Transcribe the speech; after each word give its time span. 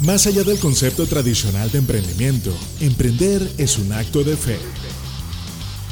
Más 0.00 0.26
allá 0.26 0.42
del 0.42 0.58
concepto 0.58 1.06
tradicional 1.06 1.70
de 1.70 1.78
emprendimiento, 1.78 2.52
emprender 2.80 3.48
es 3.56 3.78
un 3.78 3.92
acto 3.92 4.24
de 4.24 4.36
fe. 4.36 4.58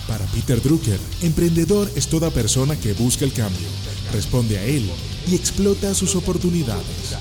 Para 0.09 0.27
Peter 0.27 0.61
Drucker, 0.61 0.99
emprendedor 1.23 1.89
es 1.95 2.09
toda 2.09 2.31
persona 2.31 2.75
que 2.75 2.93
busca 2.93 3.25
el 3.25 3.33
cambio, 3.33 3.69
responde 4.13 4.59
a 4.59 4.65
él 4.65 4.91
y 5.31 5.37
explota 5.37 5.95
sus 5.95 6.17
oportunidades. 6.17 7.15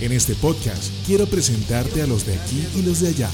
En 0.00 0.12
este 0.12 0.34
podcast 0.34 0.90
quiero 1.04 1.26
presentarte 1.26 2.00
a 2.00 2.06
los 2.06 2.24
de 2.24 2.36
aquí 2.36 2.66
y 2.76 2.82
los 2.82 3.00
de 3.00 3.08
allá, 3.08 3.30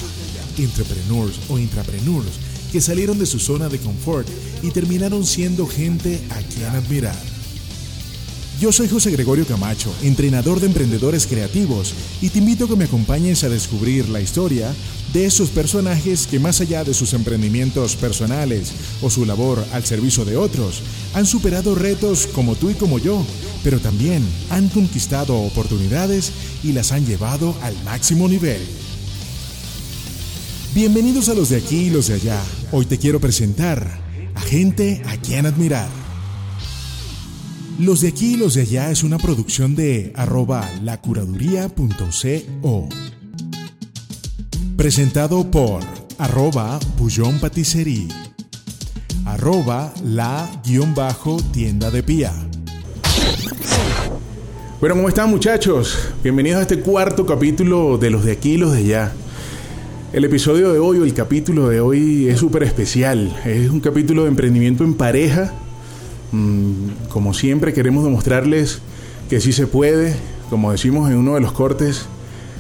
entrepreneurs 0.59 1.39
o 1.49 1.61
intrapreneurs 1.61 2.33
que 2.73 2.81
salieron 2.81 3.21
de 3.21 3.27
su 3.27 3.39
zona 3.39 3.69
de 3.69 3.79
confort 3.79 4.27
y 4.63 4.73
terminaron 4.73 5.25
siendo 5.25 5.65
gente 5.69 6.21
a 6.31 6.41
quien 6.41 6.71
admirar. 6.71 7.36
Yo 8.59 8.73
soy 8.73 8.89
José 8.89 9.11
Gregorio 9.11 9.47
Camacho, 9.47 9.95
entrenador 10.03 10.61
de 10.61 10.67
emprendedores 10.67 11.27
creativos, 11.27 11.93
y 12.23 12.31
te 12.31 12.39
invito 12.39 12.65
a 12.65 12.69
que 12.69 12.77
me 12.77 12.85
acompañes 12.85 13.45
a 13.45 13.51
descubrir 13.51 14.09
la 14.09 14.23
historia 14.23 14.75
de 15.13 15.27
esos 15.27 15.51
personajes 15.51 16.27
que 16.27 16.39
más 16.39 16.63
allá 16.63 16.83
de 16.83 16.95
sus 16.95 17.13
emprendimientos 17.13 17.97
personales 17.97 18.73
o 19.03 19.11
su 19.11 19.27
labor 19.27 19.63
al 19.75 19.85
servicio 19.85 20.25
de 20.25 20.39
otros, 20.39 20.81
han 21.13 21.27
superado 21.27 21.75
retos 21.75 22.27
como 22.29 22.57
tú 22.57 22.71
y 22.71 22.75
como 22.75 22.99
yo, 22.99 23.23
pero 23.63 23.79
también 23.79 24.27
han 24.49 24.69
conquistado 24.71 25.37
oportunidades 25.37 26.33
y 26.65 26.73
las 26.73 26.93
han 26.93 27.05
llevado 27.05 27.55
al 27.61 27.75
máximo 27.85 28.27
nivel. 28.27 28.63
Bienvenidos 30.75 31.29
a 31.29 31.35
los 31.35 31.51
de 31.51 31.57
aquí 31.57 31.77
y 31.77 31.91
los 31.91 32.07
de 32.07 32.15
allá. 32.15 32.43
Hoy 32.73 32.87
te 32.87 32.97
quiero 32.97 33.21
presentar 33.21 34.01
a 34.35 34.41
gente 34.41 35.03
a 35.05 35.19
quien 35.19 35.45
admirar. 35.45 36.06
Los 37.79 38.01
de 38.01 38.09
aquí 38.09 38.33
y 38.33 38.37
los 38.39 38.55
de 38.55 38.63
allá 38.63 38.91
es 38.91 39.05
una 39.05 39.19
producción 39.19 39.75
de 39.75 40.11
arroba 40.17 40.67
lacuraduría.co. 40.83 42.89
Presentado 44.79 45.51
por 45.51 45.83
arroba 46.17 46.81
Bullón 46.99 47.39
Patisserie, 47.39 48.09
arroba 49.27 49.93
la 50.03 50.49
guion 50.65 50.95
bajo 50.95 51.37
tienda 51.53 51.91
de 51.91 52.03
pía. 52.03 52.33
Bueno, 54.81 54.95
¿cómo 54.95 55.11
están 55.11 55.29
muchachos? 55.29 55.99
Bienvenidos 56.23 56.61
a 56.61 56.63
este 56.63 56.81
cuarto 56.81 57.27
capítulo 57.27 57.99
de 57.99 58.09
los 58.09 58.25
de 58.25 58.33
aquí 58.33 58.53
y 58.53 58.57
los 58.57 58.73
de 58.73 58.79
allá. 58.79 59.13
El 60.15 60.25
episodio 60.25 60.73
de 60.73 60.79
hoy 60.79 61.01
o 61.01 61.05
el 61.05 61.13
capítulo 61.13 61.69
de 61.69 61.83
hoy 61.83 62.29
es 62.29 62.39
súper 62.39 62.63
especial. 62.63 63.39
Es 63.45 63.69
un 63.69 63.81
capítulo 63.81 64.23
de 64.23 64.29
emprendimiento 64.29 64.83
en 64.83 64.95
pareja 64.95 65.53
como 67.09 67.35
siempre 67.35 67.73
queremos 67.73 68.05
demostrarles 68.05 68.81
que 69.29 69.41
sí 69.41 69.53
se 69.53 69.67
puede, 69.67 70.15
como 70.51 70.73
decimos 70.73 71.11
en 71.11 71.17
uno 71.17 71.35
de 71.35 71.41
los 71.41 71.53
cortes, 71.53 72.07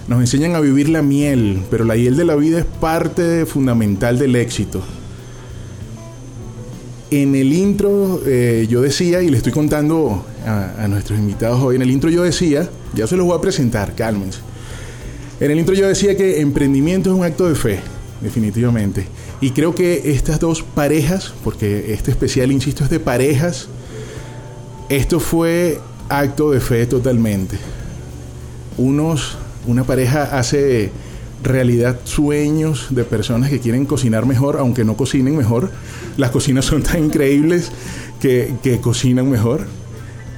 nos 0.08 0.20
enseñan 0.20 0.54
a 0.54 0.60
vivir 0.60 0.88
la 0.88 1.02
miel, 1.02 1.62
pero 1.70 1.84
la 1.84 1.96
hiel 1.96 2.16
de 2.16 2.24
la 2.24 2.36
vida 2.36 2.60
es 2.60 2.64
parte 2.64 3.44
fundamental 3.46 4.18
del 4.18 4.36
éxito. 4.36 4.82
En 7.10 7.34
el 7.34 7.52
intro 7.52 8.20
eh, 8.26 8.66
yo 8.68 8.80
decía, 8.82 9.22
y 9.22 9.28
le 9.28 9.36
estoy 9.36 9.52
contando 9.52 10.24
a, 10.44 10.84
a, 10.84 10.88
nuestros 10.88 11.18
invitados 11.18 11.60
hoy, 11.62 11.76
en 11.76 11.82
el 11.82 11.90
intro 11.90 12.10
yo 12.10 12.22
decía, 12.22 12.68
ya 12.94 13.06
se 13.06 13.16
los 13.16 13.26
voy 13.26 13.36
a 13.38 13.40
presentar, 13.40 13.94
cálmense. 13.94 14.40
En 15.38 15.50
el 15.50 15.58
intro 15.58 15.74
yo 15.74 15.86
decía 15.86 16.16
que 16.16 16.40
emprendimiento 16.40 17.10
es 17.10 17.16
un 17.16 17.24
acto 17.24 17.48
de 17.48 17.54
fe, 17.54 17.80
definitivamente. 18.20 19.06
Y 19.40 19.50
creo 19.50 19.74
que 19.74 20.12
estas 20.12 20.40
dos 20.40 20.62
parejas, 20.62 21.32
porque 21.44 21.92
este 21.92 22.10
especial, 22.10 22.50
insisto, 22.52 22.84
es 22.84 22.90
de 22.90 23.00
parejas, 23.00 23.68
esto 24.88 25.20
fue 25.20 25.78
acto 26.08 26.50
de 26.52 26.60
fe 26.60 26.86
totalmente. 26.86 27.58
Unos, 28.78 29.36
una 29.66 29.84
pareja 29.84 30.38
hace 30.38 30.90
realidad 31.42 32.00
sueños 32.04 32.88
de 32.90 33.04
personas 33.04 33.50
que 33.50 33.60
quieren 33.60 33.84
cocinar 33.84 34.26
mejor, 34.26 34.56
aunque 34.58 34.84
no 34.84 34.96
cocinen 34.96 35.36
mejor. 35.36 35.70
Las 36.16 36.30
cocinas 36.30 36.64
son 36.64 36.82
tan 36.82 37.04
increíbles 37.04 37.70
que, 38.20 38.54
que 38.62 38.80
cocinan 38.80 39.30
mejor. 39.30 39.66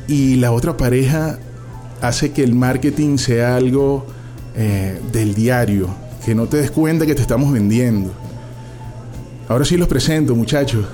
Y 0.08 0.36
la 0.36 0.52
otra 0.52 0.76
pareja 0.76 1.38
hace 2.00 2.32
que 2.32 2.42
el 2.42 2.54
marketing 2.54 3.18
sea 3.18 3.56
algo 3.56 4.06
eh, 4.56 5.00
del 5.12 5.34
diario, 5.34 5.88
que 6.24 6.34
no 6.34 6.46
te 6.46 6.56
des 6.56 6.70
cuenta 6.70 7.06
que 7.06 7.14
te 7.14 7.22
estamos 7.22 7.52
vendiendo. 7.52 8.12
Ahora 9.48 9.64
sí 9.64 9.78
los 9.78 9.88
presento, 9.88 10.36
muchachos. 10.36 10.84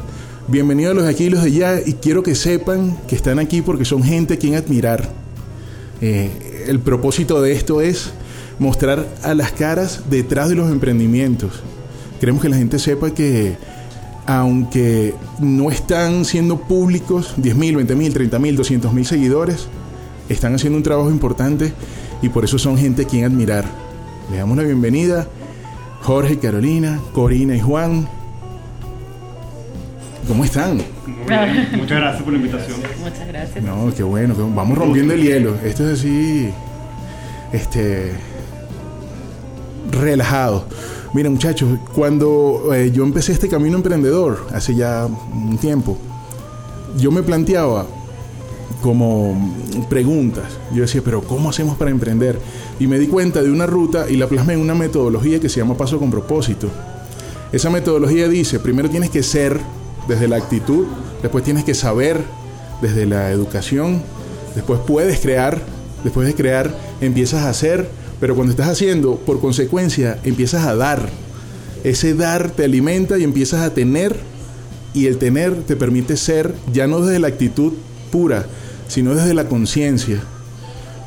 Bienvenidos 0.47 0.93
a 0.93 0.95
los 0.95 1.05
de 1.07 1.11
aquí 1.11 1.25
y 1.25 1.31
los 1.31 1.43
de 1.43 1.49
allá 1.49 1.81
y 1.85 1.95
quiero 1.95 2.23
que 2.23 2.37
sepan 2.37 2.97
que 3.09 3.17
están 3.17 3.41
aquí 3.41 3.63
porque 3.63 3.85
son 3.85 4.05
gente 4.05 4.35
a 4.35 4.37
quien 4.37 4.55
admirar. 4.55 5.11
Eh, 6.01 6.65
el 6.69 6.79
propósito 6.79 7.43
de 7.43 7.51
esto 7.51 7.81
es 7.81 8.13
mostrar 8.61 9.09
a 9.25 9.35
las 9.35 9.51
caras 9.51 10.05
detrás 10.09 10.51
de 10.51 10.55
los 10.55 10.71
emprendimientos. 10.71 11.63
Queremos 12.21 12.43
que 12.43 12.49
la 12.49 12.57
gente 12.57 12.79
sepa 12.79 13.13
que 13.13 13.57
aunque 14.25 15.15
no 15.41 15.73
están 15.73 16.25
siendo 16.25 16.61
públicos 16.61 17.35
10.000, 17.37 17.85
20.000, 17.89 18.31
30.000, 18.31 18.57
200.000 18.57 19.05
seguidores, 19.05 19.67
están 20.29 20.55
haciendo 20.55 20.77
un 20.77 20.85
trabajo 20.85 21.11
importante 21.11 21.73
y 22.23 22.29
por 22.29 22.45
eso 22.45 22.57
son 22.57 22.79
gente 22.79 23.03
a 23.03 23.07
quien 23.09 23.25
admirar. 23.25 23.65
Le 24.31 24.37
damos 24.37 24.57
la 24.57 24.63
bienvenida 24.63 25.27
Jorge, 26.03 26.39
Carolina, 26.39 27.01
Corina 27.13 27.57
y 27.57 27.61
Juan. 27.61 28.09
¿Cómo 30.27 30.45
están? 30.45 30.79
Muchas 31.77 32.01
gracias 32.01 32.23
por 32.23 32.33
la 32.33 32.39
invitación. 32.39 32.79
Muchas 33.01 33.29
gracias. 33.29 33.65
No, 33.65 33.93
qué 33.95 34.03
bueno, 34.03 34.35
vamos 34.55 34.79
rompiendo 34.79 35.15
el 35.15 35.23
hielo. 35.23 35.57
Esto 35.65 35.89
es 35.89 36.01
así, 36.01 36.51
este, 37.53 38.12
relajado. 39.91 40.67
Mira, 41.12 41.31
muchachos, 41.31 41.79
cuando 41.95 42.73
eh, 42.75 42.91
yo 42.91 43.05
empecé 43.05 43.33
este 43.33 43.49
camino 43.49 43.77
emprendedor, 43.77 44.47
hace 44.53 44.75
ya 44.75 45.07
un 45.07 45.59
tiempo, 45.59 45.97
yo 46.97 47.11
me 47.11 47.23
planteaba 47.23 47.87
como 48.83 49.56
preguntas. 49.89 50.45
Yo 50.73 50.83
decía, 50.83 51.03
pero 51.05 51.23
¿cómo 51.23 51.51
hacemos 51.51 51.77
para 51.77 51.91
emprender? 51.91 52.39
Y 52.81 52.87
me 52.87 52.99
di 52.99 53.06
cuenta 53.06 53.43
de 53.43 53.51
una 53.51 53.67
ruta 53.67 54.11
y 54.11 54.17
la 54.17 54.27
plasmé 54.27 54.55
en 54.55 54.61
una 54.61 54.75
metodología 54.75 55.39
que 55.39 55.49
se 55.49 55.61
llama 55.61 55.77
Paso 55.77 55.99
con 55.99 56.11
propósito. 56.11 56.69
Esa 57.53 57.71
metodología 57.71 58.29
dice, 58.29 58.59
primero 58.59 58.91
tienes 58.91 59.11
que 59.11 59.23
ser 59.23 59.61
desde 60.09 60.29
la 60.29 60.37
actitud, 60.37 60.87
después 61.23 61.45
tienes 61.45 61.65
que 61.65 61.75
saber 61.75 62.21
desde 62.83 63.07
la 63.07 63.31
educación, 63.31 64.03
después 64.55 64.81
puedes 64.87 65.21
crear, 65.21 65.61
después 66.03 66.27
de 66.27 66.35
crear 66.35 66.75
empiezas 67.01 67.43
a 67.43 67.51
hacer, 67.51 67.89
pero 68.21 68.35
cuando 68.35 68.53
estás 68.53 68.69
haciendo, 68.69 69.17
por 69.17 69.41
consecuencia, 69.41 70.19
empiezas 70.25 70.67
a 70.67 70.75
dar. 70.75 71.09
Ese 71.83 72.15
dar 72.15 72.51
te 72.51 72.65
alimenta 72.65 73.19
y 73.19 73.25
empiezas 73.25 73.61
a 73.63 73.75
tener, 73.75 74.17
y 74.95 75.07
el 75.07 75.19
tener 75.19 75.63
te 75.63 75.77
permite 75.77 76.17
ser 76.17 76.55
ya 76.73 76.87
no 76.87 77.01
desde 77.01 77.19
la 77.19 77.29
actitud 77.29 77.73
pura, 78.11 78.47
sino 78.89 79.15
desde 79.15 79.35
la 79.35 79.49
conciencia. 79.49 80.21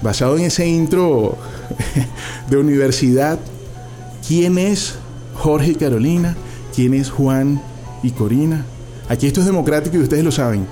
Basado 0.02 0.38
en 0.38 0.44
ese 0.46 0.68
intro 0.68 1.38
de 2.50 2.58
universidad, 2.58 3.40
¿quién 4.28 4.58
es 4.58 4.96
Jorge 5.35 5.72
y 5.72 5.75
Carolina? 5.75 6.35
¿Quién 6.75 6.94
es 6.94 7.09
Juan 7.09 7.62
y 8.03 8.12
Corina? 8.12 8.66
Aquí 9.09 9.28
esto 9.28 9.40
es 9.40 9.45
democrático 9.45 9.95
y 9.97 10.00
ustedes 10.00 10.23
lo 10.23 10.31
saben. 10.31 10.68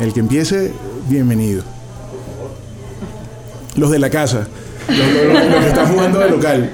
El 0.00 0.12
que 0.12 0.20
empiece, 0.20 0.72
bienvenido. 1.08 1.62
Los 3.76 3.90
de 3.90 3.98
la 3.98 4.10
casa, 4.10 4.46
los, 4.88 4.98
los, 4.98 5.62
que 5.62 5.68
están 5.68 5.92
jugando 5.92 6.18
de 6.18 6.30
local. 6.30 6.70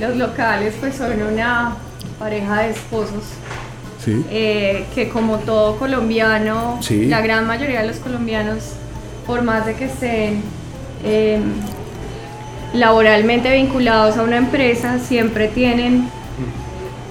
Los 0.00 0.16
locales 0.16 0.74
pues 0.80 0.94
son 0.96 1.20
una 1.22 1.76
pareja 2.18 2.62
de 2.62 2.70
esposos. 2.70 3.24
Sí. 4.02 4.24
Eh, 4.30 4.86
que 4.94 5.08
como 5.10 5.38
todo 5.38 5.76
colombiano, 5.76 6.78
Sí. 6.80 7.06
la 7.06 7.20
gran 7.20 7.46
mayoría 7.46 7.82
de 7.82 7.88
los 7.88 7.96
colombianos, 7.98 8.58
por 9.26 9.42
más 9.42 9.66
de 9.66 9.74
que 9.74 9.84
estén 9.84 10.42
eh, 11.04 11.40
laboralmente 12.74 13.52
vinculados 13.54 14.16
a 14.16 14.22
una 14.22 14.38
empresa, 14.38 14.98
siempre 14.98 15.48
tienen 15.48 16.08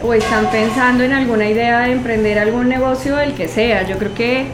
o 0.03 0.13
están 0.13 0.49
pensando 0.51 1.03
en 1.03 1.13
alguna 1.13 1.49
idea 1.49 1.81
de 1.81 1.91
emprender 1.91 2.39
algún 2.39 2.69
negocio, 2.69 3.19
el 3.19 3.33
que 3.33 3.47
sea. 3.47 3.87
Yo 3.87 3.97
creo 3.97 4.13
que 4.13 4.45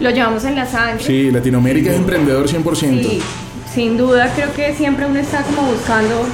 lo 0.00 0.10
llevamos 0.10 0.44
en 0.44 0.56
la 0.56 0.66
sangre. 0.66 1.02
Sí, 1.02 1.30
Latinoamérica 1.30 1.90
es 1.90 1.96
emprendedor 1.96 2.48
100%. 2.48 2.76
Sí, 2.76 3.22
sin 3.72 3.96
duda 3.96 4.32
creo 4.34 4.52
que 4.52 4.74
siempre 4.74 5.06
uno 5.06 5.18
está 5.18 5.42
como 5.42 5.62
buscando 5.70 6.26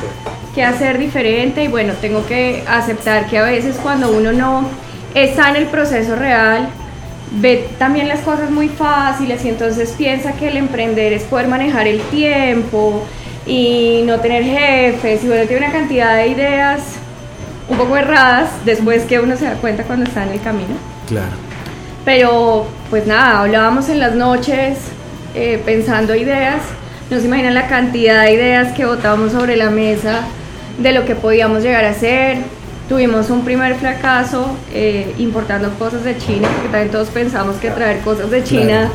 qué 0.55 0.65
hacer 0.65 0.99
diferente 0.99 1.65
y 1.65 1.69
bueno, 1.69 1.93
tengo 2.00 2.26
que 2.26 2.65
aceptar 2.67 3.26
que 3.26 3.38
a 3.38 3.44
veces 3.44 3.76
cuando 3.82 4.11
uno 4.11 4.32
no 4.32 4.69
está 5.14 5.50
en 5.50 5.56
el 5.56 5.67
proceso 5.67 6.17
real, 6.17 6.69
ve 7.32 7.69
también 7.79 8.09
las 8.09 8.21
cosas 8.21 8.50
muy 8.50 8.69
fáciles 8.69 9.44
y 9.44 9.50
entonces 9.50 9.94
piensa 9.97 10.32
que 10.32 10.49
el 10.49 10.56
emprender 10.56 11.12
es 11.12 11.23
poder 11.25 11.49
manejar 11.49 11.87
el 11.87 12.00
tiempo 12.03 13.05
y 13.47 14.03
no 14.05 14.21
tener 14.21 14.43
jefes 14.43 15.25
y 15.25 15.29
bueno, 15.29 15.47
tiene 15.47 15.67
una 15.67 15.73
cantidad 15.73 16.17
de 16.17 16.29
ideas 16.29 16.98
un 17.69 17.76
poco 17.76 17.97
erradas 17.97 18.50
después 18.65 19.05
que 19.05 19.20
uno 19.20 19.37
se 19.37 19.44
da 19.44 19.55
cuenta 19.55 19.85
cuando 19.85 20.06
está 20.06 20.25
en 20.25 20.32
el 20.32 20.41
camino. 20.41 20.75
Claro. 21.06 21.32
Pero 22.05 22.67
pues 22.91 23.06
nada, 23.06 23.41
hablábamos 23.41 23.88
en 23.88 24.00
las 24.00 24.15
noches 24.15 24.79
eh, 25.35 25.61
pensando 25.65 26.15
ideas, 26.15 26.62
no 27.11 27.19
se 27.19 27.26
imaginan 27.26 27.55
la 27.55 27.69
cantidad 27.69 28.23
de 28.23 28.32
ideas 28.32 28.75
que 28.75 28.85
botábamos 28.85 29.32
sobre 29.32 29.56
la 29.56 29.70
mesa 29.70 30.23
de 30.79 30.93
lo 30.93 31.05
que 31.05 31.15
podíamos 31.15 31.62
llegar 31.62 31.85
a 31.85 31.91
hacer. 31.91 32.38
Tuvimos 32.88 33.29
un 33.29 33.44
primer 33.44 33.75
fracaso 33.75 34.56
eh, 34.73 35.14
importando 35.19 35.71
cosas 35.79 36.05
de 36.05 36.17
China, 36.17 36.49
porque 36.49 36.69
también 36.71 36.91
todos 36.91 37.09
pensamos 37.09 37.56
que 37.56 37.71
traer 37.71 38.00
cosas 38.00 38.31
de 38.31 38.43
China 38.43 38.91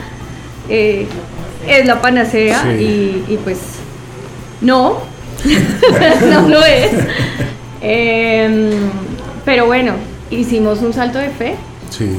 eh, 0.68 1.06
es 1.68 1.86
la 1.86 2.02
panacea 2.02 2.74
y, 2.74 3.24
y, 3.28 3.40
pues 3.44 3.60
no, 4.62 4.98
no 6.30 6.50
lo 6.50 6.66
es. 6.66 6.92
Em, 7.86 8.72
pero 9.44 9.66
bueno, 9.66 9.92
hicimos 10.32 10.82
un 10.82 10.94
salto 10.94 11.20
de 11.20 11.30
fe. 11.30 11.56
Sí. 11.90 12.18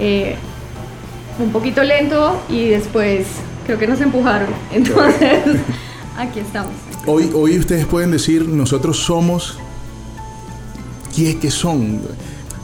Eh, 0.00 0.34
un 1.38 1.52
poquito 1.52 1.84
lento 1.84 2.42
y 2.48 2.68
después 2.68 3.26
creo 3.64 3.78
que 3.78 3.86
nos 3.86 4.00
empujaron. 4.00 4.48
Entonces, 4.72 5.60
aquí 6.18 6.40
estamos. 6.40 6.72
Hoy, 7.06 7.30
hoy 7.34 7.56
ustedes 7.56 7.86
pueden 7.86 8.10
decir, 8.10 8.48
nosotros 8.48 8.98
somos, 8.98 9.58
¿qué, 11.14 11.50
son? 11.50 12.00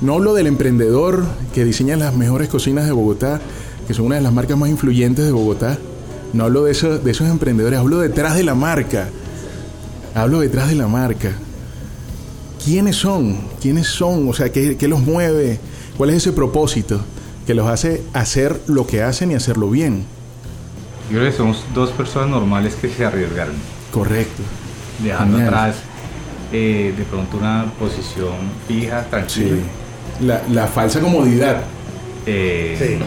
No 0.01 0.15
hablo 0.15 0.35
del 0.35 0.49
emprendedor 0.49 1.25
que 1.55 1.65
diseña 1.65 1.97
las 1.97 2.15
mejores 2.17 2.49
cocinas 2.49 2.87
de 2.87 2.93
Bogotá, 2.93 3.41
que 3.87 3.95
son 3.95 4.07
una 4.07 4.17
de 4.17 4.23
las 4.23 4.33
marcas 4.33 4.59
más 4.59 4.69
influyentes 4.69 5.25
de 5.25 5.31
Bogotá. 5.31 5.79
No 6.33 6.45
hablo 6.45 6.65
de, 6.65 6.73
eso, 6.73 6.99
de 6.99 7.11
esos 7.13 7.29
emprendedores, 7.29 7.79
hablo 7.79 8.01
detrás 8.01 8.35
de 8.35 8.43
la 8.43 8.57
marca. 8.57 9.09
Hablo 10.17 10.41
detrás 10.41 10.69
de 10.69 10.77
la 10.77 10.89
marca. 10.89 11.31
¿Quiénes 12.65 12.97
son? 12.97 13.37
¿Quiénes 13.61 13.87
son? 13.87 14.27
O 14.27 14.33
sea, 14.33 14.51
¿qué, 14.51 14.79
qué 14.79 14.89
los 14.89 15.01
mueve? 15.01 15.61
¿Cuál 15.99 16.09
es 16.09 16.17
ese 16.17 16.33
propósito 16.33 17.03
que 17.47 17.53
los 17.53 17.69
hace 17.69 18.03
hacer 18.15 18.59
lo 18.67 18.87
que 18.87 19.03
hacen 19.03 19.31
y 19.31 19.35
hacerlo 19.35 19.69
bien? 19.69 20.07
Yo 21.11 21.19
creo 21.19 21.31
que 21.31 21.37
somos 21.37 21.63
dos 21.75 21.91
personas 21.91 22.31
normales 22.31 22.75
que 22.77 22.89
se 22.89 23.05
arriesgaron. 23.05 23.57
Correcto. 23.93 24.43
Dejando 25.05 25.37
atrás 25.37 25.77
eh, 26.51 26.95
de 26.97 27.05
pronto 27.05 27.37
una 27.37 27.71
posición 27.79 28.37
fija, 28.67 29.05
tranquila. 29.11 29.57
Sí. 30.19 30.27
La, 30.51 30.67
falsa 30.67 30.99
comodidad. 30.99 31.63
Eh, 32.25 32.75
sí. 32.79 33.05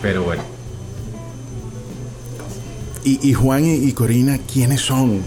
Pero 0.00 0.22
bueno. 0.22 0.42
Y, 3.04 3.34
Juan 3.34 3.66
y, 3.66 3.92
Corina, 3.92 4.38
¿quiénes 4.50 4.80
son? 4.80 5.20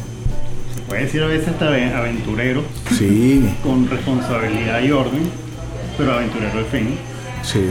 Puede 0.92 1.04
decir 1.04 1.24
a 1.24 1.28
veces 1.28 1.48
hasta 1.48 1.68
aventurero. 1.68 2.64
Sí. 2.98 3.42
Con 3.64 3.90
responsabilidad 3.90 4.84
y 4.84 4.92
orden, 4.92 5.22
pero 5.98 6.12
aventurero 6.12 6.58
de 6.58 6.66
fin. 6.66 6.88
Sí. 7.44 7.62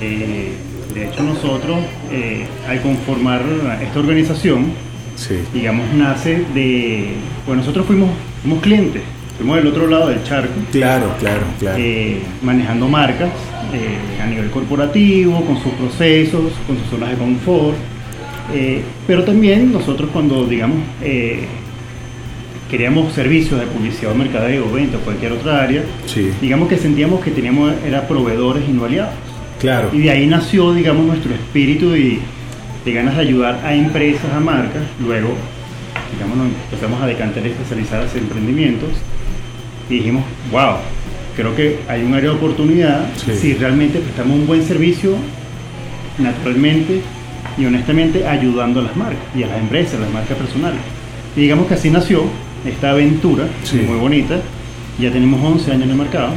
Eh, 0.00 0.52
de 0.94 1.08
hecho, 1.08 1.24
nosotros, 1.24 1.80
eh, 2.12 2.46
al 2.68 2.80
conformar 2.80 3.42
esta 3.82 3.98
organización, 3.98 4.66
digamos, 5.52 5.92
nace 5.94 6.44
de. 6.54 7.14
Bueno, 7.44 7.62
nosotros 7.62 7.86
fuimos, 7.86 8.10
fuimos 8.42 8.62
clientes, 8.62 9.02
fuimos 9.36 9.56
del 9.56 9.66
otro 9.66 9.88
lado 9.88 10.10
del 10.10 10.22
charco. 10.22 10.54
Claro, 10.70 11.12
claro, 11.18 11.42
claro. 11.58 11.76
Eh, 11.76 12.22
manejando 12.40 12.86
marcas 12.86 13.30
a 14.22 14.26
nivel 14.26 14.48
corporativo, 14.52 15.44
con 15.44 15.60
sus 15.60 15.72
procesos, 15.72 16.52
con 16.68 16.78
sus 16.78 16.86
zonas 16.88 17.10
de 17.10 17.16
confort. 17.16 17.76
pero 19.08 19.24
también 19.24 19.72
nosotros, 19.72 20.08
cuando, 20.12 20.46
digamos, 20.46 20.78
queríamos 22.70 23.12
servicios 23.12 23.58
de 23.58 23.66
publicidad 23.66 24.12
o 24.12 24.14
mercadeo, 24.14 24.70
venta 24.70 24.98
o 24.98 25.00
cualquier 25.00 25.32
otra 25.32 25.62
área, 25.62 25.82
digamos 26.40 26.68
que 26.68 26.76
sentíamos 26.76 27.20
que 27.20 27.30
teníamos 27.30 27.74
era 27.84 28.06
proveedores 28.06 28.62
y 28.68 28.72
no 28.72 28.84
aliados. 28.84 29.14
Claro. 29.58 29.90
Y 29.92 29.98
de 29.98 30.10
ahí 30.10 30.26
nació, 30.26 30.72
digamos, 30.72 31.04
nuestro 31.04 31.34
espíritu 31.34 31.90
de, 31.90 32.18
de 32.84 32.92
ganas 32.92 33.16
de 33.16 33.22
ayudar 33.22 33.60
a 33.64 33.74
empresas, 33.74 34.32
a 34.32 34.40
marcas. 34.40 34.82
Luego, 35.00 35.34
digamos, 36.14 36.38
nos 36.38 36.46
empezamos 36.46 37.02
a 37.02 37.06
decantar 37.06 37.44
y 37.44 37.50
especializar 37.50 38.06
en 38.14 38.18
emprendimientos. 38.22 38.90
Y 39.90 39.94
dijimos, 39.96 40.24
wow, 40.50 40.76
creo 41.36 41.54
que 41.54 41.80
hay 41.88 42.02
un 42.02 42.14
área 42.14 42.30
de 42.30 42.36
oportunidad 42.36 43.06
si 43.16 43.54
realmente 43.54 43.98
prestamos 43.98 44.38
un 44.38 44.46
buen 44.46 44.62
servicio, 44.62 45.16
naturalmente 46.18 47.00
y 47.58 47.66
honestamente 47.66 48.26
ayudando 48.26 48.80
a 48.80 48.84
las 48.84 48.96
marcas 48.96 49.22
y 49.34 49.42
a 49.42 49.48
las 49.48 49.58
empresas, 49.58 49.94
a 49.96 50.00
las 50.00 50.10
marcas 50.10 50.38
personales. 50.38 50.80
Y 51.36 51.42
digamos 51.42 51.66
que 51.66 51.74
así 51.74 51.90
nació 51.90 52.24
esta 52.64 52.90
aventura, 52.90 53.48
muy 53.86 53.98
bonita. 53.98 54.40
Ya 54.98 55.10
tenemos 55.10 55.42
11 55.42 55.72
años 55.72 55.84
en 55.84 55.90
el 55.90 55.96
mercado 55.96 56.32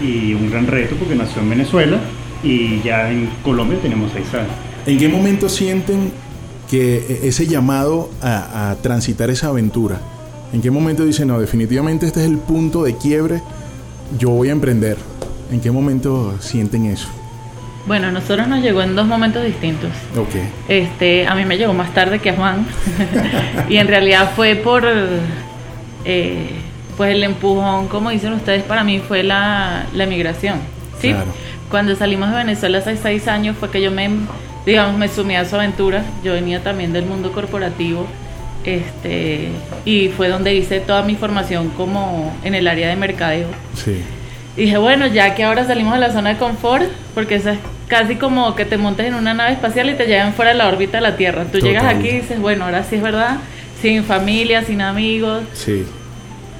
y 0.00 0.34
un 0.34 0.50
gran 0.50 0.66
reto 0.66 0.94
porque 0.96 1.14
nació 1.14 1.42
en 1.42 1.50
Venezuela 1.50 1.98
y 2.42 2.80
ya 2.82 3.10
en 3.10 3.28
Colombia 3.42 3.78
tenemos 3.80 4.12
seis 4.12 4.32
años. 4.34 4.52
¿En 4.86 4.98
qué 4.98 5.08
momento 5.08 5.48
sienten 5.48 6.12
que 6.70 6.96
e-, 6.98 7.28
ese 7.28 7.46
llamado 7.46 8.10
a, 8.22 8.76
transitar 8.82 9.30
esa 9.30 9.48
aventura? 9.48 10.00
¿En 10.52 10.60
qué 10.60 10.70
momento 10.70 11.04
dicen, 11.04 11.28
no, 11.28 11.40
definitivamente 11.40 12.06
este 12.06 12.20
es 12.20 12.26
el 12.26 12.38
punto 12.38 12.84
de 12.84 12.96
quiebre, 12.96 13.42
yo 14.18 14.30
voy 14.30 14.48
a 14.48 14.52
emprender? 14.52 14.96
¿En 15.50 15.60
qué 15.60 15.70
momento 15.70 16.36
sienten 16.40 16.86
eso? 16.86 17.08
Bueno, 17.86 18.08
a 18.08 18.10
nosotros 18.10 18.48
nos 18.48 18.62
llegó 18.62 18.82
en 18.82 18.96
dos 18.96 19.06
momentos 19.06 19.44
distintos. 19.44 19.90
Ok. 20.16 20.34
Este, 20.68 21.26
a 21.26 21.34
mí 21.34 21.44
me 21.44 21.56
llegó 21.56 21.72
más 21.72 21.94
tarde 21.94 22.18
que 22.18 22.30
a 22.30 22.34
Juan. 22.34 22.66
y 23.68 23.76
en 23.76 23.86
realidad 23.86 24.32
fue 24.34 24.56
por 24.56 24.84
eh, 26.04 26.50
pues 26.96 27.14
el 27.14 27.22
empujón, 27.22 27.88
como 27.88 28.10
dicen 28.10 28.32
ustedes, 28.32 28.62
para 28.64 28.82
mí 28.82 28.98
fue 28.98 29.22
la, 29.22 29.86
la 29.94 30.04
emigración. 30.04 30.58
¿sí? 31.00 31.14
Cuando 31.70 31.94
salimos 31.94 32.30
de 32.30 32.36
Venezuela 32.36 32.78
hace 32.78 32.96
seis 32.96 33.28
años 33.28 33.56
fue 33.58 33.70
que 33.70 33.80
yo 33.80 33.90
me, 33.90 34.08
digamos, 34.64 34.98
me 34.98 35.08
sumí 35.08 35.36
a 35.36 35.44
su 35.44 35.56
aventura. 35.56 36.04
Yo 36.24 36.32
venía 36.32 36.62
también 36.62 36.92
del 36.92 37.06
mundo 37.06 37.32
corporativo 37.32 38.06
este, 38.64 39.50
y 39.84 40.08
fue 40.08 40.28
donde 40.28 40.54
hice 40.54 40.80
toda 40.80 41.02
mi 41.02 41.14
formación 41.14 41.68
como 41.70 42.34
en 42.42 42.54
el 42.54 42.66
área 42.66 42.88
de 42.88 42.96
mercadeo. 42.96 43.48
Sí. 43.74 44.02
dije, 44.56 44.76
bueno, 44.78 45.06
ya 45.06 45.34
que 45.34 45.44
ahora 45.44 45.64
salimos 45.66 45.94
de 45.94 46.00
la 46.00 46.12
zona 46.12 46.30
de 46.30 46.36
confort, 46.36 46.86
porque 47.14 47.36
es 47.36 47.44
casi 47.88 48.16
como 48.16 48.54
que 48.54 48.64
te 48.64 48.76
montes 48.76 49.06
en 49.06 49.14
una 49.14 49.34
nave 49.34 49.52
espacial 49.52 49.90
y 49.90 49.94
te 49.94 50.06
llevan 50.06 50.32
fuera 50.34 50.52
de 50.52 50.58
la 50.58 50.68
órbita 50.68 50.98
de 50.98 51.02
la 51.02 51.16
Tierra. 51.16 51.44
Tú 51.44 51.58
llegas 51.58 51.84
aquí 51.84 52.08
y 52.08 52.20
dices, 52.20 52.40
bueno, 52.40 52.64
ahora 52.64 52.84
sí 52.84 52.96
es 52.96 53.02
verdad, 53.02 53.38
sin 53.80 54.04
familia, 54.04 54.62
sin 54.64 54.80
amigos. 54.80 55.42
Sí 55.52 55.84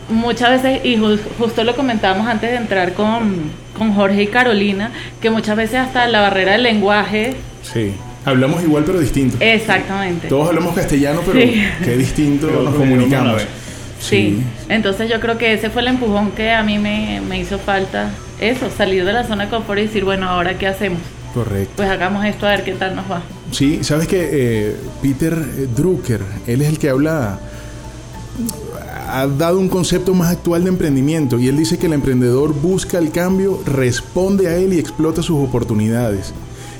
muchas 0.08 0.62
veces, 0.62 0.84
y 0.84 0.98
justo 1.38 1.64
lo 1.64 1.74
comentábamos 1.74 2.26
antes 2.26 2.50
de 2.50 2.56
entrar 2.56 2.92
con, 2.92 3.66
Jorge 3.94 4.22
y 4.22 4.26
Carolina, 4.28 4.90
que 5.20 5.28
muchas 5.30 5.56
veces 5.56 5.76
hasta 5.76 6.06
la 6.08 6.22
barrera 6.22 6.52
del 6.52 6.62
lenguaje... 6.62 7.34
Sí, 7.62 7.92
hablamos 8.24 8.62
igual 8.62 8.84
pero 8.86 8.98
distinto. 8.98 9.36
Exactamente. 9.40 10.28
Todos 10.28 10.48
hablamos 10.48 10.74
castellano, 10.74 11.20
pero 11.26 11.38
qué 11.84 11.96
distinto 11.96 12.46
nos 12.48 12.74
comunicamos. 12.74 13.42
Sí. 14.00 14.42
entonces 14.68 15.10
yo 15.10 15.20
creo 15.20 15.36
que 15.36 15.54
ese 15.54 15.70
fue 15.70 15.82
el 15.82 15.88
empujón 15.88 16.30
que 16.32 16.52
a 16.52 16.62
mí 16.62 16.78
me, 16.78 17.20
hizo 17.38 17.58
falta, 17.58 18.10
eso, 18.40 18.70
salir 18.70 19.04
de 19.04 19.12
la 19.12 19.24
zona 19.24 19.44
de 19.44 19.50
confort 19.50 19.78
y 19.78 19.82
decir, 19.82 20.04
bueno, 20.04 20.28
ahora 20.28 20.56
qué 20.56 20.66
hacemos. 20.66 21.00
Correcto. 21.36 21.74
Pues 21.76 21.90
hagamos 21.90 22.24
esto 22.24 22.46
a 22.46 22.52
ver 22.52 22.64
qué 22.64 22.72
tal 22.72 22.96
nos 22.96 23.10
va. 23.10 23.22
Sí, 23.52 23.84
sabes 23.84 24.08
que 24.08 24.30
eh, 24.32 24.76
Peter 25.02 25.36
Drucker, 25.76 26.22
él 26.46 26.62
es 26.62 26.68
el 26.68 26.78
que 26.78 26.88
habla 26.88 27.38
ha 29.08 29.26
dado 29.26 29.58
un 29.58 29.68
concepto 29.68 30.14
más 30.14 30.32
actual 30.32 30.64
de 30.64 30.70
emprendimiento 30.70 31.38
y 31.38 31.48
él 31.48 31.58
dice 31.58 31.76
que 31.76 31.88
el 31.88 31.92
emprendedor 31.92 32.54
busca 32.54 32.96
el 32.96 33.10
cambio, 33.10 33.60
responde 33.66 34.48
a 34.48 34.56
él 34.56 34.72
y 34.72 34.78
explota 34.78 35.20
sus 35.22 35.38
oportunidades. 35.38 36.32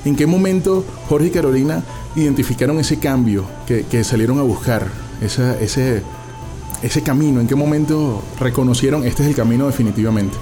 ¿En 0.07 0.17
qué 0.17 0.27
momento 0.27 0.87
Jorge 1.07 1.27
y 1.27 1.31
Carolina 1.31 1.83
identificaron 2.15 2.79
ese 2.79 2.99
cambio 2.99 3.45
que, 3.67 4.05
salieron 4.05 4.39
a 4.39 4.43
buscar, 4.43 4.87
ese, 5.21 6.03
ese 6.83 7.03
camino? 7.03 7.43
¿En 7.43 7.47
qué 7.47 7.57
momento 7.57 8.23
reconocieron 8.41 9.05
este 9.05 9.23
es 9.23 9.29
el 9.29 9.35
camino 9.35 9.67
definitivamente? 9.67 10.35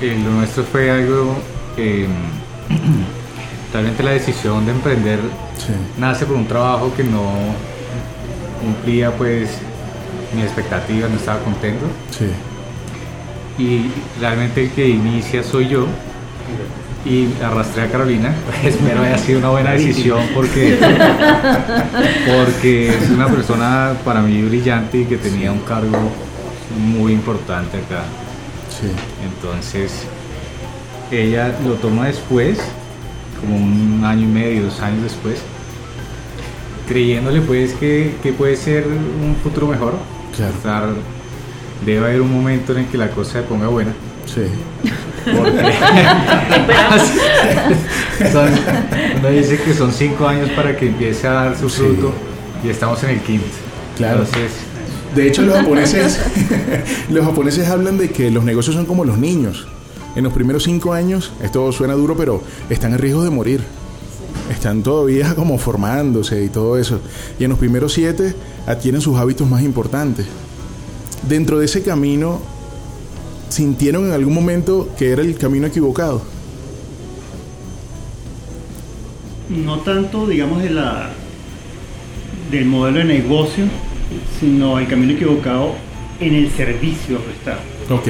Eh, 0.00 0.16
lo 0.22 0.30
nuestro 0.30 0.64
fue 0.64 0.90
algo, 0.90 1.36
eh, 1.76 2.06
realmente 3.72 4.02
la 4.02 4.10
decisión 4.10 4.66
de 4.66 4.72
emprender 4.72 5.18
nace 5.98 6.26
por 6.26 6.36
un 6.36 6.46
trabajo 6.46 6.92
que 6.94 7.04
no 7.04 7.32
cumplía 8.60 9.10
pues 9.12 9.50
mis 10.34 10.44
expectativas, 10.44 11.10
no 11.10 11.16
estaba 11.16 11.40
contento. 11.40 11.86
Sí. 12.10 12.26
Y 13.58 13.90
realmente 14.20 14.64
el 14.64 14.70
que 14.70 14.88
inicia 14.88 15.42
soy 15.42 15.68
yo. 15.68 15.86
Y 17.04 17.28
arrastré 17.42 17.82
a 17.82 17.90
Carolina. 17.90 18.32
Espero 18.64 19.02
haya 19.02 19.18
sido 19.18 19.40
una 19.40 19.50
buena 19.50 19.72
decisión 19.72 20.20
porque, 20.34 20.78
porque 22.26 22.88
es 22.90 23.10
una 23.10 23.26
persona 23.26 23.94
para 24.04 24.20
mí 24.20 24.40
brillante 24.42 24.98
y 24.98 25.04
que 25.06 25.16
tenía 25.16 25.50
un 25.50 25.60
cargo 25.60 25.98
muy 26.78 27.12
importante 27.12 27.78
acá. 27.78 28.04
Sí. 28.68 28.86
Entonces, 29.24 30.06
ella 31.12 31.54
lo 31.64 31.74
toma 31.74 32.06
después, 32.06 32.58
como 33.40 33.56
un 33.56 34.02
año 34.04 34.22
y 34.22 34.26
medio, 34.26 34.64
dos 34.64 34.80
años 34.80 35.02
después, 35.02 35.38
creyéndole 36.88 37.40
pues 37.42 37.74
que, 37.74 38.14
que 38.22 38.32
puede 38.32 38.56
ser 38.56 38.86
un 38.86 39.36
futuro 39.42 39.66
mejor 39.66 39.94
Claro. 40.62 40.94
debe 41.84 42.06
haber 42.06 42.20
un 42.20 42.32
momento 42.32 42.72
en 42.72 42.78
el 42.78 42.86
que 42.86 42.96
la 42.98 43.10
cosa 43.10 43.32
se 43.32 43.42
ponga 43.42 43.68
buena. 43.68 43.92
Sí. 44.26 44.42
uno 49.20 49.28
dice 49.30 49.58
que 49.62 49.74
son 49.74 49.92
cinco 49.92 50.26
años 50.26 50.50
para 50.50 50.76
que 50.76 50.88
empiece 50.88 51.26
a 51.28 51.32
dar 51.32 51.58
su 51.58 51.68
fruto 51.68 52.12
y 52.64 52.68
estamos 52.68 53.02
en 53.04 53.10
el 53.10 53.20
quinto. 53.20 53.46
Claro. 53.96 54.24
de 55.14 55.28
hecho, 55.28 55.42
los 55.42 55.54
japoneses, 55.54 56.18
los 57.10 57.24
japoneses 57.24 57.68
hablan 57.68 57.98
de 57.98 58.10
que 58.10 58.30
los 58.30 58.42
negocios 58.44 58.74
son 58.74 58.86
como 58.86 59.04
los 59.04 59.18
niños. 59.18 59.66
En 60.14 60.24
los 60.24 60.32
primeros 60.32 60.64
cinco 60.64 60.92
años, 60.92 61.32
esto 61.42 61.72
suena 61.72 61.94
duro, 61.94 62.16
pero 62.16 62.42
están 62.68 62.92
en 62.92 62.98
riesgo 62.98 63.24
de 63.24 63.30
morir. 63.30 63.62
Están 64.50 64.82
todavía 64.82 65.34
como 65.36 65.58
formándose 65.58 66.44
y 66.44 66.48
todo 66.48 66.76
eso. 66.76 67.00
Y 67.38 67.44
en 67.44 67.50
los 67.50 67.58
primeros 67.58 67.92
siete 67.94 68.34
adquieren 68.66 69.00
sus 69.00 69.16
hábitos 69.18 69.48
más 69.48 69.62
importantes. 69.62 70.26
Dentro 71.28 71.58
de 71.58 71.66
ese 71.66 71.82
camino, 71.82 72.40
¿sintieron 73.48 74.06
en 74.06 74.12
algún 74.12 74.34
momento 74.34 74.88
que 74.98 75.10
era 75.10 75.22
el 75.22 75.38
camino 75.38 75.66
equivocado? 75.66 76.22
No 79.48 79.80
tanto, 79.80 80.26
digamos, 80.26 80.62
de 80.62 80.70
la, 80.70 81.10
del 82.50 82.64
modelo 82.66 82.98
de 82.98 83.04
negocio, 83.04 83.64
sino 84.40 84.78
el 84.78 84.88
camino 84.88 85.12
equivocado 85.12 85.74
en 86.20 86.34
el 86.34 86.50
servicio 86.50 87.18
prestado. 87.18 87.60
Ok. 87.90 88.08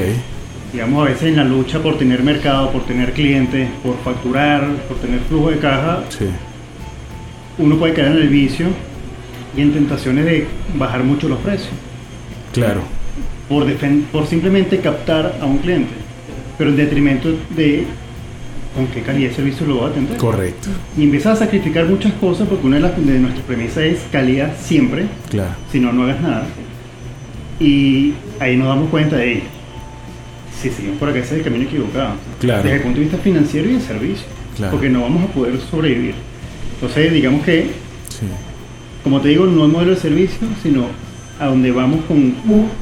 Digamos, 0.73 1.07
a 1.07 1.11
veces 1.11 1.25
en 1.25 1.37
la 1.37 1.45
lucha 1.45 1.81
por 1.81 1.99
tener 1.99 2.23
mercado, 2.23 2.71
por 2.71 2.85
tener 2.87 3.13
clientes, 3.13 3.69
por 3.83 3.97
facturar, 3.99 4.67
por 4.89 4.97
tener 4.99 5.21
flujo 5.21 5.51
de 5.51 5.59
caja, 5.59 6.03
uno 7.59 7.77
puede 7.77 7.93
caer 7.93 8.13
en 8.13 8.19
el 8.19 8.29
vicio 8.29 8.69
y 9.57 9.61
en 9.61 9.73
tentaciones 9.73 10.25
de 10.25 10.47
bajar 10.75 11.05
mucho 11.05 11.29
los 11.29 11.39
precios. 11.41 11.75
Claro. 12.53 12.81
Por, 13.49 13.71
por 14.11 14.27
simplemente 14.27 14.79
captar 14.79 15.37
a 15.41 15.45
un 15.45 15.59
cliente, 15.59 15.93
pero 16.57 16.71
en 16.71 16.77
detrimento 16.77 17.35
de 17.51 17.85
con 18.75 18.87
qué 18.87 19.03
calidad 19.03 19.29
de 19.29 19.35
servicio 19.35 19.67
lo 19.67 19.81
va 19.81 19.89
a 19.89 19.91
atender. 19.91 20.17
Correcto. 20.17 20.69
Y 20.97 21.05
empiezas 21.05 21.37
a 21.37 21.45
sacrificar 21.45 21.85
muchas 21.87 22.13
cosas 22.15 22.49
porque 22.49 22.67
una 22.67 22.77
de, 22.77 22.83
las, 22.83 23.07
de 23.07 23.19
nuestras 23.19 23.45
premisas 23.45 23.85
es 23.85 24.01
calidad 24.11 24.55
siempre. 24.59 25.05
Claro. 25.29 25.51
Si 25.71 25.79
no, 25.79 25.93
no 25.93 26.05
hagas 26.05 26.21
nada. 26.21 26.47
Y 27.61 28.15
ahí 28.41 28.57
nos 28.57 28.69
damos 28.69 28.89
cuenta 28.89 29.17
de, 29.17 29.43
si 30.63 30.71
seguimos 30.71 30.99
por 30.99 31.09
acá, 31.09 31.19
ese 31.19 31.35
es 31.35 31.39
el 31.39 31.45
camino 31.45 31.65
equivocado. 31.65 32.15
Claro. 32.41 32.63
Desde 32.63 32.77
el 32.77 32.83
punto 32.83 32.99
de 32.99 33.05
vista 33.05 33.19
financiero 33.19 33.71
y 33.71 33.75
de 33.75 33.81
servicio. 33.81 34.27
Claro. 34.57 34.73
Porque 34.73 34.89
no 34.89 35.03
vamos 35.03 35.25
a 35.25 35.33
poder 35.33 35.59
sobrevivir. 35.61 36.15
Entonces, 36.75 37.13
digamos 37.13 37.45
que, 37.45 37.71
sí. 38.09 38.27
como 39.03 39.21
te 39.21 39.29
digo, 39.29 39.47
no 39.47 39.65
el 39.65 39.73
modelo 39.73 39.93
de 39.93 40.01
servicio, 40.01 40.47
sino 40.63 40.87
a 41.41 41.47
donde 41.47 41.73
vamos 41.73 42.05
con, 42.05 42.35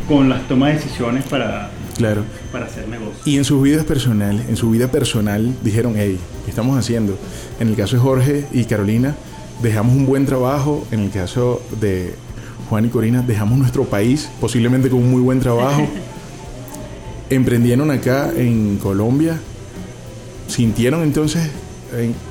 con 0.09 0.29
las 0.29 0.47
tomas 0.49 0.71
de 0.71 0.75
decisiones 0.77 1.25
para 1.25 1.71
Claro. 1.97 2.25
Para 2.51 2.65
hacer 2.65 2.89
negocio. 2.89 3.21
Y 3.27 3.37
en 3.37 3.45
sus 3.45 3.63
vidas 3.63 3.85
personal, 3.85 4.43
en 4.49 4.57
su 4.57 4.71
vida 4.71 4.91
personal, 4.91 5.55
dijeron, 5.63 5.95
hey, 5.97 6.19
¿qué 6.45 6.51
estamos 6.51 6.79
haciendo? 6.79 7.19
En 7.59 7.69
el 7.69 7.77
caso 7.77 7.97
de 7.97 8.03
Jorge 8.03 8.47
y 8.53 8.65
Carolina, 8.65 9.15
dejamos 9.63 9.95
un 9.95 10.07
buen 10.07 10.25
trabajo. 10.25 10.87
En 10.93 11.01
el 11.01 11.11
caso 11.11 11.61
de 11.79 12.15
Juan 12.71 12.87
y 12.87 12.89
Corina, 12.89 13.21
dejamos 13.21 13.59
nuestro 13.59 13.85
país, 13.85 14.31
posiblemente 14.41 14.89
con 14.89 15.01
un 15.01 15.11
muy 15.11 15.21
buen 15.21 15.41
trabajo. 15.41 15.87
Emprendieron 17.31 17.91
acá 17.91 18.31
en 18.37 18.77
Colombia. 18.79 19.39
¿Sintieron 20.49 21.03
entonces, 21.03 21.49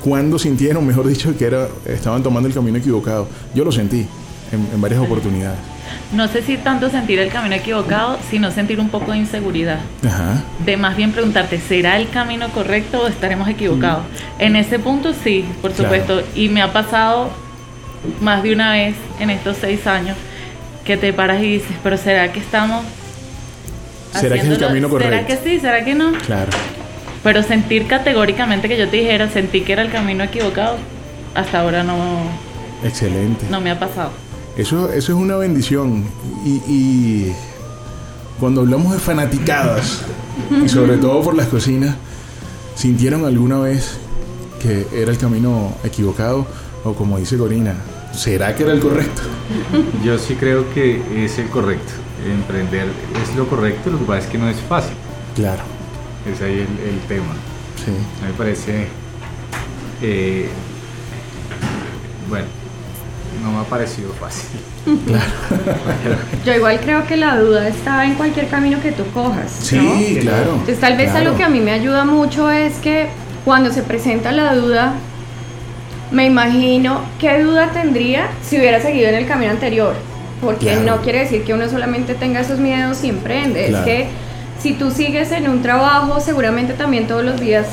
cuándo 0.04 0.38
sintieron, 0.38 0.86
mejor 0.86 1.08
dicho, 1.08 1.36
que 1.36 1.46
era, 1.46 1.68
estaban 1.86 2.22
tomando 2.22 2.48
el 2.48 2.54
camino 2.54 2.76
equivocado? 2.76 3.26
Yo 3.54 3.64
lo 3.64 3.72
sentí 3.72 4.06
en, 4.52 4.68
en 4.74 4.80
varias 4.80 5.00
oportunidades 5.00 5.58
no 6.12 6.26
sé 6.28 6.42
si 6.42 6.56
tanto 6.56 6.90
sentir 6.90 7.18
el 7.18 7.30
camino 7.30 7.54
equivocado, 7.54 8.18
sino 8.30 8.50
sentir 8.50 8.80
un 8.80 8.88
poco 8.88 9.12
de 9.12 9.18
inseguridad. 9.18 9.78
Ajá. 10.04 10.42
De 10.64 10.76
más 10.76 10.96
bien 10.96 11.12
preguntarte, 11.12 11.60
¿será 11.60 11.96
el 11.96 12.08
camino 12.10 12.48
correcto 12.50 13.02
o 13.02 13.06
estaremos 13.06 13.48
equivocados? 13.48 14.02
Mm. 14.02 14.42
En 14.42 14.56
ese 14.56 14.78
punto 14.78 15.14
sí, 15.14 15.44
por 15.62 15.72
supuesto. 15.72 16.22
Y 16.34 16.48
me 16.48 16.62
ha 16.62 16.72
pasado 16.72 17.30
más 18.20 18.42
de 18.42 18.52
una 18.52 18.72
vez 18.72 18.96
en 19.20 19.30
estos 19.30 19.56
seis 19.60 19.86
años 19.86 20.16
que 20.84 20.96
te 20.96 21.12
paras 21.12 21.42
y 21.42 21.52
dices, 21.52 21.76
pero 21.82 21.96
¿será 21.96 22.32
que 22.32 22.40
estamos... 22.40 22.84
¿Será 24.12 24.36
que 24.36 24.42
es 24.42 24.48
el 24.48 24.58
camino 24.58 24.88
correcto? 24.88 25.14
¿Será 25.14 25.26
que 25.26 25.36
sí? 25.36 25.60
¿Será 25.60 25.84
que 25.84 25.94
no? 25.94 26.12
Claro. 26.26 26.50
Pero 27.22 27.42
sentir 27.42 27.86
categóricamente 27.86 28.68
que 28.68 28.78
yo 28.78 28.88
te 28.88 28.96
dijera, 28.96 29.28
sentí 29.30 29.60
que 29.60 29.72
era 29.72 29.82
el 29.82 29.90
camino 29.90 30.24
equivocado, 30.24 30.76
hasta 31.34 31.60
ahora 31.60 31.82
no... 31.82 31.96
Excelente. 32.82 33.46
No 33.50 33.60
me 33.60 33.70
ha 33.70 33.78
pasado. 33.78 34.10
Eso, 34.56 34.90
eso 34.90 35.12
es 35.12 35.18
una 35.18 35.36
bendición. 35.36 36.04
Y, 36.44 37.32
cuando 38.38 38.62
hablamos 38.62 38.92
de 38.94 38.98
fanaticadas, 38.98 40.02
y 40.64 40.68
sobre 40.68 40.96
todo 40.96 41.22
por 41.22 41.36
las 41.36 41.48
cocinas, 41.48 41.94
¿sintieron 42.74 43.26
alguna 43.26 43.58
vez 43.58 43.98
que 44.62 44.86
era 44.94 45.10
el 45.10 45.18
camino 45.18 45.74
equivocado? 45.84 46.46
O 46.84 46.94
como 46.94 47.18
dice 47.18 47.36
Corina, 47.36 47.74
¿será 48.12 48.54
que 48.56 48.62
era 48.62 48.72
el 48.72 48.80
correcto? 48.80 49.20
Yo 50.02 50.18
sí 50.18 50.34
creo 50.36 50.72
que 50.72 51.02
es 51.22 51.38
el 51.38 51.48
correcto. 51.50 51.92
Emprender 52.26 52.86
es 53.22 53.34
lo 53.36 53.48
correcto, 53.48 53.90
lo 53.90 53.98
que 53.98 54.04
pasa 54.04 54.18
es 54.20 54.26
que 54.26 54.38
no 54.38 54.48
es 54.48 54.58
fácil. 54.60 54.94
Claro. 55.34 55.62
Es 56.30 56.42
ahí 56.42 56.58
el, 56.58 57.00
tema. 57.08 57.34
Sí. 57.84 57.92
me 58.22 58.32
parece. 58.34 58.88
Eh, 60.02 60.48
bueno, 62.28 62.46
no 63.42 63.52
me 63.52 63.58
ha 63.60 63.64
parecido 63.64 64.12
fácil. 64.12 64.60
Yo 66.44 66.54
igual 66.54 66.80
creo 66.80 67.06
que 67.06 67.16
la 67.16 67.38
duda 67.38 67.68
está 67.68 68.04
en 68.04 68.14
cualquier 68.14 68.48
camino 68.48 68.80
que 68.82 68.92
tú 68.92 69.04
cojas. 69.12 69.50
Sí, 69.62 70.18
claro. 70.20 70.52
Entonces 70.52 70.80
tal 70.80 70.96
vez 70.96 71.10
algo 71.14 71.36
que 71.36 71.42
a 71.42 71.48
mí 71.48 71.60
me 71.60 71.72
ayuda 71.72 72.04
mucho 72.04 72.50
es 72.50 72.74
que 72.76 73.08
cuando 73.44 73.72
se 73.72 73.82
presenta 73.82 74.32
la 74.32 74.54
duda, 74.54 74.94
me 76.10 76.26
imagino 76.26 77.02
qué 77.18 77.42
duda 77.42 77.70
tendría 77.72 78.28
si 78.42 78.58
hubiera 78.58 78.80
seguido 78.80 79.08
en 79.08 79.14
el 79.14 79.26
camino 79.26 79.50
anterior. 79.52 79.94
Porque 80.40 80.76
no 80.76 80.98
quiere 81.02 81.20
decir 81.20 81.44
que 81.44 81.52
uno 81.52 81.68
solamente 81.68 82.14
tenga 82.14 82.40
esos 82.40 82.58
miedos 82.58 83.04
y 83.04 83.10
emprende. 83.10 83.68
Es 83.68 83.76
que 83.78 84.08
si 84.60 84.74
tú 84.74 84.90
sigues 84.90 85.32
en 85.32 85.48
un 85.48 85.62
trabajo, 85.62 86.20
seguramente 86.20 86.74
también 86.74 87.06
todos 87.06 87.24
los 87.24 87.40
días 87.40 87.66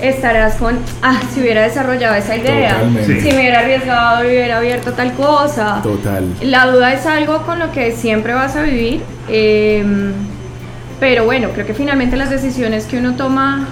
estarás 0.00 0.56
con, 0.56 0.78
ah, 1.02 1.20
si 1.32 1.40
hubiera 1.40 1.62
desarrollado 1.62 2.14
esa 2.14 2.36
idea, 2.36 2.76
si 3.04 3.28
me 3.30 3.38
hubiera 3.38 3.60
arriesgado 3.60 4.24
y 4.24 4.28
hubiera 4.28 4.58
abierto 4.58 4.92
tal 4.92 5.12
cosa. 5.14 5.80
Total. 5.82 6.24
La 6.42 6.66
duda 6.66 6.92
es 6.92 7.06
algo 7.06 7.42
con 7.42 7.58
lo 7.58 7.72
que 7.72 7.92
siempre 7.92 8.34
vas 8.34 8.56
a 8.56 8.62
vivir, 8.62 9.00
em, 9.28 10.12
pero 11.00 11.24
bueno, 11.24 11.48
creo 11.54 11.66
que 11.66 11.74
finalmente 11.74 12.16
las 12.16 12.30
decisiones 12.30 12.84
que 12.84 12.98
uno 12.98 13.14
toma 13.14 13.68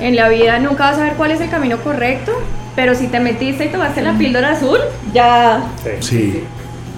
en 0.00 0.16
la 0.16 0.28
vida 0.28 0.58
nunca 0.58 0.84
vas 0.84 0.94
a 0.94 0.98
saber 0.98 1.14
cuál 1.14 1.30
es 1.30 1.40
el 1.40 1.48
camino 1.48 1.78
correcto, 1.78 2.32
pero 2.74 2.94
si 2.94 3.06
te 3.06 3.20
metiste 3.20 3.66
y 3.66 3.68
tomaste 3.68 4.02
la 4.02 4.14
píldora 4.14 4.52
azul, 4.52 4.78
ya... 5.12 5.62
sí 6.00 6.42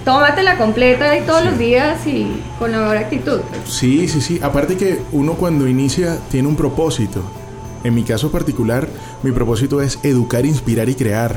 tómatela 0.05 0.57
completa 0.57 1.17
y 1.17 1.21
todos 1.21 1.43
los 1.45 1.57
días 1.57 2.05
y 2.05 2.41
con 2.59 2.71
la 2.71 2.79
mejor 2.79 2.97
actitud. 2.97 3.39
Sí, 3.65 4.07
sí, 4.07 4.21
sí. 4.21 4.39
Aparte 4.41 4.77
que 4.77 5.01
uno 5.11 5.33
cuando 5.33 5.67
inicia 5.67 6.17
tiene 6.29 6.47
un 6.47 6.55
propósito. 6.55 7.23
En 7.83 7.93
mi 7.95 8.03
caso 8.03 8.31
particular, 8.31 8.87
mi 9.23 9.31
propósito 9.31 9.81
es 9.81 9.99
educar, 10.03 10.45
inspirar 10.45 10.89
y 10.89 10.95
crear. 10.95 11.35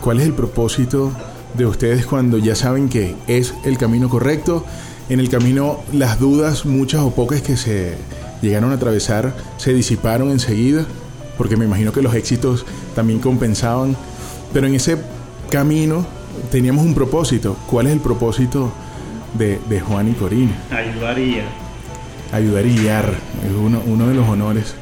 ¿Cuál 0.00 0.20
es 0.20 0.26
el 0.26 0.34
propósito 0.34 1.12
de 1.54 1.66
ustedes 1.66 2.06
cuando 2.06 2.38
ya 2.38 2.54
saben 2.54 2.88
que 2.88 3.16
es 3.26 3.54
el 3.64 3.78
camino 3.78 4.08
correcto? 4.08 4.64
En 5.08 5.20
el 5.20 5.30
camino 5.30 5.80
las 5.92 6.18
dudas, 6.18 6.66
muchas 6.66 7.00
o 7.00 7.10
pocas 7.10 7.40
que 7.40 7.56
se 7.56 7.94
llegaron 8.42 8.72
a 8.72 8.74
atravesar, 8.74 9.34
se 9.56 9.72
disiparon 9.72 10.30
enseguida, 10.30 10.84
porque 11.38 11.56
me 11.56 11.64
imagino 11.64 11.92
que 11.92 12.02
los 12.02 12.14
éxitos 12.14 12.66
también 12.94 13.18
compensaban. 13.18 13.96
Pero 14.52 14.66
en 14.66 14.74
ese 14.74 14.98
camino 15.50 16.06
teníamos 16.50 16.84
un 16.84 16.94
propósito. 16.94 17.56
¿Cuál 17.68 17.86
es 17.86 17.92
el 17.92 18.00
propósito 18.00 18.72
de, 19.34 19.80
Juan 19.80 20.08
y 20.08 20.12
Corina? 20.12 20.52
Ayudar 20.70 21.18
y 21.18 21.32
guiar. 21.32 21.46
Ayudar 22.32 22.66
y 22.66 22.76
guiar. 22.76 23.14
Es 23.44 23.52
uno, 23.52 23.82
uno 23.86 24.06
de 24.08 24.14
los 24.14 24.28
honores 24.28 24.74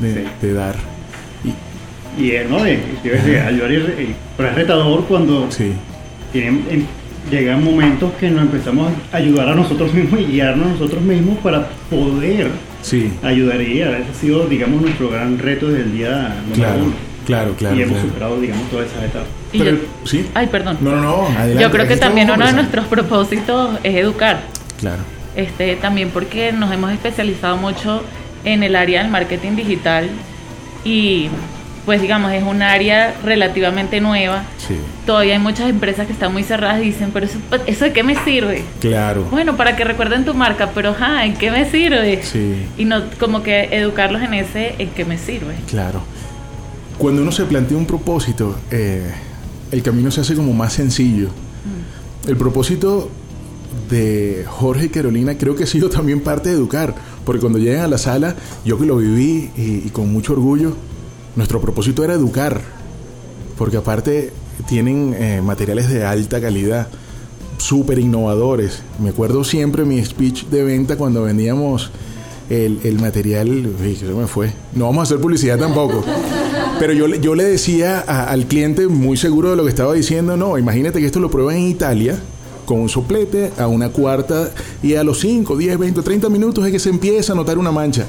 de, 0.00 0.52
dar. 0.52 0.76
Y, 1.44 2.22
y 2.22 2.32
¿no? 2.48 2.62
De, 2.62 3.40
ayudar 3.40 3.72
y, 3.72 4.14
pero 4.36 4.48
es 4.48 4.54
retador 4.54 5.04
cuando 5.06 5.50
sí. 5.50 5.72
tienen, 6.32 6.86
llegan 7.30 7.62
momentos 7.62 8.12
que 8.14 8.30
nos 8.30 8.42
empezamos 8.42 8.92
a 9.12 9.16
ayudar 9.16 9.48
a 9.48 9.54
nosotros 9.54 9.92
mismos 9.94 10.20
y 10.20 10.24
guiarnos 10.24 10.66
a 10.66 10.70
nosotros 10.70 11.02
mismos 11.02 11.38
para 11.38 11.68
poder 11.90 12.50
sí. 12.82 13.12
ayudar 13.22 13.60
y 13.60 13.66
guiar. 13.66 13.94
Ese 13.94 14.10
ha 14.10 14.14
sido, 14.14 14.46
digamos, 14.46 14.82
nuestro 14.82 15.10
gran 15.10 15.38
reto 15.38 15.68
desde 15.68 15.84
el 15.84 15.92
día 15.92 16.36
claro. 16.54 16.84
Claro, 17.26 17.54
claro. 17.56 17.76
Y 17.76 17.82
hemos 17.82 18.00
superado, 18.00 18.40
digamos, 18.40 18.68
todas 18.68 18.88
esas 18.88 19.04
etapas. 19.04 19.41
¿Sí? 20.04 20.28
Ay, 20.34 20.46
perdón. 20.46 20.78
No, 20.80 20.92
no, 20.92 21.00
no. 21.00 21.26
Adelante. 21.28 21.62
Yo 21.62 21.70
creo 21.70 21.86
que 21.86 21.96
también 21.96 22.30
uno 22.30 22.46
de 22.46 22.52
nuestros 22.52 22.86
propósitos 22.86 23.78
es 23.82 23.94
educar. 23.94 24.40
Claro. 24.78 25.02
Este, 25.36 25.76
también 25.76 26.10
porque 26.10 26.52
nos 26.52 26.72
hemos 26.72 26.90
especializado 26.92 27.56
mucho 27.56 28.02
en 28.44 28.62
el 28.62 28.76
área 28.76 29.02
del 29.02 29.10
marketing 29.10 29.56
digital 29.56 30.08
y 30.84 31.28
pues 31.86 32.00
digamos 32.00 32.32
es 32.32 32.42
un 32.44 32.62
área 32.62 33.14
relativamente 33.24 34.00
nueva. 34.00 34.44
Sí. 34.58 34.76
Todavía 35.06 35.34
hay 35.34 35.38
muchas 35.40 35.68
empresas 35.68 36.06
que 36.06 36.12
están 36.12 36.32
muy 36.32 36.42
cerradas 36.44 36.80
y 36.80 36.84
dicen, 36.84 37.10
pero 37.12 37.26
eso, 37.26 37.38
eso 37.66 37.84
de 37.84 37.92
qué 37.92 38.02
me 38.02 38.14
sirve? 38.24 38.62
Claro. 38.80 39.26
Bueno, 39.30 39.56
para 39.56 39.74
que 39.74 39.84
recuerden 39.84 40.24
tu 40.24 40.34
marca, 40.34 40.70
pero 40.74 40.90
ajá, 40.90 41.24
¿en 41.24 41.34
qué 41.34 41.50
me 41.50 41.68
sirve? 41.68 42.22
Sí. 42.22 42.66
Y 42.78 42.84
no 42.84 43.02
como 43.18 43.42
que 43.42 43.68
educarlos 43.72 44.22
en 44.22 44.34
ese, 44.34 44.74
¿en 44.78 44.90
qué 44.90 45.04
me 45.04 45.18
sirve? 45.18 45.54
Claro. 45.68 46.02
cuando 46.98 47.22
uno 47.22 47.32
se 47.32 47.44
plantea 47.46 47.76
un 47.76 47.86
propósito, 47.86 48.60
eh, 48.70 49.10
el 49.72 49.82
camino 49.82 50.10
se 50.10 50.20
hace 50.20 50.36
como 50.36 50.52
más 50.52 50.74
sencillo. 50.74 51.28
Mm. 51.28 52.28
El 52.28 52.36
propósito 52.36 53.08
de 53.90 54.44
Jorge 54.46 54.86
y 54.86 54.88
Carolina 54.90 55.36
creo 55.36 55.56
que 55.56 55.64
ha 55.64 55.66
sido 55.66 55.88
también 55.88 56.20
parte 56.20 56.50
de 56.50 56.54
educar, 56.54 56.94
porque 57.24 57.40
cuando 57.40 57.58
llegan 57.58 57.82
a 57.82 57.88
la 57.88 57.98
sala, 57.98 58.36
yo 58.64 58.78
que 58.78 58.86
lo 58.86 58.98
viví 58.98 59.50
y, 59.56 59.88
con 59.90 60.12
mucho 60.12 60.34
orgullo, 60.34 60.76
nuestro 61.36 61.60
propósito 61.60 62.04
era 62.04 62.14
educar, 62.14 62.60
porque 63.56 63.78
aparte 63.78 64.32
tienen 64.68 65.14
eh, 65.18 65.40
materiales 65.42 65.88
de 65.88 66.04
alta 66.04 66.40
calidad, 66.40 66.88
súper 67.56 67.98
innovadores. 67.98 68.82
Me 68.98 69.10
acuerdo 69.10 69.42
siempre 69.42 69.84
mi 69.84 70.04
speech 70.04 70.46
de 70.46 70.62
venta 70.64 70.96
cuando 70.96 71.22
vendíamos 71.22 71.90
el, 72.50 72.78
el 72.84 73.00
material, 73.00 73.48
uy, 73.48 73.94
que 73.94 74.06
se 74.06 74.12
me 74.12 74.26
fue. 74.26 74.52
No 74.74 74.84
vamos 74.84 75.00
a 75.00 75.02
hacer 75.04 75.18
publicidad 75.18 75.58
tampoco. 75.58 76.04
Pero 76.82 76.94
yo, 76.94 77.06
yo 77.06 77.36
le 77.36 77.44
decía 77.44 78.00
al 78.00 78.46
cliente, 78.46 78.88
muy 78.88 79.16
seguro 79.16 79.50
de 79.50 79.56
lo 79.56 79.62
que 79.62 79.68
estaba 79.68 79.94
diciendo, 79.94 80.36
no, 80.36 80.58
imagínate 80.58 80.98
que 80.98 81.06
esto 81.06 81.20
lo 81.20 81.30
pruebas 81.30 81.54
en 81.54 81.68
Italia 81.68 82.18
con 82.64 82.80
un 82.80 82.88
soplete 82.88 83.52
a 83.56 83.68
una 83.68 83.90
cuarta 83.90 84.50
y 84.82 84.96
a 84.96 85.04
los 85.04 85.20
5, 85.20 85.56
10, 85.56 85.78
20, 85.78 86.02
30 86.02 86.28
minutos 86.28 86.66
es 86.66 86.72
que 86.72 86.80
se 86.80 86.88
empieza 86.88 87.34
a 87.34 87.36
notar 87.36 87.56
una 87.56 87.70
mancha. 87.70 88.04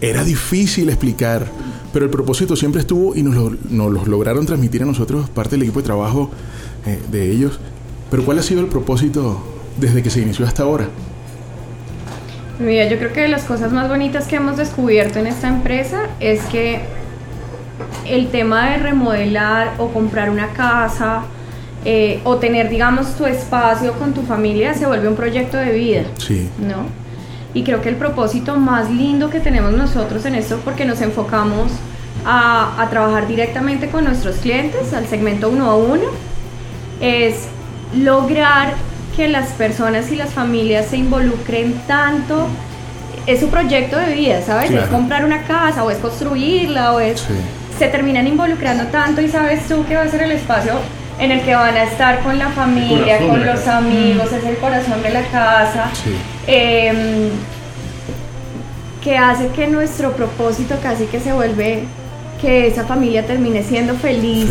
Era 0.00 0.24
difícil 0.24 0.88
explicar, 0.88 1.46
pero 1.92 2.06
el 2.06 2.10
propósito 2.10 2.56
siempre 2.56 2.80
estuvo 2.80 3.14
y 3.14 3.22
nos 3.22 3.36
lo, 3.36 3.56
nos 3.70 4.08
lograron 4.08 4.44
transmitir 4.44 4.82
a 4.82 4.86
nosotros, 4.86 5.30
parte 5.30 5.50
del 5.50 5.62
equipo 5.62 5.78
de 5.78 5.84
trabajo 5.84 6.32
eh, 6.86 6.98
de 7.08 7.30
ellos. 7.30 7.60
Pero 8.10 8.24
¿cuál 8.24 8.40
ha 8.40 8.42
sido 8.42 8.62
el 8.62 8.66
propósito 8.66 9.40
desde 9.78 10.02
que 10.02 10.10
se 10.10 10.20
inició 10.22 10.44
hasta 10.44 10.64
ahora? 10.64 10.88
Mira, 12.58 12.88
yo 12.88 12.98
creo 12.98 13.12
que 13.12 13.28
las 13.28 13.44
cosas 13.44 13.72
más 13.72 13.88
bonitas 13.88 14.26
que 14.26 14.34
hemos 14.34 14.56
descubierto 14.56 15.20
en 15.20 15.28
esta 15.28 15.46
empresa 15.46 16.08
es 16.18 16.40
que 16.46 16.97
el 18.06 18.28
tema 18.28 18.70
de 18.70 18.78
remodelar 18.78 19.74
o 19.78 19.88
comprar 19.88 20.30
una 20.30 20.48
casa 20.48 21.22
eh, 21.84 22.20
o 22.24 22.36
tener, 22.36 22.68
digamos, 22.68 23.14
tu 23.16 23.26
espacio 23.26 23.92
con 23.94 24.12
tu 24.12 24.22
familia 24.22 24.74
se 24.74 24.86
vuelve 24.86 25.08
un 25.08 25.16
proyecto 25.16 25.56
de 25.56 25.72
vida. 25.72 26.02
Sí. 26.18 26.48
¿No? 26.58 26.86
Y 27.54 27.64
creo 27.64 27.80
que 27.80 27.88
el 27.88 27.96
propósito 27.96 28.56
más 28.56 28.90
lindo 28.90 29.30
que 29.30 29.40
tenemos 29.40 29.72
nosotros 29.72 30.24
en 30.26 30.34
esto, 30.34 30.60
porque 30.64 30.84
nos 30.84 31.00
enfocamos 31.00 31.72
a, 32.24 32.82
a 32.82 32.90
trabajar 32.90 33.26
directamente 33.26 33.88
con 33.88 34.04
nuestros 34.04 34.36
clientes, 34.36 34.92
al 34.92 35.06
segmento 35.06 35.48
uno 35.48 35.70
a 35.70 35.76
uno, 35.76 36.04
es 37.00 37.48
lograr 37.96 38.74
que 39.16 39.28
las 39.28 39.48
personas 39.50 40.12
y 40.12 40.16
las 40.16 40.30
familias 40.30 40.86
se 40.86 40.96
involucren 40.96 41.74
tanto 41.86 42.48
es 43.28 43.40
su 43.40 43.48
proyecto 43.48 43.98
de 43.98 44.14
vida, 44.14 44.42
¿sabes? 44.42 44.70
Es 44.70 44.86
comprar 44.88 45.22
una 45.24 45.42
casa 45.42 45.84
o 45.84 45.90
es 45.90 45.98
construirla 45.98 46.94
o 46.94 47.00
es... 47.00 47.22
Se 47.78 47.88
terminan 47.88 48.26
involucrando 48.26 48.84
tanto 48.86 49.20
y 49.20 49.28
sabes 49.28 49.66
tú 49.68 49.84
que 49.86 49.94
va 49.94 50.02
a 50.02 50.08
ser 50.08 50.22
el 50.22 50.32
espacio 50.32 50.74
en 51.18 51.32
el 51.32 51.42
que 51.42 51.54
van 51.54 51.74
a 51.74 51.84
estar 51.84 52.20
con 52.20 52.38
la 52.38 52.48
familia, 52.48 53.18
con 53.18 53.44
los 53.44 53.66
amigos, 53.66 54.32
es 54.32 54.44
el 54.44 54.56
corazón 54.58 55.02
de 55.02 55.10
la 55.10 55.22
casa, 55.22 55.90
em, 56.46 57.30
que 59.02 59.16
hace 59.16 59.48
que 59.48 59.66
nuestro 59.66 60.12
propósito 60.12 60.76
casi 60.82 61.06
que 61.06 61.20
se 61.20 61.32
vuelve 61.32 61.84
que 62.40 62.68
esa 62.68 62.84
familia 62.84 63.26
termine 63.26 63.62
siendo 63.64 63.94
feliz, 63.94 64.48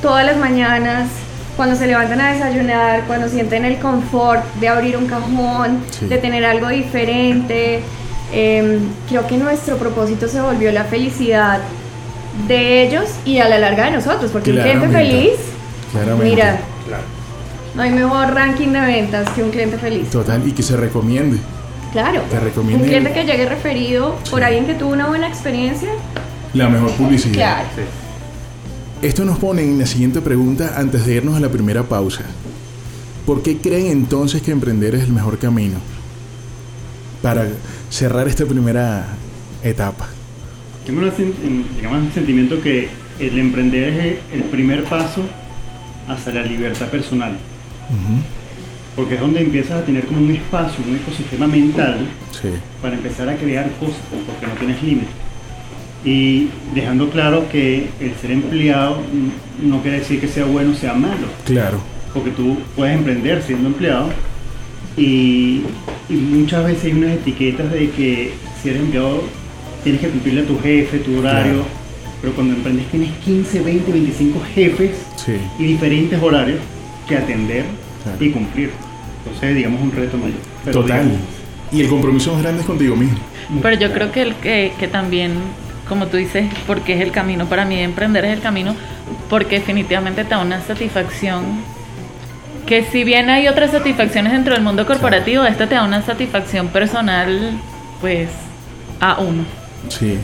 todas 0.00 0.24
las 0.24 0.38
mañanas, 0.38 1.08
cuando 1.56 1.74
se 1.74 1.86
levantan 1.86 2.20
a 2.20 2.32
desayunar, 2.32 3.02
cuando 3.06 3.28
sienten 3.28 3.64
el 3.64 3.78
confort 3.78 4.44
de 4.60 4.68
abrir 4.68 4.96
un 4.96 5.06
cajón, 5.06 5.82
de 6.00 6.16
tener 6.18 6.44
algo 6.44 6.68
diferente. 6.68 7.80
Em, 8.32 8.80
creo 9.08 9.26
que 9.26 9.36
nuestro 9.36 9.76
propósito 9.76 10.28
se 10.28 10.40
volvió 10.40 10.70
la 10.70 10.84
felicidad 10.84 11.60
de 12.46 12.86
ellos 12.86 13.08
y 13.24 13.38
a 13.38 13.48
la 13.48 13.58
larga 13.58 13.86
de 13.86 13.92
nosotros, 13.92 14.30
porque 14.30 14.52
un 14.52 14.58
cliente 14.58 14.88
feliz, 14.88 15.32
mira, 16.22 16.60
no 17.74 17.82
hay 17.82 17.90
mejor 17.90 18.34
ranking 18.34 18.68
de 18.68 18.80
ventas 18.80 19.28
que 19.30 19.42
un 19.42 19.50
cliente 19.50 19.78
feliz. 19.78 20.10
Total, 20.10 20.46
y 20.46 20.52
que 20.52 20.62
se 20.62 20.76
recomiende. 20.76 21.38
Claro, 21.92 22.22
un 22.56 22.80
cliente 22.80 23.12
que 23.12 23.24
llegue 23.24 23.46
referido 23.46 24.16
por 24.30 24.44
alguien 24.44 24.66
que 24.66 24.74
tuvo 24.74 24.92
una 24.92 25.06
buena 25.06 25.26
experiencia. 25.26 25.88
La 26.54 26.68
mejor 26.68 26.90
publicidad. 26.92 27.34
Claro. 27.34 27.68
Esto 29.00 29.24
nos 29.24 29.38
pone 29.38 29.62
en 29.62 29.78
la 29.78 29.86
siguiente 29.86 30.20
pregunta 30.20 30.74
antes 30.76 31.06
de 31.06 31.14
irnos 31.14 31.36
a 31.36 31.40
la 31.40 31.48
primera 31.48 31.84
pausa. 31.84 32.24
¿Por 33.24 33.42
qué 33.42 33.58
creen 33.58 33.86
entonces 33.86 34.42
que 34.42 34.50
emprender 34.50 34.94
es 34.94 35.04
el 35.04 35.12
mejor 35.12 35.38
camino 35.38 35.76
para 37.22 37.46
cerrar 37.90 38.26
esta 38.26 38.44
primera 38.44 39.06
etapa? 39.62 40.08
Tengo 40.88 41.02
un 41.02 42.12
sentimiento 42.12 42.60
que 42.60 42.88
el 43.20 43.38
emprender 43.38 43.92
es 43.92 44.16
el 44.32 44.42
primer 44.44 44.82
paso 44.84 45.22
hacia 46.08 46.32
la 46.32 46.42
libertad 46.42 46.88
personal. 46.88 47.36
Porque 48.96 49.14
es 49.14 49.20
donde 49.20 49.42
empiezas 49.42 49.82
a 49.82 49.84
tener 49.84 50.06
como 50.06 50.20
un 50.20 50.30
espacio, 50.30 50.82
un 50.88 50.96
ecosistema 50.96 51.46
mental 51.46 52.06
para 52.82 52.96
empezar 52.96 53.28
a 53.28 53.36
crear 53.36 53.70
cosas, 53.78 54.00
porque 54.26 54.46
no 54.46 54.54
tienes 54.54 54.82
límites 54.82 55.28
y 56.04 56.48
dejando 56.74 57.10
claro 57.10 57.48
que 57.50 57.88
el 58.00 58.14
ser 58.20 58.30
empleado 58.30 59.02
no 59.62 59.82
quiere 59.82 59.98
decir 59.98 60.20
que 60.20 60.28
sea 60.28 60.44
bueno 60.44 60.72
o 60.72 60.74
sea 60.74 60.94
malo. 60.94 61.26
Claro. 61.44 61.80
Porque 62.14 62.30
tú 62.30 62.56
puedes 62.76 62.96
emprender 62.96 63.42
siendo 63.42 63.68
empleado 63.68 64.08
y, 64.96 65.62
muchas 66.08 66.64
veces 66.64 66.84
hay 66.84 66.92
unas 66.92 67.12
etiquetas 67.12 67.70
de 67.70 67.90
que 67.90 68.32
si 68.62 68.70
eres 68.70 68.82
empleado 68.82 69.22
tienes 69.88 70.02
que 70.02 70.10
cumplirle 70.10 70.42
a 70.42 70.44
tu 70.44 70.60
jefe, 70.60 70.98
tu 70.98 71.18
horario, 71.18 71.64
pero 72.20 72.34
cuando 72.34 72.54
emprendes 72.54 72.86
tienes 72.88 73.10
15, 73.24 73.60
20, 73.60 73.90
25 73.90 74.40
jefes 74.54 74.90
y 75.58 75.64
diferentes 75.64 76.22
horarios 76.22 76.60
que 77.08 77.16
atender 77.16 77.64
y 78.20 78.30
cumplir. 78.30 78.70
Entonces, 79.24 79.56
digamos, 79.56 79.80
un 79.80 79.90
reto 79.92 80.18
mayor. 80.18 80.38
Total. 80.70 81.10
y 81.72 81.80
el 81.80 81.88
compromiso 81.88 82.34
más 82.34 82.42
grande 82.42 82.60
es 82.60 82.66
contigo 82.66 82.96
mismo. 82.96 83.16
Pero 83.62 83.78
yo 83.78 83.90
creo 83.94 84.12
que, 84.12 84.22
el, 84.22 84.34
que, 84.34 84.72
que 84.78 84.88
también 84.88 85.32
como 85.88 86.08
tú 86.08 86.18
dices, 86.18 86.46
porque 86.66 86.92
es 86.92 87.00
el 87.00 87.10
camino. 87.10 87.46
Para 87.46 87.64
mí 87.64 87.80
emprender 87.80 88.26
es 88.26 88.34
el 88.34 88.42
camino 88.42 88.76
porque 89.30 89.60
definitivamente 89.60 90.22
te 90.24 90.30
da 90.30 90.42
una 90.42 90.60
satisfacción 90.60 91.44
que 92.66 92.84
si 92.84 93.04
bien 93.04 93.30
hay 93.30 93.48
otras 93.48 93.70
satisfacciones 93.70 94.32
dentro 94.32 94.52
del 94.52 94.62
mundo 94.62 94.84
corporativo, 94.86 95.44
esta 95.44 95.66
te 95.66 95.76
da 95.76 95.84
una 95.84 96.02
satisfacción 96.02 96.68
personal, 96.68 97.58
pues, 98.02 98.28
a 99.00 99.18
uno. 99.18 99.44
Sí. 99.88 100.18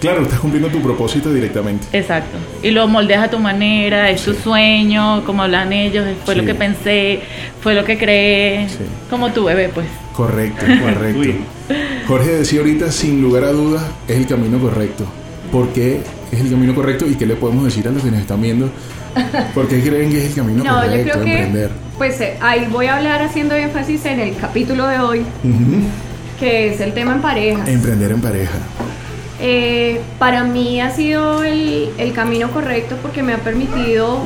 Claro, 0.00 0.22
estás 0.22 0.38
cumpliendo 0.38 0.68
tu 0.68 0.82
propósito 0.82 1.32
directamente. 1.32 1.86
Exacto. 1.92 2.36
Y 2.62 2.70
lo 2.72 2.86
moldeas 2.86 3.24
a 3.24 3.30
tu 3.30 3.38
manera, 3.38 4.10
es 4.10 4.22
tu 4.22 4.34
sueño, 4.34 5.24
como 5.24 5.42
hablan 5.42 5.72
ellos, 5.72 6.06
fue 6.26 6.34
lo 6.34 6.44
que 6.44 6.54
pensé, 6.54 7.20
fue 7.62 7.74
lo 7.74 7.84
que 7.84 7.96
creé, 7.96 8.66
como 9.08 9.32
tu 9.32 9.44
bebé, 9.44 9.70
pues. 9.70 9.86
Correcto, 10.14 10.66
correcto. 10.82 11.38
Jorge 12.06 12.30
decía 12.32 12.60
ahorita, 12.60 12.92
sin 12.92 13.22
lugar 13.22 13.44
a 13.44 13.52
dudas, 13.52 13.82
es 14.06 14.18
el 14.18 14.26
camino 14.26 14.58
correcto. 14.58 15.06
¿Por 15.50 15.68
qué 15.68 16.00
es 16.30 16.40
el 16.40 16.50
camino 16.50 16.74
correcto 16.74 17.06
y 17.08 17.14
qué 17.14 17.24
le 17.24 17.36
podemos 17.36 17.64
decir 17.64 17.88
a 17.88 17.90
los 17.90 18.02
que 18.02 18.10
nos 18.10 18.20
están 18.20 18.42
viendo? 18.42 18.70
¿Por 19.54 19.68
qué 19.68 19.80
creen 19.80 20.10
que 20.10 20.18
es 20.18 20.24
el 20.26 20.34
camino 20.34 20.64
no, 20.64 20.74
correcto 20.74 21.06
yo 21.06 21.12
creo 21.12 21.24
que, 21.24 21.32
emprender? 21.32 21.70
Pues 21.96 22.20
eh, 22.20 22.36
ahí 22.40 22.66
voy 22.70 22.86
a 22.86 22.96
hablar 22.96 23.22
haciendo 23.22 23.54
énfasis 23.54 24.04
en 24.04 24.20
el 24.20 24.36
capítulo 24.36 24.86
de 24.86 24.98
hoy, 24.98 25.22
que 26.38 26.72
es 26.72 26.80
el 26.80 26.92
tema 26.92 27.12
en 27.14 27.22
pareja. 27.22 27.64
Emprender 27.66 28.12
en 28.12 28.20
pareja. 28.20 28.58
Eh, 29.40 30.00
para 30.18 30.44
mí 30.44 30.80
ha 30.80 30.90
sido 30.90 31.42
el, 31.44 31.90
el, 31.98 32.12
camino 32.12 32.50
correcto 32.50 32.96
porque 33.02 33.22
me 33.22 33.32
ha 33.34 33.38
permitido 33.38 34.20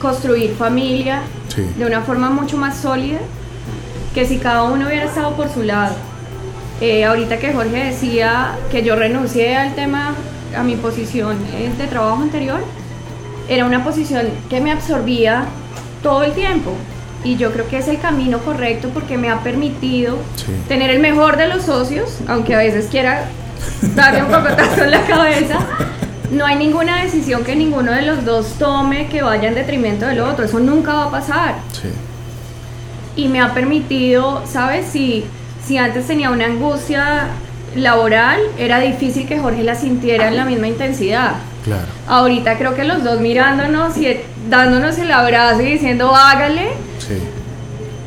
construir 0.00 0.54
familia 0.54 1.22
de 1.76 1.84
una 1.84 2.00
forma 2.00 2.30
mucho 2.30 2.56
más 2.56 2.78
sólida 2.78 3.18
que 4.14 4.24
si 4.24 4.38
cada 4.38 4.64
uno 4.64 4.86
hubiera 4.86 5.04
estado 5.04 5.36
por 5.36 5.48
su 5.50 5.62
lado. 5.62 5.94
Eh, 6.80 7.04
ahorita 7.04 7.38
que 7.38 7.52
Jorge 7.52 7.84
decía 7.84 8.56
que 8.70 8.82
yo 8.82 8.96
renuncié 8.96 9.56
al 9.56 9.74
tema, 9.74 10.14
a 10.56 10.62
mi 10.62 10.76
posición 10.76 11.36
de 11.78 11.86
trabajo 11.86 12.22
anterior, 12.22 12.60
era 13.48 13.66
una 13.66 13.84
posición 13.84 14.26
que 14.48 14.60
me 14.60 14.72
absorbía 14.72 15.44
todo 16.02 16.22
el 16.24 16.32
tiempo. 16.32 16.72
Y 17.22 17.36
yo 17.36 17.52
creo 17.52 17.68
que 17.68 17.78
es 17.78 17.88
el 17.88 18.00
camino 18.00 18.38
correcto 18.38 18.88
porque 18.94 19.18
me 19.18 19.30
ha 19.30 19.40
permitido 19.40 20.16
tener 20.68 20.90
el 20.90 21.00
mejor 21.00 21.36
de 21.36 21.48
los 21.48 21.64
socios, 21.64 22.18
aunque 22.28 22.54
a 22.54 22.58
veces 22.58 22.86
quiera 22.90 23.26
darle 23.94 24.22
un 24.22 24.30
cocotazo 24.30 24.84
en 24.84 24.90
la 24.90 25.02
cabeza. 25.02 25.58
No 26.30 26.46
hay 26.46 26.56
ninguna 26.56 27.02
decisión 27.02 27.44
que 27.44 27.56
ninguno 27.56 27.92
de 27.92 28.02
los 28.02 28.24
dos 28.24 28.54
tome 28.58 29.08
que 29.08 29.20
vaya 29.22 29.48
en 29.48 29.54
detrimento 29.54 30.06
del 30.06 30.20
otro. 30.20 30.44
Eso 30.44 30.60
nunca 30.60 30.94
va 30.94 31.04
a 31.04 31.10
pasar. 31.10 31.54
Y 33.16 33.28
me 33.28 33.40
ha 33.40 33.52
permitido, 33.52 34.42
¿sabes? 34.46 34.86
Si 34.86 35.26
si 35.70 35.78
antes 35.78 36.06
tenía 36.06 36.30
una 36.30 36.46
angustia 36.46 37.28
laboral, 37.76 38.40
era 38.58 38.80
difícil 38.80 39.28
que 39.28 39.38
Jorge 39.38 39.62
la 39.62 39.74
sintiera 39.74 40.28
en 40.28 40.36
la 40.36 40.44
misma 40.44 40.66
intensidad. 40.66 41.34
Claro. 41.64 41.86
Ahorita 42.08 42.58
creo 42.58 42.74
que 42.74 42.84
los 42.84 43.04
dos 43.04 43.20
mirándonos 43.20 43.96
y 43.96 44.18
dándonos 44.48 44.98
el 44.98 45.12
abrazo 45.12 45.62
y 45.62 45.66
diciendo 45.66 46.14
hágale. 46.14 46.70
Sí. 47.06 47.18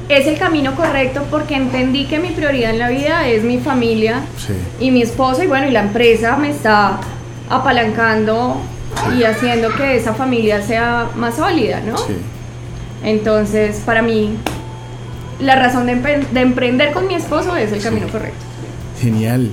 Es 0.10 0.27
el 0.27 0.38
camino 0.38 0.75
correcto 0.75 1.23
porque 1.32 1.56
entendí 1.56 2.06
que 2.06 2.19
mi 2.19 2.29
prioridad 2.29 2.71
en 2.71 2.79
la 2.79 2.89
vida 2.89 3.27
es 3.27 3.43
mi 3.43 3.60
familia 3.60 4.21
y 4.79 4.91
mi 4.91 5.01
esposo 5.01 5.43
y 5.43 5.47
bueno, 5.47 5.67
y 5.67 5.71
la 5.71 5.82
empresa 5.82 6.36
me 6.38 6.49
está 6.49 6.99
apalancando 7.49 8.58
y 9.17 9.23
haciendo 9.23 9.73
que 9.75 9.95
esa 9.95 10.13
familia 10.13 10.62
sea 10.62 11.10
más 11.15 11.36
sólida, 11.36 11.82
¿no? 11.82 11.97
Sí. 11.97 12.13
Entonces, 13.03 13.82
para 13.86 14.01
mí, 14.01 14.38
la 15.39 15.56
razón 15.56 15.86
de, 15.88 15.93
emprender 16.41 16.93
con 16.93 17.08
mi 17.08 17.15
esposo 17.15 17.56
es 17.56 17.71
el 17.71 17.82
camino 17.82 18.08
correcto. 18.08 18.38
Genial. 19.01 19.51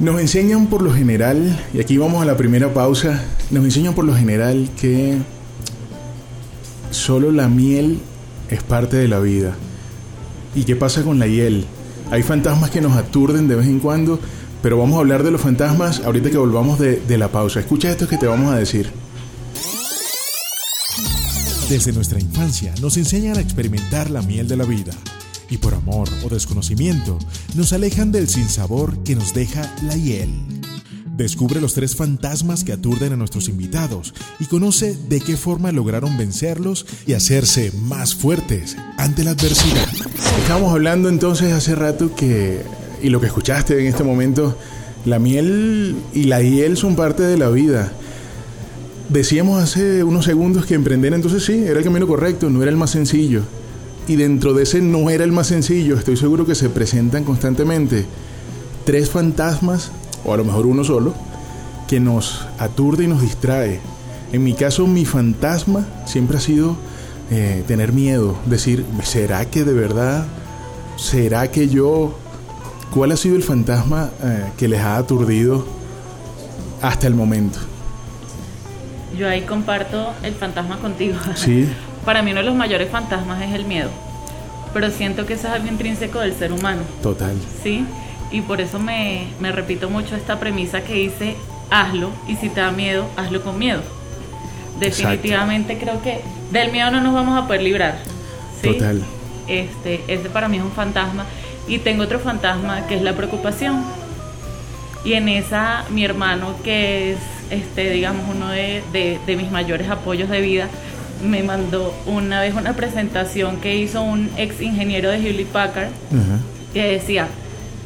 Nos 0.00 0.20
enseñan 0.20 0.66
por 0.66 0.82
lo 0.82 0.92
general, 0.92 1.58
y 1.74 1.80
aquí 1.80 1.98
vamos 1.98 2.22
a 2.22 2.24
la 2.24 2.36
primera 2.36 2.72
pausa, 2.72 3.22
nos 3.50 3.64
enseñan 3.64 3.94
por 3.94 4.04
lo 4.04 4.14
general 4.14 4.68
que 4.80 5.16
solo 6.90 7.32
la 7.32 7.48
miel 7.48 8.00
es 8.50 8.62
parte 8.62 8.96
de 8.96 9.08
la 9.08 9.20
vida. 9.20 9.54
¿Y 10.54 10.64
qué 10.64 10.76
pasa 10.76 11.02
con 11.02 11.18
la 11.18 11.26
hiel? 11.26 11.66
Hay 12.10 12.22
fantasmas 12.22 12.70
que 12.70 12.80
nos 12.80 12.96
aturden 12.96 13.48
de 13.48 13.56
vez 13.56 13.66
en 13.66 13.80
cuando, 13.80 14.18
pero 14.62 14.78
vamos 14.78 14.96
a 14.96 15.00
hablar 15.00 15.22
de 15.22 15.30
los 15.30 15.40
fantasmas 15.40 16.00
ahorita 16.04 16.30
que 16.30 16.38
volvamos 16.38 16.78
de, 16.78 17.00
de 17.00 17.18
la 17.18 17.28
pausa. 17.28 17.60
Escucha 17.60 17.90
esto 17.90 18.08
que 18.08 18.16
te 18.16 18.26
vamos 18.26 18.52
a 18.52 18.56
decir. 18.56 18.90
Desde 21.68 21.92
nuestra 21.92 22.18
infancia 22.18 22.74
nos 22.80 22.96
enseñan 22.96 23.36
a 23.36 23.40
experimentar 23.40 24.08
la 24.10 24.22
miel 24.22 24.48
de 24.48 24.56
la 24.56 24.64
vida 24.64 24.92
y 25.50 25.58
por 25.58 25.74
amor 25.74 26.08
o 26.24 26.28
desconocimiento 26.28 27.18
nos 27.54 27.72
alejan 27.72 28.12
del 28.12 28.28
sinsabor 28.28 29.02
que 29.04 29.14
nos 29.14 29.34
deja 29.34 29.74
la 29.82 29.94
hiel. 29.94 30.30
Descubre 31.18 31.60
los 31.60 31.74
tres 31.74 31.96
fantasmas 31.96 32.62
que 32.62 32.72
aturden 32.72 33.12
a 33.12 33.16
nuestros 33.16 33.48
invitados 33.48 34.14
y 34.38 34.44
conoce 34.44 34.96
de 35.08 35.20
qué 35.20 35.36
forma 35.36 35.72
lograron 35.72 36.16
vencerlos 36.16 36.86
y 37.08 37.14
hacerse 37.14 37.72
más 37.72 38.14
fuertes 38.14 38.76
ante 38.96 39.24
la 39.24 39.32
adversidad. 39.32 39.88
Estábamos 40.40 40.72
hablando 40.72 41.08
entonces 41.08 41.52
hace 41.52 41.74
rato 41.74 42.14
que, 42.14 42.62
y 43.02 43.08
lo 43.08 43.20
que 43.20 43.26
escuchaste 43.26 43.80
en 43.80 43.86
este 43.88 44.04
momento, 44.04 44.56
la 45.06 45.18
miel 45.18 45.96
y 46.14 46.22
la 46.22 46.40
hiel 46.40 46.76
son 46.76 46.94
parte 46.94 47.24
de 47.24 47.36
la 47.36 47.50
vida. 47.50 47.90
Decíamos 49.08 49.60
hace 49.60 50.04
unos 50.04 50.24
segundos 50.24 50.66
que 50.66 50.74
emprender 50.74 51.14
entonces 51.14 51.44
sí, 51.44 51.64
era 51.66 51.80
el 51.80 51.84
camino 51.84 52.06
correcto, 52.06 52.48
no 52.48 52.62
era 52.62 52.70
el 52.70 52.76
más 52.76 52.90
sencillo. 52.90 53.42
Y 54.06 54.14
dentro 54.14 54.54
de 54.54 54.62
ese 54.62 54.80
no 54.80 55.10
era 55.10 55.24
el 55.24 55.32
más 55.32 55.48
sencillo, 55.48 55.96
estoy 55.96 56.16
seguro 56.16 56.46
que 56.46 56.54
se 56.54 56.68
presentan 56.68 57.24
constantemente 57.24 58.06
tres 58.84 59.10
fantasmas, 59.10 59.90
o 60.28 60.34
a 60.34 60.36
lo 60.36 60.44
mejor 60.44 60.66
uno 60.66 60.84
solo, 60.84 61.14
que 61.88 62.00
nos 62.00 62.46
aturde 62.58 63.04
y 63.04 63.06
nos 63.06 63.22
distrae. 63.22 63.80
En 64.30 64.44
mi 64.44 64.52
caso, 64.52 64.86
mi 64.86 65.06
fantasma 65.06 65.86
siempre 66.04 66.36
ha 66.36 66.40
sido 66.40 66.76
eh, 67.30 67.64
tener 67.66 67.92
miedo, 67.92 68.36
decir, 68.44 68.84
¿será 69.02 69.46
que 69.46 69.64
de 69.64 69.72
verdad? 69.72 70.26
¿Será 70.96 71.50
que 71.50 71.68
yo? 71.68 72.14
¿Cuál 72.92 73.12
ha 73.12 73.16
sido 73.16 73.36
el 73.36 73.42
fantasma 73.42 74.10
eh, 74.22 74.44
que 74.58 74.68
les 74.68 74.80
ha 74.80 74.96
aturdido 74.98 75.66
hasta 76.82 77.06
el 77.06 77.14
momento? 77.14 77.58
Yo 79.18 79.28
ahí 79.28 79.42
comparto 79.42 80.12
el 80.22 80.34
fantasma 80.34 80.78
contigo. 80.78 81.16
Sí. 81.36 81.68
Para 82.04 82.22
mí 82.22 82.30
uno 82.30 82.40
de 82.40 82.46
los 82.46 82.54
mayores 82.54 82.90
fantasmas 82.90 83.42
es 83.42 83.54
el 83.54 83.64
miedo. 83.64 83.90
Pero 84.72 84.90
siento 84.90 85.26
que 85.26 85.34
eso 85.34 85.48
es 85.48 85.54
algo 85.54 85.68
intrínseco 85.68 86.20
del 86.20 86.34
ser 86.34 86.52
humano. 86.52 86.82
Total. 87.02 87.34
Sí. 87.62 87.84
Y 88.30 88.42
por 88.42 88.60
eso 88.60 88.78
me, 88.78 89.28
repito 89.40 89.88
mucho 89.88 90.16
esta 90.16 90.38
premisa 90.38 90.82
que 90.82 90.94
dice, 90.94 91.36
hazlo. 91.70 92.10
Y 92.26 92.36
si 92.36 92.48
te 92.48 92.60
da 92.60 92.70
miedo, 92.70 93.06
hazlo 93.16 93.42
con 93.42 93.58
miedo. 93.58 93.82
Definitivamente 94.80 95.78
creo 95.78 96.02
que 96.02 96.20
del 96.52 96.70
miedo 96.70 96.90
no 96.90 97.00
nos 97.00 97.14
vamos 97.14 97.42
a 97.42 97.46
poder 97.46 97.62
librar. 97.62 97.98
¿sí? 98.62 98.72
Total. 98.72 99.02
Este, 99.48 100.02
ese 100.08 100.28
para 100.30 100.48
mí 100.48 100.58
es 100.58 100.62
un 100.62 100.72
fantasma. 100.72 101.24
Y 101.66 101.78
tengo 101.78 102.04
otro 102.04 102.18
fantasma 102.18 102.86
que 102.86 102.96
es 102.96 103.02
la 103.02 103.14
preocupación. 103.14 103.84
Y 105.04 105.14
en 105.14 105.28
esa 105.28 105.84
mi 105.90 106.04
hermano 106.04 106.54
que 106.62 107.12
es 107.12 107.18
este, 107.50 107.90
digamos, 107.90 108.24
uno 108.28 108.48
de, 108.48 109.18
mis 109.26 109.50
mayores 109.50 109.88
apoyos 109.88 110.28
de 110.28 110.40
vida, 110.40 110.68
me 111.24 111.42
mandó 111.42 111.94
una 112.06 112.40
vez 112.40 112.54
una 112.54 112.74
presentación 112.74 113.60
que 113.60 113.76
hizo 113.76 114.02
un 114.02 114.30
ex 114.36 114.60
ingeniero 114.60 115.10
de 115.10 115.18
Hewlett 115.18 115.48
Packard 115.48 115.88
que 116.72 116.92
decía, 116.92 117.28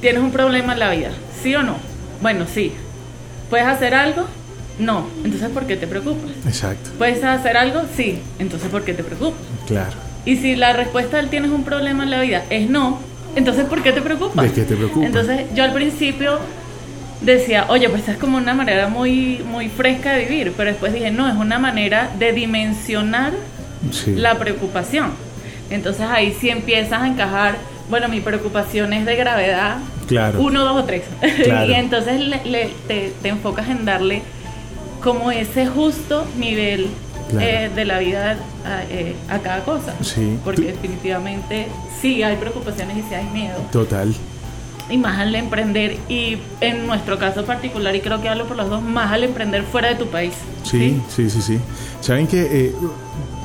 ¿tienes 0.02 0.22
un 0.22 0.30
problema 0.30 0.74
en 0.74 0.78
la 0.78 0.90
vida? 0.90 1.12
¿Sí 1.42 1.54
o 1.54 1.62
no? 1.62 1.76
Bueno, 2.20 2.44
sí. 2.52 2.72
¿Puedes 3.48 3.66
hacer 3.66 3.94
algo? 3.94 4.26
No. 4.78 5.06
Entonces, 5.24 5.48
¿por 5.48 5.64
qué 5.64 5.76
te 5.76 5.86
preocupas? 5.86 6.30
Exacto. 6.46 6.90
¿Puedes 6.98 7.24
hacer 7.24 7.56
algo? 7.56 7.82
Sí. 7.96 8.18
Entonces, 8.38 8.68
¿por 8.68 8.84
qué 8.84 8.92
te 8.92 9.02
preocupas? 9.02 9.40
Claro. 9.66 9.92
Y 10.26 10.36
si 10.36 10.56
la 10.56 10.74
respuesta 10.74 11.16
del 11.16 11.30
tienes 11.30 11.50
un 11.50 11.64
problema 11.64 12.04
en 12.04 12.10
la 12.10 12.20
vida 12.20 12.44
es 12.50 12.68
no, 12.68 13.00
entonces, 13.34 13.64
¿por 13.64 13.82
qué 13.82 13.92
te 13.92 14.02
preocupas? 14.02 14.44
¿De 14.44 14.52
qué 14.52 14.62
te 14.62 14.76
preocupas? 14.76 15.06
Entonces, 15.06 15.46
yo 15.54 15.64
al 15.64 15.72
principio 15.72 16.38
decía, 17.22 17.66
oye, 17.68 17.88
pues 17.88 18.06
es 18.08 18.16
como 18.18 18.36
una 18.36 18.54
manera 18.54 18.88
muy, 18.88 19.42
muy 19.50 19.68
fresca 19.68 20.12
de 20.12 20.26
vivir, 20.26 20.52
pero 20.56 20.70
después 20.70 20.92
dije, 20.92 21.10
no, 21.10 21.28
es 21.28 21.36
una 21.36 21.58
manera 21.58 22.10
de 22.18 22.32
dimensionar 22.32 23.32
la 24.06 24.38
preocupación. 24.38 25.10
Entonces 25.70 26.06
ahí 26.08 26.36
sí 26.38 26.50
empiezas 26.50 27.00
a 27.00 27.06
encajar, 27.06 27.56
bueno, 27.92 28.08
mi 28.08 28.22
preocupación 28.22 28.94
es 28.94 29.04
de 29.04 29.16
gravedad 29.16 29.76
claro. 30.08 30.40
uno, 30.40 30.64
dos 30.64 30.82
o 30.82 30.84
tres. 30.84 31.02
y 31.68 31.72
entonces 31.74 32.22
te, 32.88 33.12
enfocas 33.28 33.68
en 33.68 33.84
darle 33.84 34.22
como 35.02 35.30
ese 35.30 35.66
justo 35.66 36.26
nivel 36.38 36.86
eh, 37.38 37.70
de 37.74 37.84
la 37.84 37.98
vida 37.98 38.38
a, 38.64 38.82
eh, 38.84 39.14
a 39.28 39.40
cada 39.40 39.62
cosa. 39.62 39.94
Sí. 40.00 40.38
Porque 40.42 40.62
definitivamente 40.62 41.66
sí 42.00 42.22
hay 42.22 42.36
preocupaciones 42.36 42.96
y 42.96 43.02
sí 43.02 43.14
hay 43.14 43.26
miedo. 43.26 43.58
Total 43.70 44.14
y 44.88 44.96
más 44.96 45.18
al 45.18 45.34
emprender 45.34 45.98
y 46.08 46.38
en 46.62 46.86
nuestro 46.86 47.18
caso 47.18 47.44
particular 47.44 47.94
y 47.94 48.00
creo 48.00 48.22
que 48.22 48.28
hablo 48.30 48.46
por 48.46 48.56
los 48.56 48.68
dos 48.68 48.82
más 48.82 49.12
al 49.12 49.22
emprender 49.22 49.62
fuera 49.62 49.88
de 49.88 49.94
tu 49.94 50.06
país 50.08 50.34
sí 50.64 51.00
sí 51.08 51.30
sí 51.30 51.40
sí, 51.40 51.58
saben 52.00 52.26
que 52.26 52.40
eh, 52.42 52.74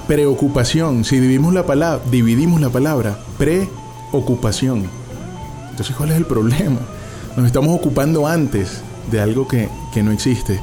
preocupación 0.07 1.05
si 1.05 1.19
dividimos 1.19 1.53
la 1.53 1.63
palabra 1.63 2.01
dividimos 2.09 2.59
la 2.59 2.69
palabra 2.69 3.19
preocupación 4.11 4.89
entonces 5.69 5.95
cuál 5.95 6.11
es 6.11 6.17
el 6.17 6.25
problema 6.25 6.79
nos 7.35 7.45
estamos 7.45 7.75
ocupando 7.75 8.27
antes 8.27 8.81
de 9.11 9.21
algo 9.21 9.47
que, 9.47 9.69
que 9.93 10.03
no 10.03 10.11
existe 10.11 10.59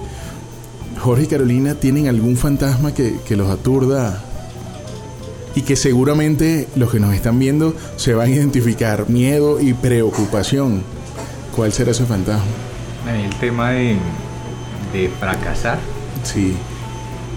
Jorge 1.00 1.24
y 1.24 1.26
Carolina 1.26 1.74
tienen 1.74 2.08
algún 2.08 2.36
fantasma 2.36 2.94
que, 2.94 3.18
que 3.26 3.36
los 3.36 3.50
aturda 3.50 4.22
y 5.54 5.62
que 5.62 5.76
seguramente 5.76 6.68
los 6.76 6.90
que 6.90 7.00
nos 7.00 7.14
están 7.14 7.38
viendo 7.38 7.74
se 7.96 8.14
van 8.14 8.28
a 8.28 8.30
identificar 8.30 9.08
miedo 9.08 9.60
y 9.60 9.72
preocupación. 9.72 10.82
¿Cuál 11.54 11.72
será 11.72 11.92
ese 11.92 12.04
fantasma? 12.04 12.44
El 13.12 13.34
tema 13.36 13.70
de, 13.70 13.98
fracasar. 15.20 15.78
Sí. 16.24 16.56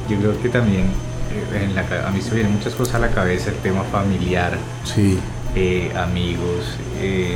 Yo 0.09 0.17
creo 0.17 0.41
que 0.41 0.49
también 0.49 0.85
eh, 1.53 2.01
a 2.05 2.09
mí 2.11 2.21
se 2.21 2.33
vienen 2.33 2.53
muchas 2.53 2.73
cosas 2.73 2.95
a 2.95 2.99
la 2.99 3.09
cabeza, 3.09 3.49
el 3.49 3.57
tema 3.57 3.83
familiar, 3.83 4.57
sí. 4.83 5.19
Eh, 5.59 5.91
amigos, 5.97 6.77
eh, 7.01 7.35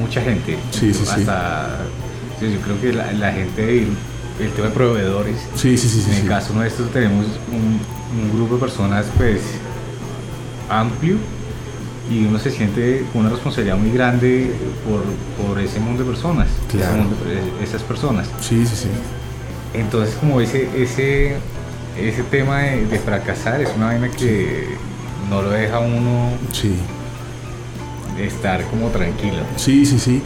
mucha 0.00 0.22
gente. 0.22 0.56
Sí, 0.70 0.94
sí, 0.94 1.04
hasta, 1.06 1.76
sí. 2.40 2.54
Yo 2.54 2.60
creo 2.60 2.80
que 2.80 2.92
la, 2.94 3.32
gente, 3.32 3.82
el 4.40 4.50
tema 4.52 4.68
de 4.68 4.72
proveedores. 4.72 5.36
Sí, 5.56 5.76
sí, 5.76 5.90
sí. 5.90 6.10
En 6.10 6.22
el 6.22 6.26
caso 6.26 6.54
nuestro 6.54 6.86
tenemos 6.86 7.26
un, 7.52 7.78
un 8.18 8.32
grupo 8.34 8.54
de 8.54 8.60
personas 8.62 9.04
pues 9.18 9.42
amplio 10.70 11.16
y 12.10 12.24
uno 12.24 12.38
se 12.38 12.50
siente 12.50 13.04
con 13.12 13.20
una 13.20 13.30
responsabilidad 13.30 13.76
muy 13.76 13.90
grande 13.90 14.52
por, 14.88 15.02
por 15.46 15.60
ese 15.60 15.80
mundo 15.80 16.02
de 16.02 16.10
personas, 16.10 16.48
esas 17.62 17.82
personas. 17.82 18.26
Sí, 18.40 18.64
sí, 18.64 18.74
sí. 18.74 18.88
Entonces 19.74 20.14
como 20.14 20.40
ese, 20.40 20.66
ese, 20.82 21.36
ese 22.00 22.22
tema 22.22 22.60
de, 22.60 22.98
fracasar 23.00 23.60
es 23.60 23.68
una 23.76 23.88
vaina 23.88 24.08
que 24.08 24.78
no 25.28 25.42
lo 25.42 25.50
deja 25.50 25.78
uno 25.78 26.30
sí. 26.52 26.74
estar 28.18 28.64
como 28.68 28.88
tranquilo. 28.88 29.42
Sí, 29.56 29.86
sí, 29.86 29.98
sí. 29.98 30.22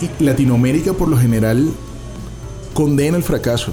Y 0.00 0.24
Latinoamérica 0.24 0.92
por 0.92 1.08
lo 1.08 1.18
general 1.18 1.70
condena 2.74 3.16
el 3.16 3.22
fracaso 3.22 3.72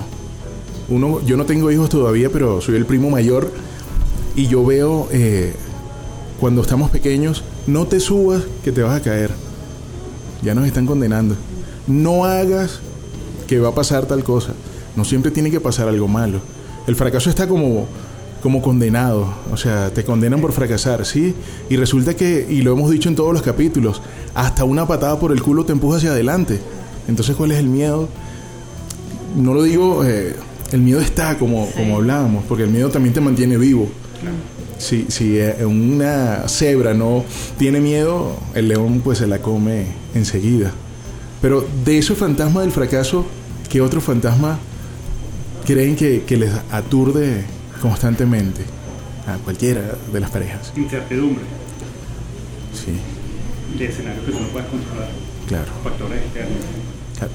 uno, 0.88 1.21
yo 1.25 1.38
no 1.38 1.45
tengo 1.45 1.71
hijos 1.71 1.89
todavía, 1.89 2.30
pero 2.30 2.62
soy 2.62 2.75
el 2.75 2.86
primo 2.86 3.10
mayor 3.10 3.51
y 4.36 4.47
yo 4.47 4.63
veo 4.65 5.08
eh, 5.12 5.54
cuando 6.39 6.62
estamos 6.62 6.91
pequeños, 6.91 7.43
no 7.65 7.88
te 7.88 7.99
subas 7.99 8.43
que 8.63 8.71
te 8.71 8.84
vas 8.84 8.95
a 8.95 9.01
caer. 9.01 9.32
Ya 10.43 10.54
nos 10.54 10.67
están 10.67 10.86
condenando. 10.86 11.36
No 11.88 12.25
hagas 12.25 12.80
que 13.47 13.60
va 13.60 13.69
a 13.69 13.75
pasar 13.75 14.06
tal 14.06 14.23
cosa. 14.23 14.54
No 14.95 15.06
siempre 15.06 15.32
tiene 15.32 15.49
que 15.49 15.60
pasar 15.60 15.88
algo 15.88 16.08
malo. 16.08 16.39
El 16.88 16.95
fracaso 16.95 17.30
está 17.30 17.47
como, 17.47 17.88
como 18.45 18.62
condenado. 18.62 19.27
O 19.51 19.58
sea, 19.58 19.89
te 19.89 20.03
condenan 20.03 20.39
por 20.39 20.51
fracasar, 20.51 21.03
¿sí? 21.03 21.34
Y 21.67 21.77
resulta 21.77 22.15
que, 22.15 22.45
y 22.47 22.62
lo 22.62 22.73
hemos 22.73 22.91
dicho 22.91 23.10
en 23.10 23.15
todos 23.15 23.34
los 23.34 23.41
capítulos, 23.41 24.03
hasta 24.36 24.63
una 24.65 24.88
patada 24.88 25.17
por 25.17 25.31
el 25.31 25.41
culo 25.41 25.65
te 25.65 25.71
empuja 25.71 25.97
hacia 25.97 26.12
adelante. 26.12 26.60
Entonces, 27.08 27.36
¿cuál 27.36 27.53
es 27.53 27.58
el 27.58 27.65
miedo? 27.65 28.08
No 29.36 29.55
lo 29.55 29.63
digo 29.63 30.05
eh, 30.05 30.36
el 30.71 30.81
miedo 30.81 30.99
está, 30.99 31.39
como, 31.39 31.71
como 31.71 31.95
hablábamos, 31.95 32.43
porque 32.47 32.65
el 32.65 32.69
miedo 32.69 32.89
también 32.89 33.15
te 33.15 33.19
mantiene 33.19 33.58
vivo. 33.58 33.89
Si, 34.77 35.08
si 35.08 35.39
eh, 35.39 35.65
una 35.65 36.47
cebra 36.47 36.93
no 36.93 37.25
tiene 37.58 37.79
miedo, 37.79 38.38
el 38.53 38.67
león 38.67 39.01
pues 39.03 39.17
se 39.17 39.25
la 39.25 39.39
come 39.39 39.88
enseguida. 40.13 40.71
Pero 41.41 41.67
de 41.84 41.97
ese 41.97 42.13
fantasma 42.13 42.62
del 42.62 42.71
fracaso, 42.71 43.25
¿qué 43.71 43.81
otro 43.81 44.01
fantasma 44.01 44.60
creen 45.65 45.95
que, 45.95 46.21
que 46.27 46.38
les 46.38 46.51
aturde 46.69 47.55
constantemente 47.89 48.62
a 49.28 49.38
cualquiera 49.43 49.82
de 50.12 50.19
las 50.19 50.30
parejas? 50.32 50.71
Incertidumbre. 50.76 51.43
Sí. 52.74 53.78
De 53.78 53.86
escenarios 53.86 54.26
que 54.26 54.32
tú 54.32 54.39
no 54.39 54.48
puedes 54.48 54.67
controlar. 54.69 55.08
Claro. 55.48 55.65
Factores 55.84 56.17
externos. 56.21 56.58
Claro. 57.17 57.34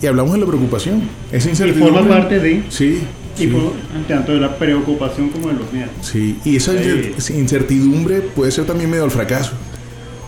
Y 0.00 0.06
hablamos 0.06 0.32
de 0.32 0.38
la 0.40 0.46
preocupación. 0.46 1.02
Esa 1.30 1.48
Y 1.48 1.50
incertidumbre. 1.50 1.92
forma 2.00 2.08
parte 2.16 2.38
de. 2.40 2.64
Sí. 2.70 3.02
Y 3.36 3.40
sí. 3.40 3.46
por- 3.48 3.72
tanto 4.08 4.32
de 4.32 4.40
la 4.40 4.56
preocupación 4.58 5.28
como 5.30 5.48
de 5.48 5.54
los 5.54 5.72
miedos. 5.72 5.90
Sí, 6.02 6.38
y 6.44 6.56
esa 6.56 6.72
Sí. 7.18 7.34
incertidumbre 7.34 8.20
puede 8.20 8.50
ser 8.50 8.66
también 8.66 8.90
miedo 8.90 9.04
al 9.04 9.10
fracaso. 9.10 9.52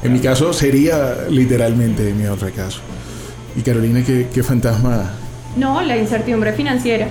En 0.02 0.12
mi 0.12 0.20
caso 0.20 0.52
sería 0.52 1.14
literalmente 1.30 2.12
miedo 2.14 2.32
al 2.32 2.38
fracaso. 2.38 2.80
Y 3.56 3.62
Carolina, 3.62 4.02
¿qué, 4.04 4.28
qué 4.32 4.42
fantasma? 4.42 5.10
No, 5.56 5.80
la 5.82 5.96
incertidumbre 5.96 6.52
financiera. 6.52 7.08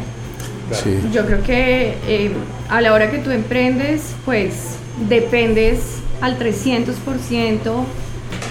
Sí, 0.73 0.99
Yo 1.11 1.25
creo 1.25 1.43
que 1.43 1.95
eh, 2.07 2.31
a 2.69 2.81
la 2.81 2.93
hora 2.93 3.11
que 3.11 3.19
tú 3.19 3.31
emprendes, 3.31 4.13
pues 4.25 4.75
dependes 5.09 5.79
al 6.21 6.37
300% 6.39 7.83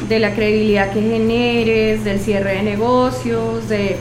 de 0.09 0.19
la 0.19 0.35
credibilidad 0.35 0.91
que 0.93 1.01
generes, 1.01 2.05
del 2.05 2.21
cierre 2.21 2.55
de 2.57 2.63
negocios, 2.63 3.69
de... 3.69 3.97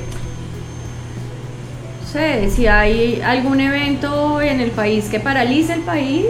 No 2.02 2.08
sé, 2.08 2.50
si 2.50 2.68
hay 2.68 3.22
algún 3.22 3.62
evento 3.62 4.42
en 4.42 4.60
el 4.60 4.72
país 4.72 5.06
que 5.06 5.20
paralice 5.20 5.74
el 5.74 5.82
país, 5.82 6.26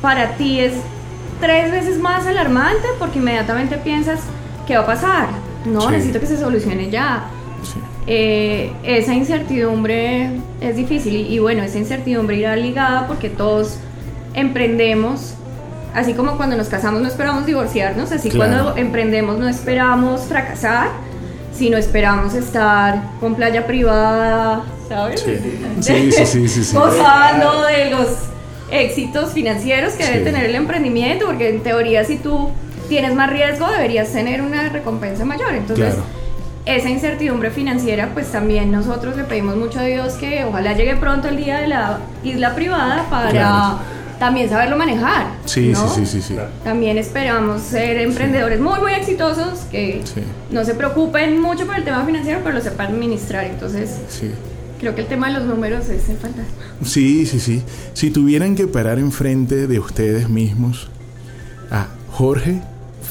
para 0.00 0.36
ti 0.36 0.60
es 0.60 0.74
tres 1.40 1.72
veces 1.72 1.98
más 1.98 2.26
alarmante 2.26 2.86
porque 2.98 3.18
inmediatamente 3.18 3.76
piensas, 3.78 4.20
¿qué 4.66 4.76
va 4.76 4.82
a 4.84 4.86
pasar? 4.86 5.28
No, 5.66 5.80
Sí. 5.82 5.88
necesito 5.92 6.20
que 6.20 6.26
se 6.26 6.38
solucione 6.38 6.90
ya 6.90 7.24
sí, 7.64 7.78
eh, 8.06 8.72
esa 8.84 9.14
incertidumbre 9.14 10.30
es 10.60 10.76
difícil 10.76 11.14
y, 11.16 11.34
y 11.34 11.38
bueno, 11.38 11.62
esa 11.62 11.78
incertidumbre 11.78 12.36
irá 12.36 12.56
ligada 12.56 13.06
porque 13.06 13.28
todos 13.30 13.78
emprendemos, 14.34 15.34
así 15.94 16.12
como 16.14 16.36
cuando 16.36 16.56
nos 16.56 16.68
casamos 16.68 17.00
no 17.00 17.08
esperamos 17.08 17.46
divorciarnos, 17.46 18.12
así 18.12 18.28
Claro. 18.30 18.52
cuando 18.64 18.76
emprendemos 18.80 19.38
no 19.38 19.48
esperamos 19.48 20.22
fracasar, 20.22 20.88
sino 21.56 21.76
esperamos 21.76 22.34
estar 22.34 23.02
con 23.20 23.34
playa 23.36 23.66
privada, 23.66 24.64
¿sabes? 24.88 25.20
sí, 25.20 25.36
sí, 25.80 26.12
sí, 26.12 26.26
sí, 26.26 26.48
sí, 26.48 26.64
sí. 26.64 26.76
Gozando 26.76 27.62
de 27.62 27.90
los 27.90 28.08
éxitos 28.70 29.32
financieros 29.32 29.92
que 29.92 30.04
debe 30.04 30.20
tener 30.24 30.46
el 30.46 30.54
emprendimiento, 30.56 31.26
porque 31.26 31.48
en 31.50 31.62
teoría 31.62 32.04
si 32.04 32.16
tú 32.16 32.50
tienes 32.88 33.14
más 33.14 33.30
riesgo 33.30 33.68
deberías 33.70 34.10
tener 34.12 34.42
una 34.42 34.68
recompensa 34.68 35.24
mayor, 35.24 35.54
entonces 35.54 35.94
Claro. 35.94 36.02
Esa 36.66 36.88
incertidumbre 36.88 37.50
financiera, 37.50 38.10
pues 38.14 38.32
también 38.32 38.70
nosotros 38.70 39.16
le 39.16 39.24
pedimos 39.24 39.56
mucho 39.56 39.80
a 39.80 39.84
Dios 39.84 40.14
que 40.14 40.44
ojalá 40.44 40.72
llegue 40.72 40.96
pronto 40.96 41.28
el 41.28 41.36
día 41.36 41.58
de 41.58 41.68
la 41.68 41.98
isla 42.22 42.54
privada 42.54 43.04
para 43.10 43.30
Claro. 43.30 43.78
también 44.18 44.48
saberlo 44.48 44.76
manejar. 44.76 45.26
Sí, 45.44 45.68
¿no? 45.74 45.88
sí, 45.88 46.06
sí, 46.06 46.22
sí, 46.22 46.22
sí. 46.22 46.36
También 46.62 46.96
esperamos 46.96 47.60
ser 47.60 47.98
emprendedores 47.98 48.60
muy, 48.60 48.80
muy 48.80 48.92
exitosos 48.92 49.60
que 49.70 50.00
Sí. 50.04 50.22
no 50.50 50.64
se 50.64 50.74
preocupen 50.74 51.38
mucho 51.40 51.66
por 51.66 51.76
el 51.76 51.84
tema 51.84 52.02
financiero, 52.06 52.40
pero 52.42 52.56
lo 52.56 52.62
sepan 52.62 52.86
administrar. 52.94 53.44
Entonces, 53.44 53.90
Sí. 54.08 54.30
creo 54.80 54.94
que 54.94 55.02
el 55.02 55.06
tema 55.06 55.26
de 55.28 55.34
los 55.34 55.42
números 55.44 55.88
es 55.90 56.08
el 56.08 56.16
fantasma. 56.16 56.52
Sí, 56.82 57.26
sí, 57.26 57.40
sí. 57.40 57.62
Si 57.92 58.10
tuvieran 58.10 58.56
que 58.56 58.66
parar 58.66 58.98
enfrente 58.98 59.66
de 59.66 59.78
ustedes 59.78 60.30
mismos 60.30 60.88
a 61.70 61.88
Jorge 62.10 62.60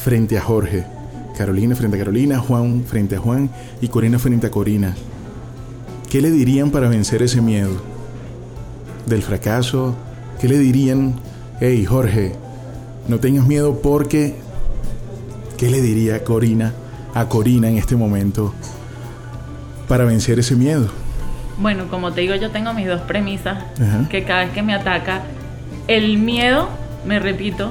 frente 0.02 0.38
a 0.38 0.40
Jorge, 0.40 0.84
Carolina 1.36 1.74
frente 1.74 1.96
a 1.96 2.00
Carolina, 2.00 2.38
Juan 2.38 2.84
frente 2.86 3.16
a 3.16 3.18
Juan 3.18 3.50
y 3.80 3.88
Corina 3.88 4.18
frente 4.18 4.46
a 4.46 4.50
Corina, 4.50 4.94
¿qué 6.10 6.20
le 6.20 6.30
dirían 6.30 6.70
para 6.70 6.88
vencer 6.88 7.22
ese 7.22 7.40
miedo? 7.40 7.72
Del 9.06 9.22
fracaso, 9.22 9.94
¿qué 10.40 10.48
le 10.48 10.58
dirían? 10.58 11.14
Hey, 11.60 11.84
Jorge, 11.84 12.32
no 13.08 13.18
tengas 13.18 13.46
miedo 13.46 13.80
porque... 13.82 14.36
¿Qué 15.56 15.70
le 15.70 15.80
diría 15.80 16.24
Corina 16.24 16.72
a 17.14 17.28
Corina 17.28 17.68
en 17.68 17.78
este 17.78 17.94
momento 17.94 18.52
para 19.86 20.04
vencer 20.04 20.38
ese 20.40 20.56
miedo? 20.56 20.88
Bueno, 21.58 21.86
como 21.88 22.12
te 22.12 22.22
digo, 22.22 22.34
yo 22.34 22.50
tengo 22.50 22.74
mis 22.74 22.88
dos 22.88 23.02
premisas, 23.02 23.58
Ajá. 23.80 24.08
que 24.08 24.24
cada 24.24 24.44
vez 24.44 24.52
que 24.52 24.62
me 24.62 24.74
ataca 24.74 25.22
el 25.86 26.18
miedo, 26.18 26.68
me 27.06 27.20
repito, 27.20 27.70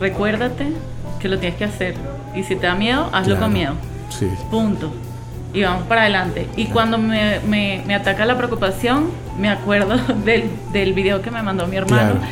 recuérdate 0.00 0.72
que 1.20 1.28
lo 1.28 1.38
tienes 1.38 1.58
que 1.58 1.64
hacer. 1.64 1.94
Y 2.38 2.44
si 2.44 2.56
te 2.56 2.66
da 2.66 2.74
miedo, 2.74 3.08
hazlo 3.12 3.34
Claro. 3.34 3.40
con 3.46 3.52
miedo. 3.52 3.72
Sí. 4.10 4.28
Punto. 4.50 4.92
Y 5.52 5.62
vamos 5.62 5.84
para 5.88 6.02
adelante. 6.02 6.46
Y 6.56 6.66
cuando 6.66 6.98
me, 6.98 7.40
me- 7.40 7.82
me 7.86 7.94
ataca 7.94 8.24
la 8.26 8.36
preocupación, 8.36 9.10
me 9.38 9.48
acuerdo 9.48 9.96
del, 10.24 10.50
del 10.72 10.92
video 10.92 11.20
que 11.22 11.30
me 11.30 11.42
mandó 11.42 11.66
mi 11.66 11.76
hermano. 11.76 12.12
Claro. 12.12 12.26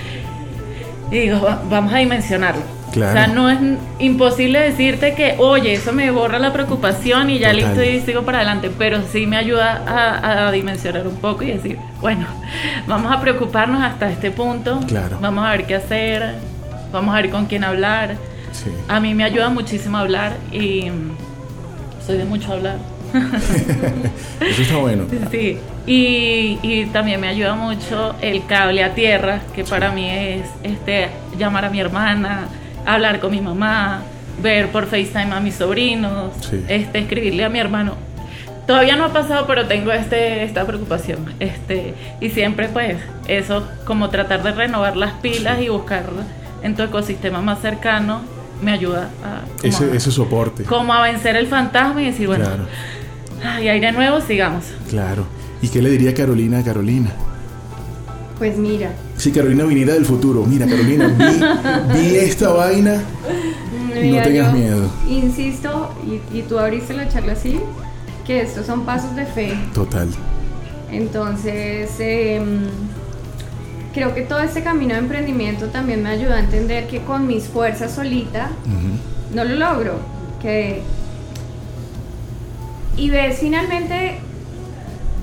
Y 1.11 1.19
digo, 1.19 1.41
"Va- 1.41 1.61
vamos 1.69 1.93
a 1.93 1.99
dimensionarlo. 1.99 2.63
Claro. 2.93 3.11
O 3.11 3.15
sea, 3.15 3.27
no 3.27 3.51
es 3.51 3.59
imposible 3.99 4.59
decirte 4.61 5.15
que, 5.15 5.35
oye, 5.39 5.75
eso 5.75 5.93
me 5.93 6.11
borra 6.11 6.39
la 6.39 6.53
preocupación 6.53 7.29
y 7.31 7.39
ya 7.39 7.51
Total. 7.53 7.67
listo 7.67 7.83
y 7.85 8.01
sigo 8.01 8.23
para 8.23 8.39
adelante, 8.39 8.71
pero 8.79 9.03
sí 9.13 9.27
me 9.27 9.37
ayuda 9.37 9.83
a, 9.87 10.47
a 10.49 10.53
dimensionar 10.53 11.07
un 11.07 11.17
poco 11.17 11.43
y 11.43 11.49
decir, 11.53 11.79
bueno, 12.01 12.27
vamos 12.87 13.13
a 13.13 13.21
preocuparnos 13.21 13.83
hasta 13.83 14.11
este 14.11 14.31
punto, 14.31 14.81
Claro. 14.87 15.19
vamos 15.21 15.45
a 15.45 15.51
ver 15.51 15.67
qué 15.67 15.75
hacer, 15.75 16.37
vamos 16.93 17.15
a 17.15 17.21
ver 17.21 17.31
con 17.31 17.47
quién 17.47 17.65
hablar. 17.65 18.17
Sí. 18.65 18.71
A 18.89 19.01
mí 19.01 19.15
me 19.15 19.25
ayuda 19.25 19.49
muchísimo 19.51 19.97
a 19.99 20.01
hablar 20.01 20.37
y 20.53 20.91
soy 22.07 22.19
de 22.19 22.25
mucho 22.25 22.53
hablar. 22.53 22.79
Eso 24.41 24.63
está 24.63 24.77
bueno. 24.79 25.05
Sí, 25.31 25.59
y, 25.87 26.59
y 26.63 26.87
también 26.93 27.21
me 27.21 27.29
ayuda 27.29 27.55
mucho 27.55 28.15
el 28.21 28.45
cable 28.47 28.83
a 28.85 28.95
tierra, 28.95 29.41
que 29.55 29.65
para 29.65 29.91
mí 29.93 30.09
es 30.11 30.47
este 30.63 31.09
llamar 31.39 31.65
a 31.65 31.71
mi 31.71 31.81
hermana, 31.81 32.49
hablar 32.85 33.21
con 33.21 33.31
mi 33.31 33.41
mamá, 33.41 34.03
ver 34.43 34.69
por 34.69 34.87
FaceTime 34.87 35.33
a 35.35 35.41
mis 35.41 35.55
sobrinos, 35.57 36.33
Sí. 36.49 36.65
este 36.69 36.99
escribirle 37.01 37.45
a 37.45 37.49
mi 37.49 37.59
hermano. 37.59 37.95
Todavía 38.67 38.97
no 38.97 39.05
ha 39.05 39.13
pasado, 39.13 39.47
pero 39.47 39.67
tengo 39.67 39.93
este 39.93 40.43
esta 40.43 40.67
preocupación. 40.67 41.33
Este, 41.39 41.95
y 42.21 42.31
siempre 42.31 42.69
pues 42.69 42.97
eso 43.29 43.67
como 43.85 44.11
tratar 44.11 44.43
de 44.43 44.51
renovar 44.53 44.97
las 44.97 45.13
pilas 45.15 45.61
y 45.61 45.69
buscar 45.69 46.05
en 46.63 46.75
tu 46.75 46.83
ecosistema 46.83 47.41
más 47.41 47.61
cercano 47.61 48.23
me 48.63 48.73
ayuda 48.73 49.11
a 49.25 49.43
Ese, 49.63 49.85
a- 49.85 49.95
ese 49.95 50.11
soporte. 50.11 50.65
como 50.65 50.93
a 50.93 51.03
vencer 51.03 51.37
el 51.37 51.47
fantasma 51.47 52.03
y 52.03 52.07
decir, 52.07 52.27
bueno, 52.27 52.45
Claro, 52.45 52.65
ay, 53.45 53.69
aire 53.69 53.93
nuevo, 53.93 54.21
sigamos. 54.21 54.65
claro. 54.91 55.25
¿Y 55.63 55.69
qué 55.69 55.81
le 55.83 55.91
diría 55.91 56.13
Carolina 56.15 56.59
a 56.59 56.63
Carolina? 56.63 57.11
Pues 58.39 58.59
mira, 58.59 58.91
Si 59.17 59.33
Carolina 59.33 59.65
viniera 59.65 59.95
del 59.95 60.05
futuro, 60.05 60.45
mira 60.45 60.67
Carolina, 60.67 61.07
vi, 61.09 61.99
vi 61.99 62.17
esta 62.17 62.51
vaina. 62.51 63.01
mira, 63.95 64.23
tengas 64.25 64.53
yo 64.53 64.59
miedo. 64.59 64.91
Insisto, 65.09 65.95
y, 66.07 66.39
y 66.39 66.43
tú 66.43 66.59
abriste 66.59 66.93
la 66.93 67.09
charla 67.09 67.33
así, 67.33 67.59
que 68.27 68.43
estos 68.43 68.67
son 68.67 68.85
pasos 68.85 69.17
de 69.17 69.25
fe. 69.25 69.57
Total. 69.73 70.09
Entonces, 70.93 71.91
em, 71.99 72.61
creo 73.97 74.13
que 74.13 74.21
todo 74.21 74.41
este 74.41 74.63
camino 74.63 74.93
de 74.93 75.01
emprendimiento 75.01 75.69
también 75.69 76.03
me 76.03 76.11
ayuda 76.11 76.37
a 76.37 76.41
entender 76.41 76.87
que 76.87 77.01
con 77.01 77.27
mis 77.27 77.45
fuerzas 77.45 77.93
solita 77.93 78.51
no 79.35 79.43
lo 79.43 79.55
logro. 79.55 79.95
Que... 80.43 80.83
Y 82.99 83.09
ves 83.09 83.39
finalmente 83.39 84.19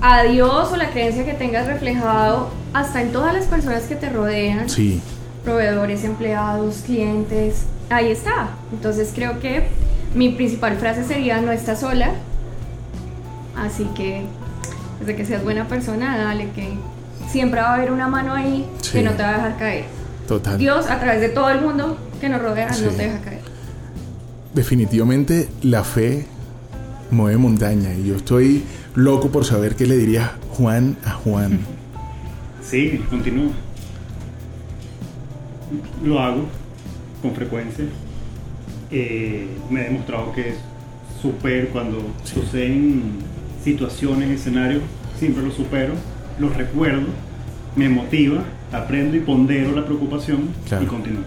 a 0.00 0.24
Dios 0.24 0.72
o 0.72 0.76
la 0.76 0.90
creencia 0.90 1.24
que 1.24 1.34
tengas 1.34 1.68
reflejado 1.68 2.48
hasta 2.72 3.00
en 3.00 3.12
todas 3.12 3.32
las 3.32 3.44
personas 3.44 3.84
que 3.84 3.94
te 3.94 4.10
rodean, 4.10 4.68
Sí, 4.68 5.00
proveedores, 5.44 6.02
empleados, 6.02 6.82
clientes, 6.84 7.66
ahí 7.90 8.10
está. 8.10 8.56
Entonces 8.72 9.12
creo 9.14 9.38
que 9.38 9.68
mi 10.16 10.30
principal 10.30 10.76
frase 10.78 11.04
sería 11.04 11.40
no 11.40 11.52
estás 11.52 11.78
sola. 11.78 12.10
Así 13.56 13.84
que 13.94 14.24
desde 14.98 15.14
que 15.14 15.24
seas 15.24 15.44
buena 15.44 15.68
persona, 15.68 16.18
dale 16.18 16.50
que 16.50 16.76
siempre 17.34 17.60
va 17.60 17.70
a 17.70 17.74
haber 17.74 17.90
una 17.90 18.06
mano 18.06 18.32
ahí 18.32 18.64
Sí. 18.80 18.92
que 18.92 19.02
no 19.02 19.10
te 19.14 19.22
va 19.24 19.30
a 19.30 19.32
dejar 19.34 19.56
caer. 19.58 19.84
total. 20.28 20.56
Dios 20.56 20.86
a 20.88 21.00
través 21.00 21.20
de 21.20 21.28
todo 21.30 21.50
el 21.50 21.60
mundo 21.60 21.98
que 22.20 22.28
nos 22.28 22.40
rodea 22.40 22.72
Sí. 22.72 22.84
no 22.84 22.90
te 22.92 23.02
deja 23.06 23.18
caer. 23.22 23.40
Definitivamente 24.54 25.48
la 25.62 25.82
fe 25.82 26.26
mueve 27.10 27.36
montaña 27.36 27.92
y 27.92 28.06
yo 28.06 28.14
estoy 28.14 28.62
loco 28.94 29.30
por 29.30 29.44
saber 29.44 29.74
qué 29.74 29.84
le 29.84 29.96
diría 29.96 30.32
Juan 30.56 30.96
a 31.04 31.10
Juan. 31.10 31.58
Sí, 32.62 33.04
continúo. 33.10 33.50
Lo 36.02 36.18
hago 36.20 36.44
con 37.20 37.34
frecuencia. 37.34 37.84
Eh, 38.90 39.46
me 39.70 39.80
he 39.82 39.84
demostrado 39.84 40.32
que 40.32 40.54
supero 41.20 41.68
cuando 41.72 41.98
suceden 42.24 43.02
situaciones, 43.62 44.30
escenarios, 44.30 44.82
siempre 45.18 45.42
los 45.42 45.54
supero, 45.54 45.92
los 46.38 46.56
recuerdo, 46.56 47.06
me 47.76 47.88
motiva, 47.88 48.42
aprendo 48.72 49.16
y 49.16 49.20
pondero 49.20 49.72
la 49.74 49.84
preocupación 49.84 50.48
Claro. 50.68 50.84
y 50.84 50.86
continúo. 50.86 51.22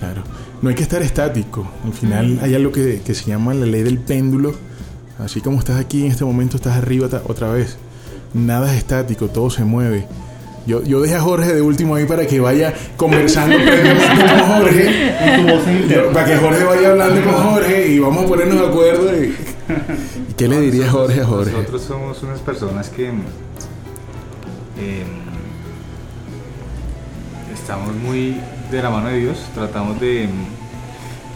Claro. 0.00 0.22
No 0.62 0.68
hay 0.70 0.74
que 0.74 0.82
estar 0.82 1.02
estático. 1.02 1.66
Al 1.84 1.92
final 1.92 2.38
hay 2.42 2.54
algo 2.54 2.72
que, 2.72 3.00
que 3.04 3.14
se 3.14 3.26
llama 3.26 3.52
la 3.54 3.66
ley 3.66 3.82
del 3.82 3.98
péndulo, 3.98 4.54
Así 5.16 5.40
como 5.40 5.60
estás 5.60 5.78
aquí 5.78 6.04
en 6.04 6.10
este 6.10 6.24
momento, 6.24 6.56
estás 6.56 6.76
arriba 6.76 7.08
otra 7.28 7.52
vez. 7.52 7.76
Nada 8.34 8.72
es 8.72 8.78
estático, 8.78 9.28
todo 9.28 9.48
se 9.48 9.62
mueve. 9.64 10.08
Yo, 10.66 10.82
yo 10.82 11.00
dejé 11.00 11.14
a 11.14 11.20
Jorge 11.20 11.52
de 11.54 11.62
último 11.62 11.94
ahí 11.94 12.04
para 12.04 12.26
que 12.26 12.40
vaya 12.40 12.74
conversando 12.96 13.54
con 13.56 13.64
Jorge. 14.48 15.14
para 16.12 16.26
que 16.26 16.36
Jorge 16.36 16.64
vaya 16.64 16.90
hablando 16.90 17.22
con 17.22 17.32
Jorge 17.34 17.88
y 17.92 17.98
vamos 18.00 18.24
a 18.24 18.26
ponernos 18.26 18.58
de 18.60 18.66
acuerdo. 18.66 19.22
Y, 19.22 19.34
¿Qué 20.36 20.48
le 20.48 20.60
diría 20.62 20.90
Jorge 20.90 21.20
a 21.20 21.24
Jorge? 21.26 21.52
Nosotros 21.52 21.82
somos 21.82 22.22
unas 22.24 22.40
personas 22.40 22.88
que 22.88 23.12
em, 24.78 25.06
estamos 27.52 27.94
muy 27.94 28.36
de 28.70 28.82
la 28.82 28.90
mano 28.90 29.08
de 29.08 29.18
Dios. 29.18 29.38
Tratamos 29.54 30.00
de. 30.00 30.28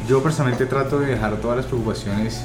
Yo 0.08 0.22
personalmente 0.22 0.66
trato 0.66 1.00
de 1.00 1.06
dejar 1.06 1.36
todas 1.36 1.58
las 1.58 1.66
preocupaciones 1.66 2.44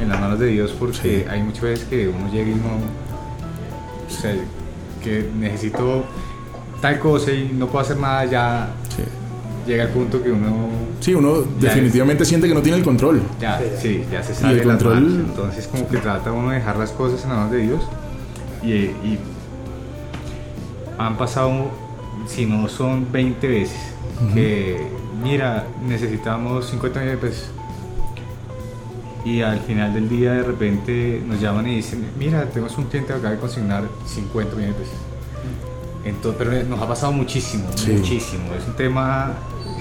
en 0.00 0.08
las 0.08 0.20
manos 0.20 0.38
de 0.38 0.46
Dios 0.46 0.74
porque 0.78 1.26
hay 1.30 1.42
muchas 1.42 1.62
veces 1.62 1.84
que 1.86 2.08
uno 2.08 2.30
llega 2.32 2.50
y 2.50 2.54
no. 2.54 2.78
O 4.06 4.10
sea, 4.10 4.34
que 5.02 5.30
necesito 5.38 6.04
tal 6.80 6.98
cosa 6.98 7.30
y 7.30 7.52
no 7.54 7.66
puedo 7.66 7.84
hacer 7.84 7.96
nada, 7.96 8.24
ya 8.24 8.70
llega 9.66 9.84
el 9.84 9.90
punto 9.90 10.22
que 10.22 10.30
uno... 10.32 10.68
Sí, 11.00 11.14
uno 11.14 11.42
definitivamente 11.58 12.24
siente 12.24 12.48
que 12.48 12.54
no 12.54 12.62
tiene 12.62 12.78
el 12.78 12.84
control. 12.84 13.22
Ya, 13.40 13.60
sí, 13.80 14.04
ya 14.10 14.22
se 14.22 14.34
sale 14.34 14.58
el 14.58 14.64
control... 14.64 15.26
Entonces 15.28 15.66
como 15.68 15.88
que 15.88 15.98
trata 15.98 16.32
uno 16.32 16.50
de 16.50 16.56
dejar 16.56 16.76
las 16.76 16.90
cosas 16.90 17.22
en 17.24 17.30
las 17.30 17.38
manos 17.38 17.52
de 17.52 17.58
Dios 17.58 17.82
y, 18.62 19.18
han 21.06 21.16
pasado, 21.16 21.70
si 22.26 22.46
no 22.46 22.68
son 22.68 23.10
20 23.10 23.48
veces, 23.48 23.80
que 24.34 24.86
mira, 25.22 25.66
necesitamos 25.86 26.66
50 26.66 27.00
millones 27.00 27.20
de 27.20 27.28
pesos 27.28 27.50
y 29.24 29.42
al 29.42 29.60
final 29.60 29.92
del 29.92 30.08
día 30.08 30.32
de 30.32 30.42
repente 30.42 31.22
nos 31.26 31.40
llaman 31.40 31.66
y 31.68 31.76
dicen, 31.76 32.04
mira, 32.18 32.46
tenemos 32.46 32.76
un 32.78 32.84
cliente 32.84 33.12
que 33.12 33.18
acaba 33.18 33.34
de 33.34 33.40
consignar 33.40 33.84
50 34.06 34.56
millones 34.56 34.78
de 34.78 34.84
pesos. 34.84 34.98
Entonces, 36.04 36.34
pero 36.38 36.64
nos 36.64 36.80
ha 36.80 36.88
pasado 36.88 37.12
muchísimo, 37.12 37.64
muchísimo. 37.86 38.54
Es 38.58 38.66
un 38.66 38.76
tema 38.76 39.34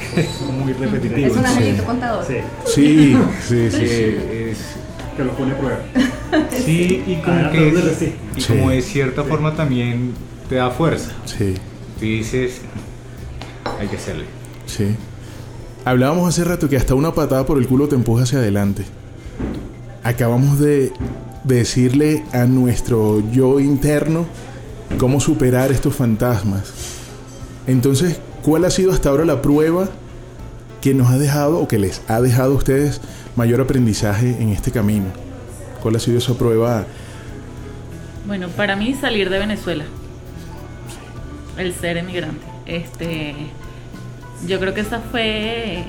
muy 0.64 0.74
repetitivo. 0.74 1.28
Es 1.28 1.38
un 1.38 1.46
angelito 1.46 1.84
contador. 1.86 2.26
Sí, 2.26 2.42
sí, 2.66 3.16
sí. 3.48 3.72
sí, 3.72 3.86
Es, 3.86 4.76
que 5.16 5.24
lo 5.24 5.32
pone 5.32 5.54
a 5.54 5.58
prueba. 5.58 5.80
Sí, 6.52 7.04
y 7.08 7.16
como, 7.22 7.52
que 7.52 8.14
y 8.36 8.44
como 8.44 8.70
de 8.70 8.82
cierta 8.82 9.24
forma 9.24 9.56
también 9.56 10.14
te 10.50 10.56
da 10.56 10.72
fuerza. 10.72 11.12
Sí. 11.26 11.56
Tú 12.00 12.06
dices, 12.06 12.62
hay 13.80 13.88
que 13.88 13.96
hacerle. 13.96 14.26
Sí. 14.66 14.96
Hablábamos 15.86 16.28
hace 16.28 16.44
rato 16.44 16.68
que 16.68 16.76
hasta 16.76 16.96
una 16.96 17.14
patada 17.14 17.46
por 17.46 17.58
el 17.58 17.68
culo 17.68 17.88
te 17.88 17.96
empuja 17.96 18.24
hacia 18.24 18.40
adelante 18.40 18.84
acabamos 20.04 20.60
de, 20.60 20.92
decirle 21.44 22.24
a 22.34 22.46
nuestro 22.46 23.24
yo 23.32 23.60
interno 23.60 24.28
cómo 24.98 25.20
superar 25.20 25.72
estos 25.72 25.96
fantasmas. 25.96 26.74
Entonces, 27.66 28.20
¿cuál 28.44 28.66
ha 28.66 28.70
sido 28.70 28.92
hasta 28.92 29.10
ahora 29.10 29.24
la 29.26 29.42
prueba 29.42 29.88
que 30.82 30.94
nos 30.94 31.10
ha 31.10 31.18
dejado 31.18 31.60
o 31.60 31.68
que 31.68 31.80
les 31.80 32.02
ha 32.08 32.22
dejado 32.22 32.54
a 32.54 32.58
ustedes 32.58 33.00
mayor 33.36 33.62
aprendizaje 33.62 34.38
en 34.42 34.50
este 34.50 34.72
camino? 34.72 35.06
¿Cuál 35.82 35.96
ha 35.96 36.00
sido 36.00 36.18
esa 36.18 36.34
prueba? 36.34 36.86
Bueno, 38.28 38.50
para 38.50 38.76
mí 38.76 38.94
salir 38.94 39.30
de 39.30 39.40
Venezuela. 39.40 39.86
El 41.60 41.74
ser 41.74 41.98
emigrante. 41.98 42.46
Este, 42.66 43.36
yo 44.48 44.60
creo 44.60 44.74
que 44.74 44.82
esa 44.82 45.00
fue 45.00 45.84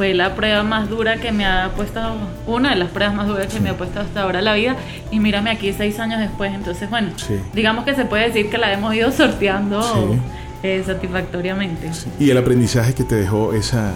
fue 0.00 0.14
la 0.14 0.34
prueba 0.34 0.62
más 0.62 0.88
dura 0.88 1.18
que 1.18 1.30
me 1.30 1.44
ha 1.44 1.72
puesto, 1.76 2.00
una 2.46 2.70
de 2.70 2.76
las 2.76 2.88
pruebas 2.88 3.14
más 3.14 3.28
duras 3.28 3.52
que 3.52 3.60
me 3.60 3.68
ha 3.68 3.76
puesto 3.76 4.00
hasta 4.00 4.22
ahora 4.22 4.40
la 4.40 4.54
vida. 4.54 4.74
Y 5.10 5.20
mírame 5.20 5.50
aquí 5.50 5.74
seis 5.74 6.00
años 6.00 6.20
después, 6.20 6.54
entonces 6.54 6.88
bueno, 6.88 7.10
digamos 7.52 7.84
que 7.84 7.94
se 7.94 8.06
puede 8.06 8.28
decir 8.28 8.48
que 8.48 8.56
la 8.56 8.72
hemos 8.72 8.94
ido 8.94 9.12
sorteando 9.12 10.16
eh, 10.62 10.82
satisfactoriamente. 10.86 11.90
Y 12.18 12.30
el 12.30 12.38
aprendizaje 12.38 12.94
que 12.94 13.04
te 13.04 13.14
dejó 13.14 13.52
esa, 13.52 13.92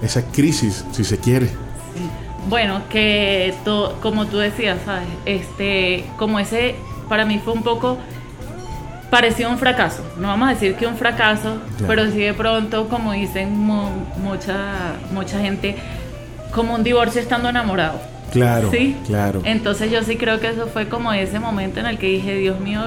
esa 0.00 0.22
crisis, 0.30 0.84
si 0.92 1.02
se 1.02 1.18
quiere. 1.18 1.48
Bueno, 2.48 2.82
que 2.88 3.52
como 4.00 4.26
tú 4.26 4.38
decías, 4.38 4.78
¿sabes? 4.84 5.08
Este, 5.26 6.04
como 6.16 6.38
ese, 6.38 6.76
para 7.08 7.24
mí 7.24 7.40
fue 7.44 7.54
un 7.54 7.64
poco 7.64 7.98
pareció 9.14 9.48
un 9.48 9.58
fracaso. 9.58 10.02
No 10.18 10.26
vamos 10.26 10.48
a 10.48 10.54
decir 10.54 10.74
que 10.74 10.88
un 10.88 10.96
fracaso, 10.96 11.58
pero 11.86 12.10
sí 12.10 12.18
de 12.18 12.34
pronto, 12.34 12.88
como 12.88 13.12
dicen 13.12 13.56
mucha, 13.56 14.96
mucha 15.12 15.38
gente, 15.38 15.76
como 16.52 16.74
un 16.74 16.82
divorcio 16.82 17.20
estando 17.20 17.48
enamorado. 17.48 18.00
Claro, 18.32 18.72
¿Sí? 18.72 18.96
claro. 19.06 19.40
Entonces 19.44 19.92
yo 19.92 20.02
sí 20.02 20.16
creo 20.16 20.40
que 20.40 20.48
eso 20.48 20.66
fue 20.66 20.88
como 20.88 21.12
ese 21.12 21.38
momento 21.38 21.78
en 21.78 21.86
el 21.86 21.96
que 21.96 22.08
dije, 22.08 22.34
Dios 22.34 22.58
mío, 22.58 22.80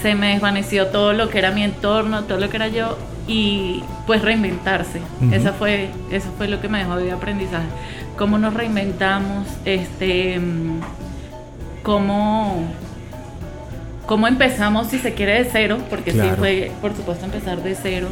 se 0.00 0.14
me 0.14 0.34
desvaneció 0.34 0.86
todo 0.86 1.14
lo 1.14 1.28
que 1.30 1.38
era 1.38 1.50
mi 1.50 1.64
entorno, 1.64 2.22
todo 2.22 2.38
lo 2.38 2.48
que 2.48 2.56
era 2.56 2.68
yo 2.68 2.96
y 3.26 3.82
pues 4.06 4.22
reinventarse. 4.22 5.00
Esa 5.32 5.52
fue, 5.52 5.90
eso 6.12 6.28
fue 6.38 6.46
lo 6.46 6.60
que 6.60 6.68
me 6.68 6.78
dejó 6.78 6.94
de 6.94 7.10
aprendizaje. 7.10 7.66
Cómo 8.16 8.38
nos 8.38 8.54
reinventamos, 8.54 9.48
este, 9.64 10.38
mm, 10.38 10.80
cómo 11.82 12.68
cómo 14.10 14.26
empezamos, 14.26 14.88
si 14.88 14.98
se 14.98 15.14
quiere, 15.14 15.44
de 15.44 15.48
cero, 15.52 15.78
porque 15.88 16.10
sí 16.10 16.18
fue, 16.36 16.72
por 16.80 16.96
supuesto, 16.96 17.26
empezar 17.26 17.62
de 17.62 17.76
cero, 17.80 18.08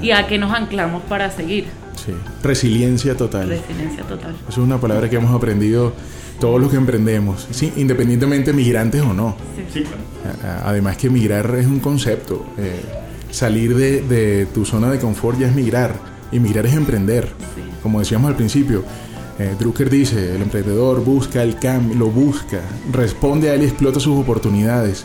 y 0.00 0.12
a 0.12 0.26
qué 0.26 0.38
nos 0.38 0.50
anclamos 0.50 1.02
para 1.02 1.30
seguir. 1.30 1.66
Sí, 1.94 2.12
resiliencia 2.42 3.18
total. 3.18 3.50
Resiliencia 3.50 4.02
total. 4.04 4.34
Es 4.48 4.56
una 4.56 4.80
palabra 4.80 5.10
que 5.10 5.16
hemos 5.16 5.30
aprendido 5.30 5.92
todos 6.40 6.58
los 6.58 6.70
que 6.70 6.78
emprendemos, 6.78 7.46
sí, 7.50 7.70
independientemente 7.76 8.54
migrantes 8.54 9.02
o 9.02 9.12
no. 9.12 9.36
Sí. 9.74 9.84
Además 10.64 10.96
que 10.96 11.10
migrar 11.10 11.54
es 11.56 11.66
un 11.66 11.80
concepto. 11.80 12.46
Eh, 12.56 12.80
salir 13.30 13.76
de, 13.76 14.46
tu 14.54 14.64
zona 14.64 14.90
de 14.90 14.98
confort 14.98 15.38
ya 15.38 15.48
es 15.48 15.54
migrar, 15.54 15.96
y 16.32 16.40
migrar 16.40 16.64
es 16.64 16.72
emprender. 16.72 17.28
Como 17.82 17.98
decíamos 17.98 18.30
al 18.30 18.36
principio, 18.36 18.84
eh, 19.38 19.54
Drucker 19.58 19.90
dice, 19.90 20.34
el 20.34 20.40
emprendedor 20.40 21.04
busca 21.04 21.42
el 21.42 21.58
cambio, 21.58 21.98
lo 21.98 22.06
busca, 22.06 22.62
responde 22.90 23.50
a 23.50 23.54
él 23.54 23.64
y 23.64 23.64
explota 23.66 24.00
sus 24.00 24.18
oportunidades. 24.18 25.04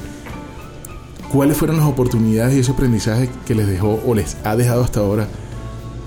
¿Cuáles 1.32 1.58
fueron 1.58 1.78
las 1.78 1.86
oportunidades 1.86 2.56
y 2.56 2.60
ese 2.60 2.72
aprendizaje 2.72 3.30
que 3.46 3.54
les 3.54 3.68
dejó 3.68 4.02
o 4.06 4.16
les 4.16 4.38
ha 4.46 4.56
dejado 4.56 4.84
hasta 4.84 5.02
ahora 5.02 5.28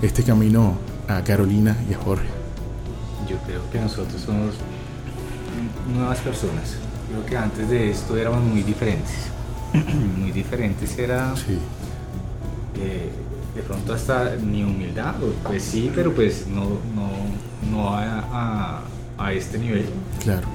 este 0.01 0.23
camino 0.23 0.73
a 1.07 1.23
Carolina 1.23 1.77
y 1.87 1.93
a 1.93 1.97
Jorge? 1.97 2.25
Yo 3.29 3.37
creo 3.45 3.61
que 3.71 3.79
nosotros 3.79 4.19
somos 4.19 4.55
nuevas 5.93 6.17
personas. 6.19 6.75
Creo 7.07 7.25
que 7.25 7.37
antes 7.37 7.69
de 7.69 7.91
esto 7.91 8.17
éramos 8.17 8.43
muy 8.43 8.63
diferentes. 8.63 9.13
muy 10.17 10.31
diferentes 10.31 10.97
era... 10.97 11.35
Sí. 11.35 11.59
Eh, 12.79 13.11
de 13.55 13.61
pronto 13.63 13.93
hasta 13.93 14.35
ni 14.37 14.63
humildad, 14.63 15.15
pues 15.43 15.61
sí, 15.61 15.91
pero 15.93 16.13
pues 16.13 16.47
no, 16.47 16.63
no, 16.95 17.09
no 17.69 17.89
a, 17.93 18.81
a, 19.17 19.33
este 19.33 19.57
nivel. 19.57 19.85
Claro. 20.23 20.47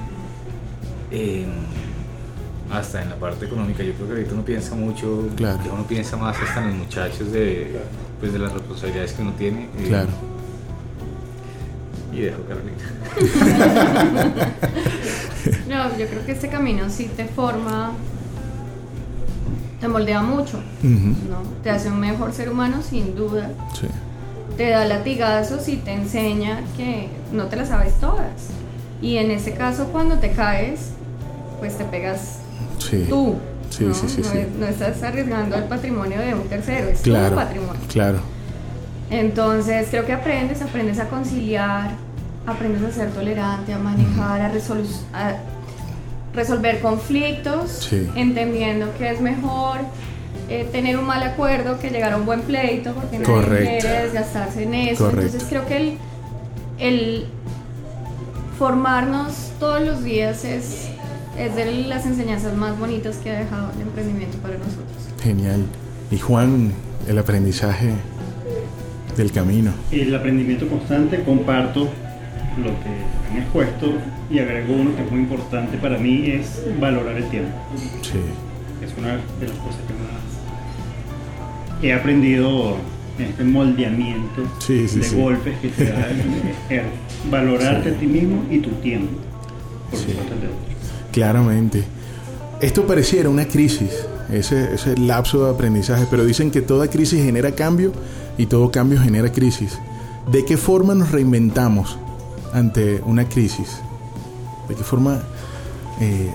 Eh, 1.11 1.45
hasta 2.71 3.01
en 3.01 3.09
la 3.09 3.15
parte 3.15 3.45
económica. 3.45 3.83
Yo 3.83 3.93
creo 3.93 4.07
que 4.07 4.13
ahorita 4.13 4.33
uno 4.33 4.43
piensa 4.43 4.75
mucho, 4.75 5.29
claro. 5.35 5.59
uno 5.73 5.83
piensa 5.87 6.17
más 6.17 6.37
hasta 6.37 6.61
en 6.61 6.67
los 6.69 6.77
muchachos 6.77 7.31
de, 7.31 7.79
pues, 8.19 8.33
de 8.33 8.39
las 8.39 8.53
responsabilidades 8.53 9.13
que 9.13 9.21
uno 9.21 9.33
tiene. 9.33 9.69
Claro. 9.87 10.09
Y 12.11 12.21
dejo 12.21 12.41
Carolina. 12.43 12.77
no, 15.69 15.97
yo 15.97 16.07
creo 16.07 16.25
que 16.25 16.31
este 16.31 16.49
camino 16.49 16.89
sí 16.89 17.09
te 17.15 17.25
forma, 17.25 17.91
te 19.79 19.87
moldea 19.87 20.21
mucho, 20.21 20.59
¿no? 20.81 21.43
Te 21.63 21.69
hace 21.69 21.89
un 21.89 21.99
mejor 21.99 22.33
ser 22.33 22.49
humano 22.49 22.81
sin 22.81 23.15
duda. 23.15 23.51
Sí. 23.79 23.87
Te 24.55 24.69
da 24.69 24.85
latigazos 24.85 25.67
y 25.67 25.77
te 25.77 25.93
enseña 25.93 26.63
que 26.75 27.09
no 27.31 27.45
te 27.45 27.55
las 27.55 27.67
sabes 27.69 27.93
todas. 27.99 28.49
Y 29.01 29.17
en 29.17 29.29
ese 29.29 29.53
caso 29.53 29.89
cuando 29.91 30.17
te 30.17 30.31
caes, 30.31 30.93
pues 31.59 31.77
te 31.77 31.83
pegas 31.83 32.39
tú. 33.09 33.35
Sí, 33.69 33.85
sí, 33.93 34.23
sí, 34.23 34.45
no, 34.57 34.65
estás 34.65 35.03
arriesgando 35.03 35.55
el 35.57 35.65
patrimonio 35.65 36.19
de 36.19 36.33
un 36.33 36.47
tercero, 36.47 36.87
es 36.87 37.01
tu 37.01 37.11
patrimonio. 37.11 37.81
Claro. 37.91 38.19
Entonces 39.09 39.87
creo 39.89 40.05
que 40.05 40.13
aprendes, 40.13 40.61
aprendes 40.61 40.99
a 40.99 41.07
conciliar, 41.07 41.91
aprendes 42.45 42.83
a 42.83 42.91
ser 42.91 43.11
tolerante, 43.11 43.73
a 43.73 43.77
manejar, 43.77 44.41
a, 44.41 44.51
resolver 46.33 46.79
conflictos, 46.81 47.91
entendiendo 48.15 48.95
que 48.97 49.11
es 49.11 49.21
mejor 49.21 49.79
eh, 50.49 50.67
tener 50.71 50.97
un 50.97 51.05
mal 51.05 51.23
acuerdo 51.23 51.79
que 51.79 51.89
llegar 51.89 52.13
a 52.13 52.17
un 52.17 52.25
buen 52.25 52.41
pleito, 52.41 52.93
porque 52.93 53.19
no 53.19 53.25
quiere 53.41 54.03
desgastarse 54.03 54.63
en 54.63 54.73
eso. 54.73 55.09
Entonces 55.09 55.45
creo 55.49 55.65
que 55.65 55.77
el, 55.77 55.97
el 56.79 57.25
formarnos 58.57 59.51
todos 59.59 59.81
los 59.81 60.03
días 60.03 60.45
es 60.45 60.89
es 61.37 61.55
de 61.55 61.65
las 61.87 62.05
enseñanzas 62.05 62.55
más 62.55 62.77
bonitas 62.79 63.17
que 63.17 63.29
ha 63.31 63.39
dejado 63.39 63.71
el 63.75 63.81
emprendimiento 63.81 64.37
para 64.39 64.55
nosotros. 64.57 64.87
Genial. 65.21 65.65
Y 66.11 66.17
Juan, 66.17 66.71
el 67.07 67.17
aprendizaje 67.17 67.91
del 69.15 69.31
camino. 69.31 69.71
El 69.91 70.13
aprendimiento 70.15 70.67
constante, 70.67 71.23
comparto 71.23 71.81
lo 72.57 72.69
que 72.81 73.29
han 73.31 73.37
expuesto 73.43 73.93
y 74.31 74.39
agrego 74.39 74.73
uno 74.73 74.95
que 74.95 75.03
es 75.03 75.11
muy 75.11 75.19
importante 75.21 75.77
para 75.77 75.97
mí 75.97 76.25
es 76.31 76.61
valorar 76.79 77.15
el 77.17 77.29
tiempo. 77.29 77.51
Sí. 78.01 78.19
Es 78.83 78.93
una 78.97 79.09
de 79.39 79.47
las 79.47 79.57
cosas 79.57 79.81
que 79.87 79.93
más 79.93 81.83
he 81.83 81.93
aprendido 81.93 82.77
en 83.19 83.25
este 83.25 83.43
moldeamiento 83.43 84.43
Sí, 84.59 84.87
sí, 84.87 84.99
de 84.99 85.05
sí. 85.05 85.15
golpes 85.15 85.57
que 85.59 85.69
te 85.69 85.85
da 85.85 86.07
el- 86.09 86.21
el 86.77 86.83
valorarte 87.31 87.89
Sí. 87.89 87.95
a 87.95 87.99
ti 87.99 88.07
mismo 88.07 88.43
y 88.49 88.59
tu 88.59 88.69
tiempo. 88.81 89.17
Por 89.91 89.99
Sí. 89.99 90.05
supuesto 90.11 90.33
el 90.33 90.41
de 90.41 90.47
otros. 90.47 90.66
Claramente. 91.17 91.83
Esto 92.61 92.85
pareciera 92.85 93.27
una 93.27 93.47
crisis, 93.47 93.89
ese, 94.31 94.75
ese 94.75 94.95
lapso 94.99 95.45
de 95.45 95.51
aprendizaje, 95.51 96.05
pero 96.11 96.23
dicen 96.23 96.51
que 96.51 96.61
toda 96.61 96.91
crisis 96.91 97.23
genera 97.23 97.53
cambio 97.53 97.91
y 98.37 98.45
todo 98.45 98.69
cambio 98.69 99.01
genera 99.01 99.31
crisis. 99.31 99.79
¿De 100.31 100.45
qué 100.45 100.57
forma 100.57 100.93
nos 100.93 101.09
reinventamos 101.09 101.97
ante 102.53 103.01
una 103.03 103.27
crisis? 103.27 103.79
¿De 104.69 104.75
qué 104.75 104.83
forma, 104.83 105.23
eh, 105.99 106.29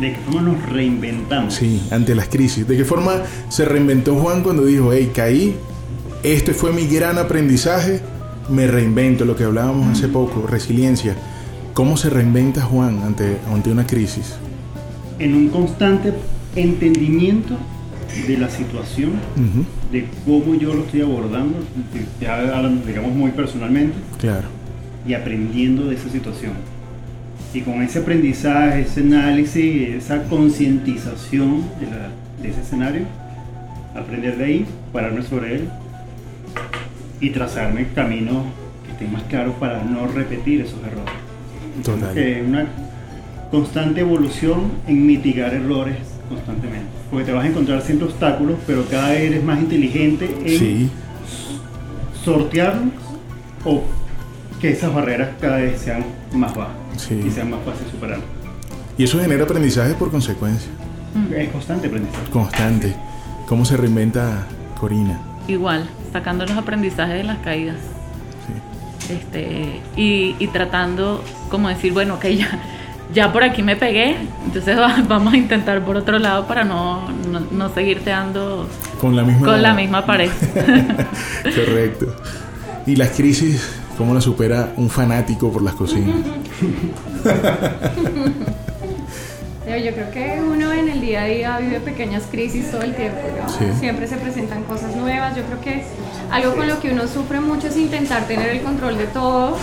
De 0.00 0.12
qué 0.12 0.18
forma 0.20 0.42
nos 0.42 0.62
reinventamos. 0.70 1.52
sí, 1.52 1.82
ante 1.90 2.14
las 2.14 2.28
crisis? 2.28 2.68
¿De 2.68 2.76
qué 2.76 2.84
forma 2.84 3.14
se 3.48 3.64
reinventó 3.64 4.14
Juan 4.14 4.44
cuando 4.44 4.64
dijo, 4.64 4.92
hey, 4.92 5.10
caí, 5.12 5.56
este 6.22 6.54
fue 6.54 6.72
mi 6.72 6.86
gran 6.86 7.18
aprendizaje, 7.18 8.00
me 8.48 8.68
reinvento, 8.68 9.24
lo 9.24 9.34
que 9.34 9.42
hablábamos 9.42 9.98
hace 9.98 10.06
poco, 10.06 10.46
resiliencia. 10.46 11.16
¿Cómo 11.76 11.98
se 11.98 12.08
reinventa 12.08 12.62
Juan 12.62 13.00
ante, 13.04 13.36
ante 13.52 13.70
una 13.70 13.86
crisis? 13.86 14.36
En 15.18 15.34
un 15.34 15.48
constante 15.50 16.14
entendimiento 16.54 17.54
de 18.26 18.38
la 18.38 18.48
situación, 18.48 19.10
de 19.92 20.06
cómo 20.24 20.54
yo 20.54 20.72
lo 20.72 20.84
estoy 20.84 21.02
abordando, 21.02 21.58
digamos 22.86 23.12
muy 23.14 23.30
personalmente, 23.32 23.94
Claro. 24.18 24.48
y 25.06 25.12
aprendiendo 25.12 25.84
de 25.84 25.96
esa 25.96 26.08
situación. 26.08 26.52
Y 27.52 27.60
con 27.60 27.82
ese 27.82 27.98
aprendizaje, 27.98 28.80
ese 28.80 29.00
análisis, 29.00 29.88
esa 29.90 30.22
concientización 30.24 31.60
de, 31.78 31.86
la- 31.90 32.10
de 32.42 32.48
ese 32.48 32.62
escenario, 32.62 33.02
aprender 33.94 34.38
de 34.38 34.44
ahí, 34.44 34.66
pararme 34.94 35.20
sobre 35.22 35.56
él 35.56 35.68
y 37.20 37.30
trazarme 37.30 37.86
caminos 37.94 38.44
que 38.86 38.92
estén 38.92 39.12
más 39.12 39.24
claros 39.24 39.54
para 39.56 39.82
no 39.84 40.06
repetir 40.06 40.62
esos 40.62 40.78
errores. 40.80 41.12
Total. 41.84 42.42
Una 42.46 42.66
constante 43.50 44.00
evolución 44.00 44.72
en 44.86 45.06
mitigar 45.06 45.54
errores 45.54 45.96
constantemente. 46.28 46.86
Porque 47.10 47.24
te 47.26 47.32
vas 47.32 47.44
a 47.44 47.48
encontrar 47.48 47.80
siempre 47.82 48.08
obstáculos, 48.08 48.56
pero 48.66 48.84
cada 48.90 49.10
vez 49.10 49.20
eres 49.22 49.44
más 49.44 49.58
inteligente 49.60 50.28
en 50.44 50.58
Sí, 50.58 50.90
sortearlos 52.24 52.92
o 53.64 53.82
que 54.60 54.70
esas 54.70 54.92
barreras 54.94 55.30
cada 55.40 55.58
vez 55.58 55.80
sean 55.80 56.04
más 56.32 56.54
bajas 56.54 56.74
Sí. 56.96 57.22
y 57.26 57.30
sean 57.30 57.50
más 57.50 57.60
fáciles 57.64 57.86
de 57.86 57.90
superar. 57.92 58.18
y 58.98 59.04
eso 59.04 59.20
genera 59.20 59.44
aprendizaje 59.44 59.92
por 59.94 60.10
consecuencia, 60.10 60.70
Es 61.36 61.50
constante 61.50 61.86
aprendizaje. 61.88 62.30
constante. 62.30 62.94
¿Cómo 63.46 63.64
se 63.64 63.76
reinventa 63.76 64.46
Corina? 64.80 65.20
Igual, 65.46 65.88
sacando 66.12 66.46
los 66.46 66.56
aprendizajes 66.56 67.14
de 67.16 67.24
las 67.24 67.38
caídas. 67.38 67.76
Este, 69.08 69.80
y, 69.96 70.34
y 70.38 70.46
tratando 70.48 71.22
como 71.50 71.68
decir, 71.68 71.92
bueno, 71.92 72.18
que 72.18 72.36
ya, 72.36 72.48
ya 73.14 73.32
por 73.32 73.42
aquí 73.44 73.62
me 73.62 73.76
pegué, 73.76 74.16
entonces 74.44 74.76
va- 74.78 75.02
vamos 75.08 75.32
a 75.34 75.36
intentar 75.36 75.84
por 75.84 75.96
otro 75.96 76.18
lado 76.18 76.46
para 76.46 76.64
no, 76.64 77.08
no, 77.30 77.40
no 77.50 77.68
seguirte 77.74 78.10
dando 78.10 78.68
Con 79.00 79.14
la 79.16 79.22
misma... 79.22 79.46
con 79.46 79.62
la 79.62 79.74
misma 79.74 80.04
pared. 80.06 80.30
Correcto. 81.42 82.16
¿Y 82.86 82.96
las 82.96 83.10
crisis, 83.10 83.68
cómo 83.98 84.14
las 84.14 84.24
supera 84.24 84.72
un 84.76 84.90
fanático 84.90 85.50
por 85.52 85.62
las 85.62 85.74
cocinas? 85.74 86.16
Yo 89.66 89.92
creo 89.92 90.10
que 90.12 90.40
uno 90.40 90.72
en 90.72 90.88
el 90.88 91.00
día 91.00 91.22
a 91.22 91.26
día 91.26 91.58
vive 91.58 91.80
pequeñas 91.80 92.22
crisis 92.30 92.70
todo 92.70 92.82
el 92.82 92.94
tiempo, 92.94 93.18
¿no? 93.42 93.48
Sí. 93.48 93.64
Siempre 93.80 94.06
se 94.06 94.16
presentan 94.16 94.62
cosas 94.62 94.94
nuevas. 94.94 95.34
Yo 95.34 95.42
creo 95.42 95.60
que 95.60 95.82
algo 96.30 96.54
con 96.54 96.68
lo 96.68 96.78
que 96.78 96.92
uno 96.92 97.08
sufre 97.08 97.40
mucho 97.40 97.66
es 97.66 97.76
intentar 97.76 98.24
tener 98.28 98.48
el 98.50 98.62
control 98.62 98.96
de 98.96 99.06
todo, 99.08 99.56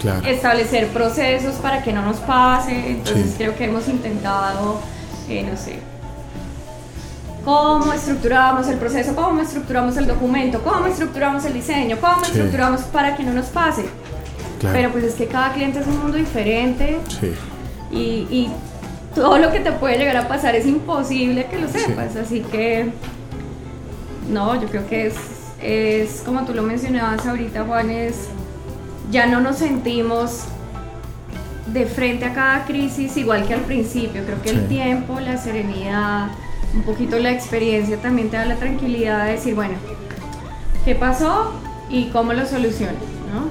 Claro. 0.00 0.24
establecer 0.26 0.86
procesos 0.88 1.54
para 1.56 1.82
que 1.82 1.92
no 1.92 2.02
nos 2.02 2.18
pase. 2.18 2.90
Entonces 2.92 3.30
Sí. 3.30 3.34
creo 3.38 3.56
que 3.56 3.64
hemos 3.64 3.88
intentado, 3.88 4.78
eh, 5.28 5.42
no 5.50 5.56
sé, 5.56 5.80
cómo 7.44 7.92
estructuramos 7.92 8.68
el 8.68 8.76
proceso, 8.78 9.16
cómo 9.16 9.40
estructuramos 9.42 9.96
el 9.96 10.06
documento, 10.06 10.62
cómo 10.62 10.86
estructuramos 10.86 11.44
el 11.44 11.54
diseño, 11.54 11.96
cómo 12.00 12.24
Sí. 12.24 12.30
estructuramos 12.30 12.82
para 12.82 13.16
que 13.16 13.24
no 13.24 13.32
nos 13.32 13.46
pase. 13.46 13.84
Claro. 14.60 14.76
Pero 14.76 14.90
pues 14.92 15.04
es 15.04 15.14
que 15.14 15.26
cada 15.26 15.52
cliente 15.52 15.80
es 15.80 15.86
un 15.88 15.98
mundo 15.98 16.16
diferente 16.16 16.98
Sí. 17.20 17.32
y, 17.90 17.98
y 18.30 18.50
todo 19.14 19.38
lo 19.38 19.52
que 19.52 19.60
te 19.60 19.72
puede 19.72 19.98
llegar 19.98 20.16
a 20.16 20.28
pasar 20.28 20.54
es 20.54 20.66
imposible 20.66 21.46
que 21.46 21.58
lo 21.60 21.68
Sí. 21.68 21.78
sepas. 21.80 22.16
Así 22.16 22.40
que, 22.40 22.90
no, 24.30 24.60
yo 24.60 24.68
creo 24.68 24.86
que 24.88 25.06
es, 25.06 25.14
es 25.62 26.22
como 26.24 26.44
tú 26.44 26.54
lo 26.54 26.62
mencionabas 26.62 27.26
ahorita, 27.26 27.64
Juan, 27.64 27.90
es 27.90 28.28
ya 29.10 29.26
no 29.26 29.40
nos 29.40 29.56
sentimos 29.58 30.44
de 31.66 31.86
frente 31.86 32.24
a 32.24 32.34
cada 32.34 32.64
crisis 32.64 33.16
igual 33.16 33.46
que 33.46 33.54
al 33.54 33.60
principio. 33.62 34.22
Creo 34.24 34.40
que 34.42 34.48
Sí. 34.50 34.54
el 34.56 34.66
tiempo, 34.68 35.20
la 35.20 35.36
serenidad, 35.38 36.28
un 36.74 36.82
poquito 36.82 37.18
la 37.18 37.30
experiencia 37.30 37.96
también 37.98 38.30
te 38.30 38.36
da 38.36 38.44
la 38.46 38.56
tranquilidad 38.56 39.26
de 39.26 39.32
decir, 39.32 39.54
bueno, 39.54 39.74
¿qué 40.84 40.94
pasó 40.94 41.52
y 41.88 42.06
cómo 42.06 42.32
lo 42.32 42.46
soluciono? 42.46 42.98
¿no? 43.32 43.48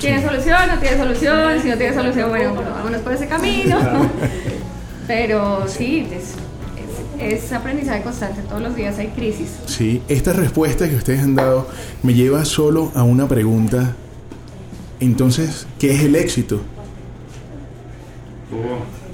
¿Tiene 0.00 0.22
solución? 0.22 0.58
¿No 0.68 0.78
tiene 0.78 0.96
solución? 0.98 1.60
Si 1.62 1.68
no 1.68 1.76
tiene 1.76 1.94
solución, 1.94 2.28
bueno, 2.30 2.54
bueno, 2.54 2.70
vámonos 2.70 3.00
por 3.02 3.12
ese 3.12 3.26
camino. 3.28 3.78
Pero 5.06 5.66
sí, 5.68 6.06
es, 6.12 6.34
es- 7.20 7.44
es 7.44 7.52
aprendizaje 7.52 8.02
constante. 8.02 8.40
Todos 8.48 8.62
los 8.62 8.76
días 8.76 8.98
hay 8.98 9.08
crisis. 9.08 9.48
Sí, 9.66 10.02
esta 10.08 10.32
respuesta 10.32 10.88
que 10.88 10.96
ustedes 10.96 11.20
han 11.20 11.34
dado 11.34 11.68
me 12.02 12.14
lleva 12.14 12.44
solo 12.44 12.92
a 12.94 13.02
una 13.02 13.28
pregunta. 13.28 13.94
Entonces, 15.00 15.66
¿qué 15.78 15.92
es 15.92 16.02
el 16.02 16.16
éxito? 16.16 16.60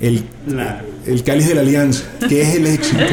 El, 0.01 0.25
La- 0.49 0.83
el 1.07 1.23
cáliz 1.23 1.49
de 1.49 1.55
la 1.55 1.61
alianza. 1.63 2.05
¿Qué 2.29 2.43
es 2.43 2.55
el 2.57 2.67
éxito? 2.67 3.01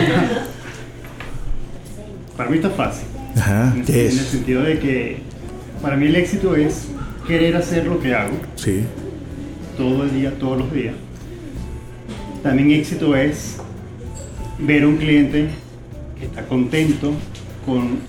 para 2.38 2.50
mí 2.50 2.58
está 2.58 2.70
fácil. 2.70 3.06
Ajá, 3.38 3.74
En, 3.76 3.86
¿qué 3.86 4.06
en 4.06 4.12
el 4.12 4.20
es? 4.20 4.26
sentido 4.28 4.62
de 4.64 4.80
que 4.80 5.18
para 5.82 5.96
mí 5.96 6.08
el 6.08 6.16
éxito 6.16 6.56
es 6.56 6.86
querer 7.28 7.56
hacer 7.56 7.86
lo 7.86 8.00
que 8.00 8.14
hago 8.14 8.36
Sí, 8.56 8.82
todo 9.78 10.04
el 10.04 10.14
día, 10.14 10.34
todos 10.40 10.58
los 10.58 10.74
días. 10.74 10.96
También 12.44 12.72
éxito 12.72 13.16
es 13.16 13.58
ver 14.60 14.84
a 14.84 14.88
un 14.88 14.98
cliente 14.98 15.50
que 16.18 16.26
está 16.26 16.46
contento 16.46 17.14
con 17.66 18.00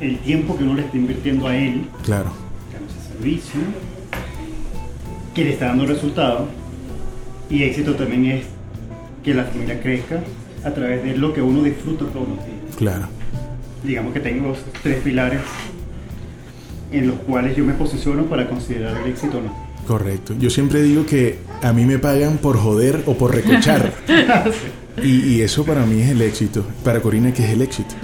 el 0.00 0.18
tiempo 0.18 0.56
que 0.56 0.64
uno 0.64 0.74
le 0.74 0.82
está 0.82 0.96
invirtiendo 0.96 1.46
a 1.46 1.56
él 1.56 1.84
claro. 2.02 2.32
ese 2.74 3.12
servicio, 3.12 3.60
que 5.34 5.44
le 5.44 5.52
está 5.52 5.66
dando 5.66 5.86
resultados. 5.86 6.48
Y 7.48 7.62
éxito 7.62 7.94
también 7.94 8.26
es 8.26 8.44
que 9.24 9.34
la 9.34 9.44
familia 9.44 9.80
crezca 9.80 10.20
a 10.64 10.70
través 10.70 11.02
de 11.02 11.16
lo 11.16 11.32
que 11.32 11.42
uno 11.42 11.62
disfruta 11.62 12.04
todos 12.06 12.28
los 12.28 12.38
días. 12.38 12.76
Claro. 12.76 13.06
Digamos 13.82 14.12
que 14.12 14.20
tengo 14.20 14.54
tres 14.82 15.02
pilares 15.02 15.40
en 16.92 17.06
los 17.06 17.16
cuales 17.20 17.56
yo 17.56 17.64
me 17.64 17.72
posiciono 17.74 18.24
para 18.24 18.48
considerar 18.48 18.96
el 18.98 19.10
éxito 19.10 19.38
o 19.38 19.42
no. 19.42 19.69
Correcto. 19.90 20.36
Yo 20.38 20.50
siempre 20.50 20.82
digo 20.82 21.04
que 21.04 21.40
a 21.62 21.72
mí 21.72 21.84
me 21.84 21.98
pagan 21.98 22.38
por 22.38 22.56
joder 22.56 23.02
o 23.06 23.14
por 23.14 23.34
recochar. 23.34 23.92
y, 25.02 25.34
y 25.34 25.42
eso 25.42 25.64
para 25.64 25.84
mí 25.84 26.00
es 26.00 26.10
el 26.10 26.22
éxito. 26.22 26.64
Para 26.84 27.00
Corina, 27.00 27.34
¿qué 27.34 27.42
es 27.42 27.50
el 27.50 27.60
éxito? 27.60 27.96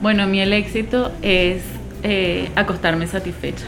Bueno, 0.00 0.22
a 0.22 0.26
mí 0.26 0.40
el 0.40 0.52
éxito 0.52 1.10
es 1.20 1.62
eh, 2.04 2.48
acostarme 2.54 3.08
satisfecha. 3.08 3.64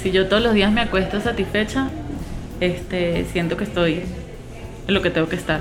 Si 0.00 0.12
yo 0.12 0.28
todos 0.28 0.40
los 0.40 0.54
días 0.54 0.70
me 0.70 0.80
acuesto 0.80 1.20
satisfecha, 1.20 1.90
este, 2.60 3.26
siento 3.32 3.56
que 3.56 3.64
estoy 3.64 4.02
en 4.86 4.94
lo 4.94 5.02
que 5.02 5.10
tengo 5.10 5.28
que 5.28 5.34
estar. 5.34 5.60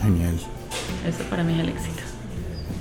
Genial. 0.00 0.36
Eso 1.06 1.24
para 1.28 1.44
mí 1.44 1.52
es 1.52 1.60
el 1.60 1.68
éxito. 1.68 2.02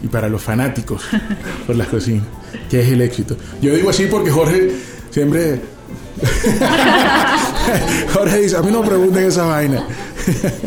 Y 0.01 0.07
para 0.07 0.29
los 0.29 0.41
fanáticos 0.41 1.03
por 1.67 1.75
las 1.75 1.89
cocinas, 1.89 2.23
¿qué 2.69 2.79
es 2.79 2.87
el 2.87 3.01
éxito? 3.01 3.35
Yo 3.61 3.75
digo 3.75 3.89
así 3.89 4.05
porque 4.05 4.31
Jorge 4.31 4.71
siempre... 5.11 5.78
Jorge 8.13 8.37
dice, 8.39 8.57
a 8.57 8.61
mí 8.61 8.71
no 8.71 8.81
pregunten 8.81 9.23
esa 9.25 9.45
vaina. 9.45 9.83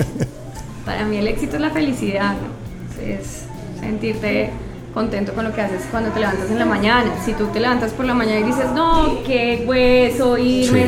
Para 0.85 1.05
mí 1.05 1.17
el 1.17 1.29
éxito 1.29 1.57
es 1.57 1.63
la 1.63 1.71
felicidad, 1.71 2.33
¿no? 2.35 2.63
es 3.03 3.45
sentirte 3.81 4.51
contento 4.95 5.33
con 5.33 5.45
lo 5.45 5.53
que 5.55 5.61
haces 5.61 5.83
cuando 5.91 6.11
te 6.11 6.21
levantas 6.21 6.51
en 6.51 6.59
la 6.59 6.65
mañana. 6.65 7.11
Si 7.25 7.33
tú 7.33 7.47
te 7.47 7.61
levantas 7.61 7.93
por 7.93 8.05
la 8.05 8.15
mañana 8.15 8.41
y 8.41 8.45
dices, 8.45 8.67
no, 8.75 9.23
qué 9.25 9.65
hueso, 9.67 10.37
irme, 10.39 10.87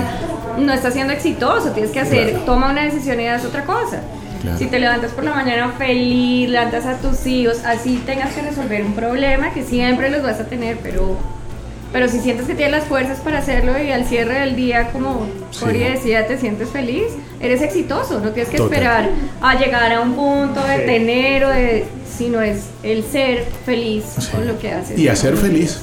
no 0.58 0.72
estás 0.72 0.94
siendo 0.94 1.12
exitoso, 1.12 1.70
tienes 1.70 1.90
que 1.90 2.00
hacer, 2.00 2.30
Claro. 2.30 2.44
toma 2.44 2.70
una 2.70 2.84
decisión 2.84 3.20
y 3.20 3.26
haz 3.28 3.44
otra 3.44 3.64
cosa. 3.64 4.00
Claro. 4.42 4.58
Si 4.58 4.66
te 4.66 4.78
levantas 4.78 5.12
por 5.12 5.24
la 5.24 5.34
mañana 5.34 5.72
feliz, 5.78 6.50
levantas 6.50 6.84
a 6.86 6.98
tus 6.98 7.26
hijos, 7.26 7.64
así 7.64 8.02
tengas 8.04 8.32
que 8.34 8.42
resolver 8.42 8.84
un 8.84 8.92
problema 8.92 9.50
que 9.50 9.64
siempre 9.64 10.10
los 10.10 10.22
vas 10.22 10.38
a 10.38 10.44
tener, 10.44 10.76
pero 10.82 11.16
pero 11.94 12.08
si 12.08 12.18
sientes 12.18 12.48
que 12.48 12.56
tienes 12.56 12.72
las 12.72 12.88
fuerzas 12.88 13.20
para 13.20 13.38
hacerlo 13.38 13.80
y 13.80 13.92
al 13.92 14.04
cierre 14.04 14.40
del 14.40 14.56
día, 14.56 14.90
como 14.90 15.28
Cori 15.60 15.78
decía, 15.78 16.26
te 16.26 16.36
sientes 16.36 16.70
feliz, 16.70 17.04
eres 17.38 17.62
exitoso. 17.62 18.18
No 18.18 18.32
tienes 18.32 18.50
que 18.50 18.56
esperar 18.56 19.10
a 19.40 19.54
llegar 19.54 19.92
a 19.92 20.00
un 20.00 20.14
punto 20.14 20.60
de 20.66 20.80
tener 20.80 21.44
o 21.44 21.50
de. 21.50 21.84
sino 22.18 22.40
es 22.40 22.64
el 22.82 23.04
ser 23.04 23.46
feliz 23.64 24.02
con 24.32 24.44
lo 24.44 24.58
que 24.58 24.72
haces. 24.72 24.98
Y 24.98 25.06
hacer 25.06 25.36
feliz. 25.36 25.82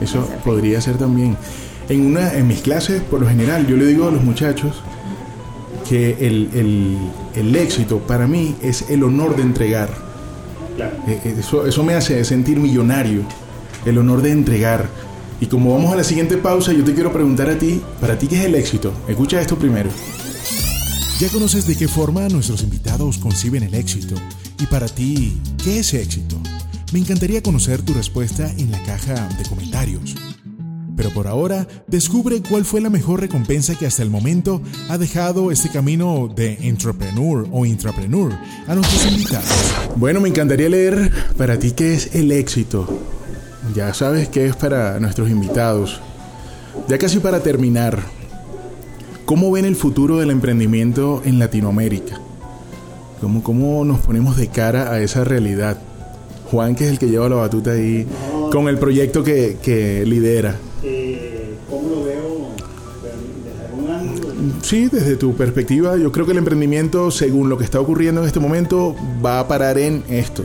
Eso 0.00 0.26
podría 0.42 0.80
ser 0.80 0.96
también. 0.96 1.36
En, 1.90 2.06
una, 2.06 2.32
en 2.32 2.48
mis 2.48 2.62
clases, 2.62 3.02
por 3.02 3.20
lo 3.20 3.28
general, 3.28 3.66
yo 3.66 3.76
le 3.76 3.84
digo 3.84 4.08
a 4.08 4.12
los 4.12 4.24
muchachos 4.24 4.82
que 5.86 6.16
el, 6.26 6.48
el, 7.34 7.54
éxito 7.54 7.98
para 7.98 8.26
mí 8.26 8.56
es 8.62 8.88
el 8.88 9.04
honor 9.04 9.36
de 9.36 9.42
entregar. 9.42 9.90
Eh, 11.06 11.20
eh, 11.22 11.34
eso, 11.38 11.66
eso 11.66 11.84
me 11.84 11.92
hace 11.92 12.24
sentir 12.24 12.58
millonario, 12.58 13.24
el 13.84 13.98
honor 13.98 14.22
de 14.22 14.30
entregar 14.30 15.03
y 15.44 15.46
como 15.46 15.74
vamos 15.74 15.92
a 15.92 15.96
la 15.96 16.04
siguiente 16.04 16.38
pausa, 16.38 16.72
yo 16.72 16.82
te 16.84 16.94
quiero 16.94 17.12
preguntar 17.12 17.50
a 17.50 17.58
ti, 17.58 17.78
para 18.00 18.18
ti, 18.18 18.28
¿qué 18.28 18.38
es 18.38 18.44
el 18.46 18.54
éxito? 18.54 18.94
Escucha 19.06 19.42
esto 19.42 19.58
primero. 19.58 19.90
Ya 21.20 21.28
conoces 21.28 21.66
de 21.66 21.76
qué 21.76 21.86
forma 21.86 22.26
nuestros 22.30 22.62
invitados 22.62 23.18
conciben 23.18 23.62
el 23.62 23.74
éxito. 23.74 24.14
Y 24.58 24.64
para 24.66 24.88
ti, 24.88 25.38
¿qué 25.62 25.80
es 25.80 25.92
éxito? 25.92 26.40
Me 26.94 26.98
encantaría 26.98 27.42
conocer 27.42 27.82
tu 27.82 27.92
respuesta 27.92 28.50
en 28.56 28.70
la 28.70 28.82
caja 28.84 29.28
de 29.36 29.44
comentarios. 29.46 30.14
Pero 30.96 31.10
por 31.10 31.26
ahora, 31.26 31.68
descubre 31.88 32.40
cuál 32.40 32.64
fue 32.64 32.80
la 32.80 32.88
mejor 32.88 33.20
recompensa 33.20 33.74
que 33.74 33.86
hasta 33.86 34.02
el 34.02 34.08
momento 34.08 34.62
ha 34.88 34.96
dejado 34.96 35.50
este 35.50 35.68
camino 35.68 36.32
de 36.34 36.56
entrepreneur 36.62 37.46
o 37.52 37.66
intrapreneur 37.66 38.32
a 38.66 38.74
nuestros 38.74 39.12
invitados. 39.12 39.74
Bueno, 39.96 40.22
me 40.22 40.30
encantaría 40.30 40.70
leer 40.70 41.12
para 41.36 41.58
ti 41.58 41.72
qué 41.72 41.92
es 41.92 42.14
el 42.14 42.32
éxito 42.32 43.13
ya 43.72 43.94
sabes 43.94 44.28
que 44.28 44.46
es 44.46 44.56
para 44.56 44.98
nuestros 45.00 45.30
invitados. 45.30 46.00
Ya 46.88 46.98
casi 46.98 47.20
para 47.20 47.40
terminar, 47.40 48.00
¿cómo 49.24 49.50
ven 49.50 49.64
el 49.64 49.76
futuro 49.76 50.18
del 50.18 50.30
emprendimiento 50.30 51.22
en 51.24 51.38
Latinoamérica? 51.38 52.20
¿Cómo, 53.20 53.42
¿Cómo 53.42 53.84
nos 53.84 54.00
ponemos 54.00 54.36
de 54.36 54.48
cara 54.48 54.92
a 54.92 55.00
esa 55.00 55.24
realidad? 55.24 55.78
Juan, 56.50 56.74
que 56.74 56.84
es 56.84 56.90
el 56.90 56.98
que 56.98 57.08
lleva 57.08 57.28
la 57.28 57.36
batuta 57.36 57.72
ahí, 57.72 58.06
con 58.52 58.68
el 58.68 58.78
proyecto 58.78 59.24
que, 59.24 59.56
que 59.62 60.04
lidera. 60.04 60.56
¿Cómo 61.70 61.88
lo 61.88 62.04
veo? 62.04 62.24
Sí, 64.62 64.88
desde 64.90 65.16
tu 65.16 65.34
perspectiva, 65.34 65.96
yo 65.96 66.12
creo 66.12 66.26
que 66.26 66.32
el 66.32 66.38
emprendimiento, 66.38 67.10
según 67.10 67.48
lo 67.48 67.56
que 67.56 67.64
está 67.64 67.80
ocurriendo 67.80 68.20
en 68.20 68.26
este 68.26 68.40
momento, 68.40 68.94
va 69.24 69.40
a 69.40 69.48
parar 69.48 69.78
en 69.78 70.04
esto. 70.08 70.42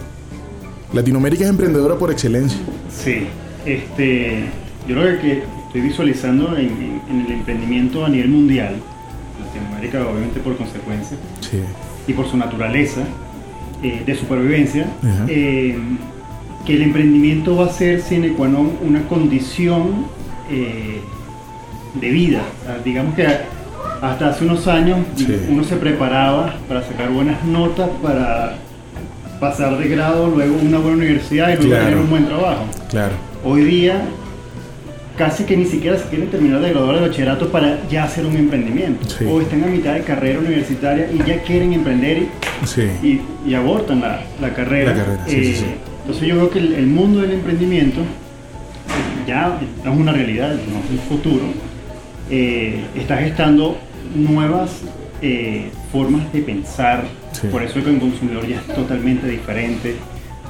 Latinoamérica 0.94 1.44
es 1.44 1.50
emprendedora 1.50 1.98
por 1.98 2.12
excelencia. 2.12 2.60
Sí, 2.92 3.28
este, 3.66 4.46
yo 4.88 4.96
creo 4.96 5.20
que 5.20 5.44
estoy 5.68 5.82
visualizando 5.82 6.58
en, 6.58 7.02
el 7.10 7.32
emprendimiento 7.32 8.06
a 8.06 8.10
nivel 8.10 8.30
mundial, 8.30 8.76
Latinoamérica 9.46 10.08
obviamente 10.08 10.40
por 10.40 10.58
consecuencia, 10.58 11.18
y 12.08 12.14
por 12.14 12.28
su 12.28 12.38
naturaleza 12.38 13.02
eh, 13.84 14.04
de 14.06 14.16
supervivencia, 14.16 14.88
eh, 15.28 15.78
que 16.66 16.76
el 16.76 16.82
emprendimiento 16.82 17.56
va 17.56 17.68
a 17.68 17.70
ser 17.70 18.02
sine 18.02 18.34
qua 18.36 18.48
non 18.48 18.78
una 18.84 19.08
condición 19.08 20.06
eh, 20.52 21.00
de 21.96 22.10
vida. 22.10 22.44
digamos 22.84 23.16
que 23.16 23.26
hasta 24.02 24.30
hace 24.30 24.46
unos 24.46 24.68
años 24.68 25.00
uno 25.50 25.64
se 25.64 25.78
preparaba 25.78 26.56
para 26.68 26.84
sacar 26.84 27.10
buenas 27.10 27.44
notas, 27.46 27.90
para 28.02 28.58
pasar 29.40 29.78
de 29.78 29.88
grado, 29.88 30.28
luego 30.28 30.56
una 30.62 30.80
buena 30.80 30.98
universidad 30.98 31.50
y 31.50 31.64
luego 31.64 31.84
tener 31.84 31.98
un 31.98 32.10
buen 32.10 32.26
trabajo. 32.26 32.66
Claro. 32.90 33.14
Hoy 33.44 33.64
día 33.64 34.02
casi 35.20 35.44
que 35.44 35.58
ni 35.58 35.66
siquiera 35.66 35.98
se 35.98 36.06
quieren 36.06 36.30
terminar 36.30 36.62
de 36.62 36.70
graduar 36.70 36.96
de 36.96 37.10
bachillerato 37.10 37.50
para 37.50 37.86
ya 37.90 38.06
hacer 38.06 38.26
un 38.26 38.38
emprendimiento. 38.38 39.06
O 39.30 39.42
están 39.42 39.66
a 39.66 39.68
mitad 39.68 39.94
de 39.94 40.02
carrera 40.02 40.40
universitaria 40.40 41.12
y 41.12 41.18
ya 41.28 41.42
quieren 41.44 41.74
emprender 41.74 42.28
y, 43.04 43.20
y, 43.46 43.54
abortan 43.54 44.00
la, 44.00 44.22
la, 44.40 44.54
carrera. 44.54 45.26
Eh, 45.28 45.62
entonces 46.02 46.26
yo 46.26 46.36
creo 46.36 46.50
que 46.50 46.60
el, 46.60 46.88
mundo 46.88 47.20
del 47.20 47.32
emprendimiento 47.32 48.00
ya 49.28 49.60
es 49.84 49.90
una 49.90 50.14
realidad, 50.14 50.52
no 50.54 50.80
es 50.80 50.90
un 50.90 51.00
futuro. 51.10 51.44
Eh, 52.32 52.82
está 52.96 53.18
gestando 53.18 53.78
nuevas 54.16 54.84
eh, 55.22 55.70
formas 55.92 56.32
de 56.32 56.42
pensar, 56.44 57.04
por 57.52 57.64
eso 57.64 57.84
que 57.84 57.90
el 57.90 58.00
consumidor 58.00 58.48
ya 58.48 58.58
es 58.58 58.68
totalmente 58.68 59.28
diferente. 59.28 59.96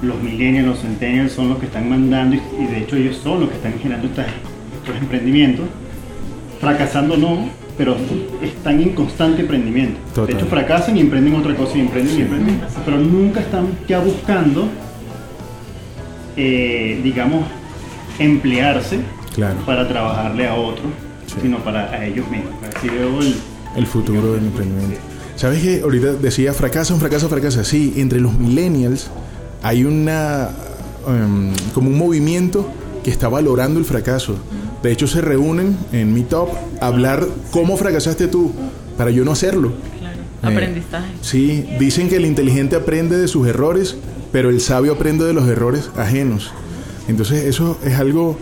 Los 0.02 0.22
millennials, 0.22 0.68
los 0.68 0.80
centennials 0.80 1.34
son 1.34 1.50
los 1.50 1.60
que 1.60 1.66
están 1.66 1.90
mandando 1.90 2.36
y, 2.36 2.66
de 2.66 2.80
hecho 2.80 2.96
ellos 2.96 3.18
son 3.18 3.42
los 3.42 3.50
que 3.50 3.56
están 3.56 3.74
generando 3.80 4.08
estos, 4.08 4.26
emprendimientos. 5.00 5.66
Fracasando 6.60 7.16
no, 7.18 7.50
pero 7.78 7.96
están 8.42 8.82
en 8.82 8.90
constante 8.90 9.42
emprendimiento. 9.42 10.26
De 10.26 10.34
hecho 10.34 10.46
fracasan 10.46 10.98
y 10.98 11.02
emprenden 11.02 11.36
otra 11.36 11.56
cosa 11.56 11.78
y 11.78 11.82
emprenden 11.82 12.18
y 12.18 12.22
emprenden. 12.22 12.62
Pero 12.86 12.98
nunca 12.98 13.42
están 13.42 13.68
ya 13.88 14.00
buscando, 14.00 14.68
eh, 16.36 17.00
digamos, 17.04 17.46
emplearse 18.18 19.00
para 19.66 19.88
trabajarle 19.88 20.48
a 20.48 20.56
otro, 20.56 20.84
sino 21.42 21.60
para 21.60 21.92
a 21.92 22.06
ellos 22.06 22.30
mismos. 22.30 22.54
Así 22.76 22.90
veo 22.90 23.20
el, 23.22 23.36
el 23.76 23.86
futuro 23.86 24.34
del 24.34 24.46
emprendimiento. 24.46 25.09
¿Sabes 25.40 25.64
que 25.64 25.80
ahorita 25.84 26.16
decía 26.16 26.52
fracaso, 26.52 26.98
fracaso, 26.98 27.30
fracaso? 27.30 27.64
Sí, 27.64 27.94
entre 27.96 28.20
los 28.20 28.38
millennials 28.38 29.08
hay 29.64 29.86
una 29.86 30.50
em, 31.08 31.54
como 31.74 31.90
un 31.90 31.98
movimiento 31.98 32.70
que 33.06 33.10
está 33.10 33.30
valorando 33.30 33.80
el 33.80 33.86
fracaso. 33.86 34.36
De 34.84 34.92
hecho, 34.92 35.08
se 35.08 35.22
reúnen 35.22 35.78
en 35.94 36.14
Meetup 36.14 36.50
a 36.82 36.88
hablar 36.88 37.26
cómo 37.52 37.78
fracasaste 37.78 38.28
tú 38.28 38.52
para 38.98 39.12
yo 39.12 39.24
no 39.24 39.32
hacerlo. 39.32 39.72
Claro, 39.98 40.20
eh, 40.44 40.46
aprendizaje. 40.46 41.14
sí, 41.22 41.66
dicen 41.80 42.10
que 42.10 42.18
el 42.18 42.26
inteligente 42.26 42.76
aprende 42.76 43.18
de 43.18 43.30
sus 43.30 43.48
errores, 43.48 43.96
pero 44.34 44.50
el 44.50 44.60
sabio 44.60 44.92
aprende 44.92 45.24
de 45.24 45.32
los 45.32 45.48
errores 45.48 45.90
ajenos. 45.96 46.52
Entonces, 47.08 47.46
eso 47.46 47.80
es 47.86 47.98
algo 47.98 48.38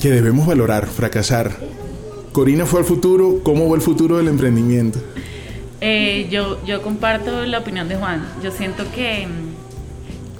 que 0.00 0.10
debemos 0.10 0.44
valorar, 0.44 0.88
fracasar. 0.88 1.56
Corina 2.32 2.66
fue 2.66 2.80
al 2.80 2.84
futuro, 2.84 3.38
¿cómo 3.44 3.68
va 3.68 3.76
el 3.76 3.82
futuro 3.82 4.16
del 4.16 4.26
emprendimiento? 4.26 4.98
Eh, 5.84 6.28
yo, 6.30 6.64
yo 6.64 6.80
comparto 6.80 7.44
la 7.44 7.58
opinión 7.58 7.88
de 7.88 7.96
Juan. 7.96 8.24
Yo 8.40 8.52
siento 8.52 8.84
que, 8.94 9.26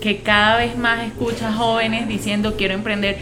que 0.00 0.18
cada 0.18 0.56
vez 0.58 0.78
más 0.78 1.04
escucha 1.04 1.52
jóvenes 1.52 2.06
diciendo 2.06 2.54
quiero 2.56 2.74
emprender 2.74 3.18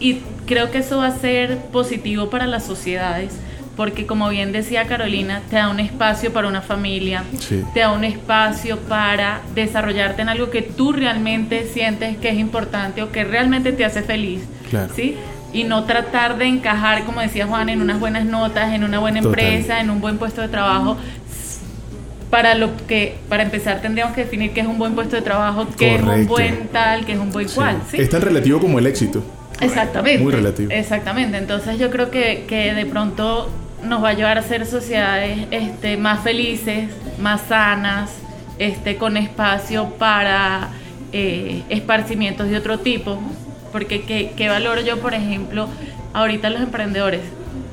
y 0.00 0.18
creo 0.46 0.72
que 0.72 0.78
eso 0.78 0.98
va 0.98 1.06
a 1.06 1.16
ser 1.16 1.58
positivo 1.72 2.28
para 2.28 2.48
las 2.48 2.66
sociedades 2.66 3.38
porque 3.76 4.04
como 4.04 4.28
bien 4.28 4.50
decía 4.52 4.84
Carolina, 4.86 5.42
te 5.48 5.56
da 5.56 5.68
un 5.68 5.80
espacio 5.80 6.32
para 6.32 6.48
una 6.48 6.60
familia, 6.60 7.24
te 7.72 7.80
da 7.80 7.92
un 7.92 8.04
espacio 8.04 8.76
para 8.76 9.40
desarrollarte 9.54 10.20
en 10.20 10.28
algo 10.28 10.50
que 10.50 10.60
tú 10.60 10.92
realmente 10.92 11.64
sientes 11.64 12.18
que 12.18 12.30
es 12.30 12.38
importante 12.38 13.00
o 13.02 13.10
que 13.10 13.24
realmente 13.24 13.72
te 13.72 13.84
hace 13.84 14.02
feliz. 14.02 14.42
¿sí? 14.94 15.16
y 15.52 15.64
no 15.64 15.84
tratar 15.84 16.38
de 16.38 16.46
encajar, 16.46 17.04
como 17.04 17.20
decía 17.20 17.46
Juan, 17.46 17.68
en 17.68 17.82
unas 17.82 17.98
buenas 17.98 18.24
notas, 18.24 18.72
en 18.72 18.84
una 18.84 18.98
buena 18.98 19.18
empresa, 19.18 19.80
en 19.80 19.90
un 19.90 20.00
buen 20.00 20.18
puesto 20.18 20.40
de 20.40 20.48
trabajo. 20.48 20.96
Para 22.30 22.54
lo 22.54 22.76
que, 22.86 23.16
para 23.28 23.42
empezar, 23.42 23.82
tendríamos 23.82 24.14
que 24.14 24.22
definir 24.22 24.52
qué 24.52 24.60
es 24.60 24.66
un 24.66 24.78
buen 24.78 24.94
puesto 24.94 25.16
de 25.16 25.22
trabajo, 25.22 25.66
qué 25.76 25.96
es 25.96 26.02
un 26.02 26.26
buen 26.26 26.68
tal, 26.68 27.04
qué 27.04 27.12
es 27.12 27.18
un 27.18 27.32
buen 27.32 27.48
cual. 27.48 27.82
Es 27.92 28.08
tan 28.08 28.22
relativo 28.22 28.60
como 28.60 28.78
el 28.78 28.86
éxito. 28.86 29.22
Exactamente. 29.60 30.22
Muy 30.22 30.32
relativo. 30.32 30.70
Exactamente. 30.70 31.36
Entonces 31.38 31.78
yo 31.78 31.90
creo 31.90 32.10
que, 32.10 32.44
que 32.46 32.72
de 32.72 32.86
pronto 32.86 33.50
nos 33.84 34.02
va 34.02 34.10
a 34.10 34.12
llevar 34.12 34.38
a 34.38 34.42
ser 34.42 34.66
sociedades 34.66 35.46
este, 35.50 35.96
más 35.96 36.20
felices, 36.20 36.90
más 37.18 37.42
sanas, 37.42 38.10
este, 38.58 38.96
con 38.96 39.16
espacio 39.16 39.90
para 39.98 40.68
eh, 41.12 41.62
esparcimientos 41.68 42.48
de 42.48 42.56
otro 42.56 42.78
tipo, 42.78 43.18
porque 43.72 44.02
¿qué, 44.02 44.48
valoro 44.48 44.80
yo, 44.80 44.98
por 44.98 45.14
ejemplo, 45.14 45.68
ahorita 46.12 46.50
los 46.50 46.60
emprendedores? 46.60 47.22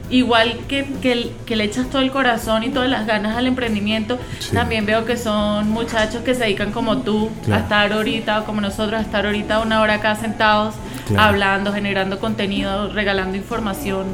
Igual 0.09 0.59
que, 0.69 0.85
que, 1.01 1.55
le 1.55 1.63
echas 1.63 1.89
todo 1.89 2.01
el 2.01 2.11
corazón 2.11 2.63
y 2.63 2.69
todas 2.69 2.89
las 2.89 3.05
ganas 3.05 3.35
al 3.35 3.45
emprendimiento, 3.45 4.17
también 4.53 4.85
veo 4.85 5.03
que 5.03 5.17
son 5.17 5.69
muchachos 5.69 6.21
que 6.21 6.33
se 6.33 6.45
dedican 6.45 6.71
como 6.71 6.99
tú 6.99 7.29
a 7.51 7.57
estar 7.57 7.91
ahorita, 7.91 8.39
o 8.39 8.45
como 8.45 8.61
nosotros, 8.61 8.99
a 8.99 9.01
estar 9.01 9.25
ahorita 9.25 9.59
una 9.59 9.81
hora 9.81 9.95
acá 9.95 10.15
sentados, 10.15 10.75
hablando, 11.17 11.73
generando 11.73 12.19
contenido, 12.19 12.91
regalando 12.93 13.35
información. 13.35 14.05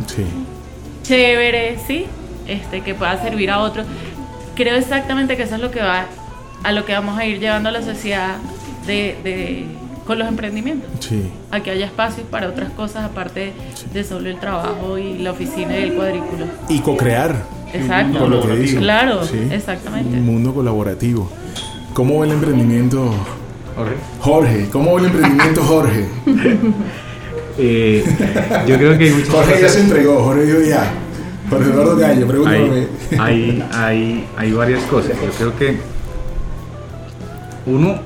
Chévere, 1.03 1.77
¿sí? 1.85 2.07
Este, 2.47 2.81
que 2.81 2.95
pueda 2.95 3.21
servir 3.21 3.51
a 3.51 3.59
otros. 3.59 3.85
Creo 4.55 4.75
exactamente 4.75 5.37
que 5.37 5.43
eso 5.43 5.55
es 5.55 5.61
lo 5.61 5.69
que 5.69 5.81
va 5.81 6.05
a 6.63 6.71
lo 6.71 6.85
que 6.85 6.93
vamos 6.93 7.19
a 7.19 7.25
ir 7.25 7.39
llevando 7.39 7.69
a 7.69 7.71
la 7.71 7.81
sociedad 7.83 8.37
de 8.87 9.67
con 10.05 10.19
los 10.19 10.27
emprendimientos. 10.27 10.89
Sí. 10.99 11.31
A 11.51 11.61
que 11.61 11.71
haya 11.71 11.85
espacios 11.85 12.27
para 12.29 12.49
otras 12.49 12.71
cosas 12.71 13.05
aparte 13.05 13.53
de 13.93 14.03
solo 14.03 14.29
el 14.29 14.39
trabajo 14.39 14.97
y 14.97 15.19
la 15.19 15.31
oficina 15.31 15.77
y 15.77 15.83
el 15.83 15.93
cuadrículo. 15.93 16.45
Y 16.69 16.79
co-crear. 16.79 17.35
Exacto. 17.73 18.27
lo 18.27 18.41
que 18.41 18.75
Claro, 18.75 19.21
exactamente. 19.51 20.17
Un 20.17 20.25
mundo 20.25 20.53
colaborativo. 20.53 21.29
¿Cómo 21.93 22.19
va 22.19 22.25
el 22.25 22.31
emprendimiento? 22.31 23.11
Jorge. 23.75 23.95
Jorge, 24.19 24.69
¿cómo 24.71 24.93
va 24.93 24.99
el 24.99 25.05
emprendimiento 25.05 25.63
Jorge? 25.63 26.07
Eh, 27.55 28.03
yo 28.65 28.77
creo 28.77 28.97
que 28.97 29.03
hay 29.03 29.11
muchas 29.11 29.29
Jorge 29.29 29.61
ya 29.61 29.69
se 29.69 29.81
entregó, 29.81 30.23
Jorge 30.23 30.45
dijo 30.45 30.59
ya. 30.61 30.91
Jorge 31.51 31.69
Eduardo 31.69 31.97
Gallo, 31.97 32.27
pregúntame. 32.27 32.87
Hay, 33.19 33.63
hay, 33.71 34.27
hay, 34.35 34.51
varias 34.53 34.83
cosas. 34.85 35.11
Yo 35.21 35.29
creo 35.37 35.57
que 35.57 35.77
uno, 37.67 37.99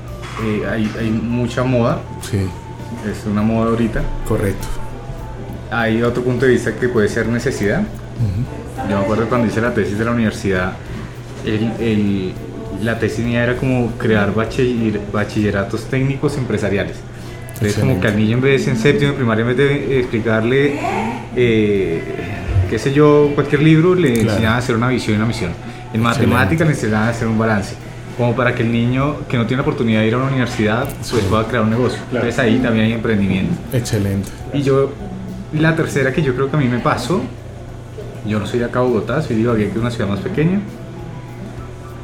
eh, 0.44 0.62
hay, 0.70 0.90
hay 0.98 1.10
mucha 1.10 1.64
moda. 1.64 2.00
Sí. 2.22 2.38
Es 3.08 3.26
una 3.26 3.42
moda 3.42 3.70
ahorita. 3.70 4.02
Correcto. 4.26 4.66
Hay 5.70 6.02
otro 6.02 6.22
punto 6.22 6.46
de 6.46 6.52
vista 6.52 6.74
que 6.74 6.88
puede 6.88 7.08
ser 7.08 7.26
necesidad. 7.26 7.82
Yo 8.88 8.96
me 8.96 9.02
acuerdo 9.02 9.28
cuando 9.28 9.46
hice 9.46 9.60
la 9.60 9.74
tesis 9.74 9.98
de 9.98 10.04
la 10.04 10.12
universidad, 10.12 10.72
el, 11.44 12.32
la 12.82 12.98
tesis 12.98 13.24
mía 13.24 13.44
era 13.44 13.56
como 13.56 13.92
crear 13.92 14.32
bachilleratos 14.34 15.84
técnicos 15.84 16.36
empresariales. 16.36 16.96
Entonces, 17.54 17.78
como 17.78 18.00
que 18.00 18.06
al 18.06 18.16
niño 18.16 18.36
en 18.36 18.40
vez 18.40 18.64
de 18.64 18.70
en 18.70 18.76
séptimo 18.78 19.10
de 19.10 19.16
primaria, 19.16 19.42
en 19.42 19.48
vez 19.48 19.56
de 19.56 19.98
explicarle, 19.98 20.78
eh, 21.34 22.02
qué 22.70 22.78
sé 22.78 22.92
yo, 22.92 23.32
cualquier 23.34 23.62
libro, 23.62 23.96
le 23.96 24.20
enseñaban 24.20 24.54
a 24.54 24.58
hacer 24.58 24.76
una 24.76 24.88
visión 24.88 25.14
y 25.14 25.16
una 25.16 25.26
misión. 25.26 25.50
En 25.92 26.00
matemáticas 26.00 26.66
le 26.66 26.74
enseñaban 26.74 27.08
a 27.08 27.10
hacer 27.10 27.26
un 27.26 27.38
balance. 27.38 27.74
Como 28.18 28.36
para 28.36 28.54
que 28.54 28.62
el 28.62 28.70
niño 28.70 29.26
que 29.28 29.38
no 29.38 29.46
tiene 29.46 29.62
la 29.62 29.62
oportunidad 29.62 30.00
de 30.00 30.08
ir 30.08 30.14
a 30.14 30.18
una 30.18 30.26
universidad, 30.26 30.86
pues 31.10 31.24
pueda 31.24 31.44
crear 31.44 31.64
un 31.64 31.70
negocio. 31.70 31.98
Entonces 32.12 32.38
ahí 32.38 32.58
también 32.58 32.86
hay 32.86 32.92
emprendimiento. 32.92 33.54
Excelente. 33.72 34.28
Y 34.52 34.62
yo, 34.62 34.90
la 35.52 35.74
tercera 35.74 36.12
que 36.12 36.20
yo 36.20 36.34
creo 36.34 36.50
que 36.50 36.56
a 36.56 36.58
mí 36.58 36.68
me 36.68 36.80
pasó, 36.80 37.22
yo 38.26 38.38
no 38.38 38.46
soy 38.46 38.58
de 38.58 38.66
acá 38.66 38.80
Bogotá, 38.80 39.22
soy 39.22 39.36
de 39.36 39.42
Ibagué, 39.42 39.64
que 39.66 39.70
es 39.70 39.76
una 39.78 39.90
ciudad 39.90 40.10
más 40.10 40.20
pequeña. 40.20 40.60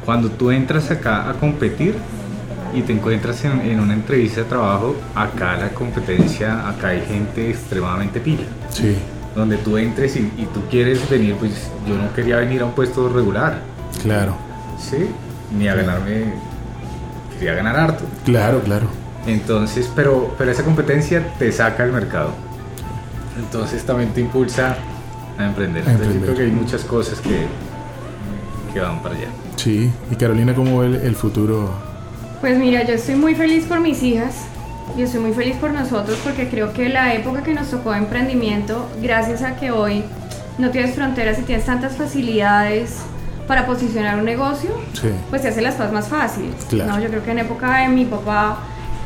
Cuando 0.05 0.29
tú 0.29 0.49
entras 0.49 0.89
acá 0.89 1.29
a 1.29 1.33
competir, 1.33 1.95
y 2.75 2.81
te 2.81 2.91
encuentras 2.91 3.43
en, 3.45 3.79
una 3.79 3.93
entrevista 3.93 4.41
de 4.41 4.47
trabajo, 4.47 4.95
acá 5.15 5.55
la 5.57 5.69
competencia, 5.69 6.67
acá 6.67 6.89
hay 6.89 7.01
gente 7.01 7.49
extremadamente 7.49 8.19
pila. 8.19 8.43
Sí. 8.69 8.95
Donde 9.33 9.57
tú 9.57 9.77
entres 9.77 10.15
y, 10.17 10.47
tú 10.53 10.61
quieres 10.69 11.09
venir, 11.09 11.35
pues 11.35 11.69
yo 11.87 11.97
no 11.97 12.13
quería 12.13 12.37
venir 12.37 12.61
a 12.61 12.65
un 12.65 12.73
puesto 12.73 13.07
regular. 13.09 13.61
Claro. 14.01 14.35
Sí, 14.77 15.07
ni 15.57 15.67
a 15.67 15.75
ganarme, 15.75 16.33
quería 17.33 17.55
ganar 17.55 17.75
harto. 17.75 18.03
Claro, 18.23 18.61
claro. 18.61 18.87
Entonces, 19.27 19.89
pero, 19.95 20.35
pero 20.37 20.51
esa 20.51 20.63
competencia 20.63 21.25
te 21.39 21.51
saca 21.51 21.83
al 21.83 21.91
mercado. 21.91 22.31
Entonces 23.37 23.83
también 23.83 24.11
te 24.11 24.21
impulsa 24.21 24.77
a 25.37 25.45
emprender. 25.45 25.83
Entonces, 25.87 26.15
yo 26.15 26.21
creo 26.21 26.35
que 26.35 26.43
hay 26.43 26.51
muchas 26.51 26.83
cosas 26.83 27.19
que, 27.19 27.45
que 28.73 28.79
van 28.79 29.01
para 29.01 29.15
allá. 29.15 29.27
Sí, 29.55 29.91
y 30.11 30.15
Carolina, 30.15 30.53
¿cómo 30.53 30.79
ve 30.79 31.05
el 31.05 31.15
futuro 31.15 31.95
pues 32.45 32.59
mira, 32.59 32.83
yo 32.83 32.93
estoy 32.93 33.15
muy 33.15 33.33
feliz 33.33 33.65
por 33.65 33.79
mis 33.79 34.03
hijas, 34.03 34.35
yo 34.95 35.05
estoy 35.05 35.19
muy 35.19 35.33
feliz 35.33 35.55
por 35.55 35.71
nosotros 35.71 36.19
porque 36.23 36.47
creo 36.47 36.73
que 36.73 36.89
la 36.89 37.13
época 37.15 37.41
que 37.41 37.55
nos 37.55 37.71
tocó 37.71 37.91
de 37.91 37.97
emprendimiento, 37.97 38.87
gracias 39.01 39.41
a 39.41 39.55
que 39.55 39.71
hoy 39.71 40.03
no 40.59 40.69
tienes 40.69 40.93
fronteras 40.93 41.39
y 41.39 41.41
tienes 41.41 41.65
tantas 41.65 41.95
facilidades 41.95 42.97
para 43.47 43.65
posicionar 43.65 44.17
un 44.17 44.25
negocio, 44.25 44.71
pues 45.29 45.41
se 45.41 45.49
hace 45.49 45.61
las 45.61 45.75
cosas 45.75 45.91
más 45.91 46.07
fáciles. 46.07 46.55
¿no? 46.71 46.99
Yo 46.99 47.09
creo 47.09 47.23
que 47.23 47.31
en 47.31 47.39
época 47.39 47.79
de 47.79 47.87
mi 47.89 48.05
papá, 48.05 48.59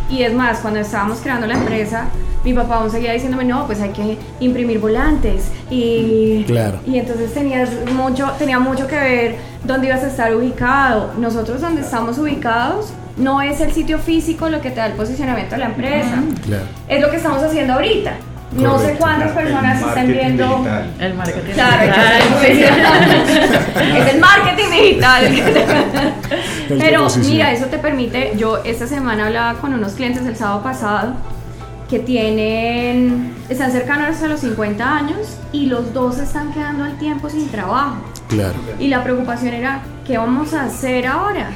y 0.09 0.23
es 0.23 0.33
más, 0.33 0.59
cuando 0.59 0.79
estábamos 0.79 1.19
creando 1.19 1.45
la 1.45 1.55
empresa, 1.55 2.05
mi 2.43 2.53
papá 2.53 2.75
aún 2.75 2.89
seguía 2.89 3.13
diciéndome, 3.13 3.43
no, 3.43 3.65
pues 3.65 3.81
hay 3.81 3.89
que 3.89 4.17
imprimir 4.39 4.79
volantes. 4.79 5.51
Y, 5.69 6.43
claro. 6.47 6.79
y 6.85 6.97
entonces 6.97 7.33
tenías 7.33 7.69
mucho, 7.93 8.31
tenía 8.37 8.59
mucho 8.59 8.87
que 8.87 8.95
ver 8.95 9.35
dónde 9.63 9.87
ibas 9.87 10.03
a 10.03 10.07
estar 10.07 10.33
ubicado. 10.35 11.13
Nosotros 11.17 11.61
donde 11.61 11.81
estamos 11.81 12.17
ubicados 12.17 12.93
no 13.17 13.41
es 13.41 13.59
el 13.59 13.73
sitio 13.73 13.99
físico 13.99 14.49
lo 14.49 14.61
que 14.61 14.69
te 14.69 14.77
da 14.77 14.87
el 14.87 14.93
posicionamiento 14.93 15.55
de 15.55 15.59
la 15.59 15.67
empresa. 15.67 16.23
Es 16.87 17.01
lo 17.01 17.11
que 17.11 17.17
estamos 17.17 17.43
haciendo 17.43 17.73
ahorita. 17.73 18.13
No 18.51 18.79
sé 18.79 18.95
cuántas 18.97 19.31
personas 19.31 19.81
están 19.81 20.07
viendo. 20.07 20.65
El 20.99 21.13
marketing 21.13 21.53
claro, 21.53 21.93
es 22.43 24.13
el 24.13 24.19
marketing 24.19 24.71
digital. 24.71 25.23
Pero 26.79 27.07
mira, 27.25 27.51
eso 27.51 27.65
te 27.65 27.77
permite. 27.77 28.33
Yo 28.37 28.63
esta 28.63 28.87
semana 28.87 29.27
hablaba 29.27 29.59
con 29.59 29.73
unos 29.73 29.93
clientes 29.93 30.25
el 30.25 30.35
sábado 30.35 30.63
pasado 30.63 31.13
que 31.89 31.99
tienen. 31.99 33.35
están 33.49 33.71
cercanos 33.71 34.21
a 34.21 34.27
los 34.27 34.39
50 34.41 34.95
años 34.95 35.37
y 35.51 35.67
los 35.67 35.93
dos 35.93 36.19
están 36.19 36.51
quedando 36.53 36.83
al 36.85 36.97
tiempo 36.97 37.29
sin 37.29 37.49
trabajo. 37.49 37.97
Claro. 38.29 38.55
Y 38.79 38.87
la 38.87 39.03
preocupación 39.03 39.53
era: 39.53 39.81
¿qué 40.05 40.17
vamos 40.17 40.53
a 40.53 40.65
hacer 40.65 41.05
ahora? 41.07 41.51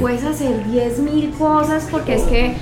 Puedes 0.00 0.24
hacer 0.24 0.64
10.000 0.66 1.36
cosas 1.36 1.86
porque 1.90 2.14
es 2.14 2.22
que 2.22 2.56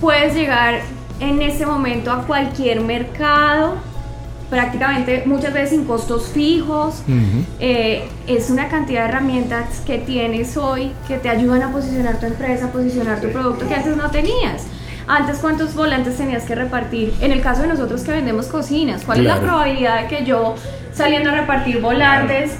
puedes 0.00 0.34
llegar 0.34 0.80
en 1.20 1.42
ese 1.42 1.66
momento 1.66 2.12
a 2.12 2.26
cualquier 2.26 2.80
mercado 2.80 3.76
prácticamente 4.50 5.24
muchas 5.26 5.52
veces 5.52 5.70
sin 5.70 5.84
costos 5.84 6.28
fijos. 6.28 7.02
Eh, 7.60 8.08
es 8.26 8.50
una 8.50 8.68
cantidad 8.68 9.02
de 9.02 9.08
herramientas 9.10 9.80
que 9.86 9.98
tienes 9.98 10.56
hoy 10.56 10.92
que 11.06 11.18
te 11.18 11.28
ayudan 11.28 11.62
a 11.62 11.72
posicionar 11.72 12.18
tu 12.18 12.26
empresa, 12.26 12.66
a 12.66 12.68
posicionar 12.72 13.20
tu 13.20 13.28
producto 13.30 13.68
que 13.68 13.74
antes 13.74 13.96
no 13.96 14.10
tenías. 14.10 14.66
Antes, 15.06 15.38
¿cuántos 15.38 15.74
volantes 15.74 16.18
tenías 16.18 16.44
que 16.44 16.54
repartir? 16.54 17.14
En 17.20 17.32
el 17.32 17.40
caso 17.40 17.62
de 17.62 17.68
nosotros 17.68 18.02
que 18.02 18.12
vendemos 18.12 18.46
cocinas, 18.46 19.04
¿cuál 19.04 19.20
es 19.20 19.24
la 19.24 19.40
probabilidad 19.40 20.02
de 20.02 20.08
que 20.08 20.24
yo 20.24 20.54
saliendo 20.92 21.30
a 21.30 21.34
repartir 21.34 21.80
volantes 21.80 22.52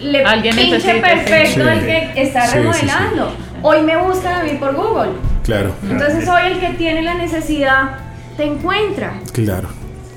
le 0.00 0.24
Alguien 0.24 0.54
pinche 0.54 1.00
perfecto 1.00 1.68
el 1.68 1.80
que 1.80 2.12
está 2.16 2.46
remodelando? 2.52 3.32
Hoy 3.62 3.82
me 3.82 3.96
buscan 3.96 4.40
a 4.40 4.44
mí 4.44 4.56
por 4.58 4.74
Google. 4.74 5.10
Claro. 5.50 5.74
Entonces 5.82 6.28
hoy 6.28 6.52
el 6.52 6.60
que 6.60 6.74
tiene 6.74 7.02
la 7.02 7.14
necesidad 7.14 7.98
te 8.36 8.44
encuentra. 8.44 9.14
Claro. 9.32 9.68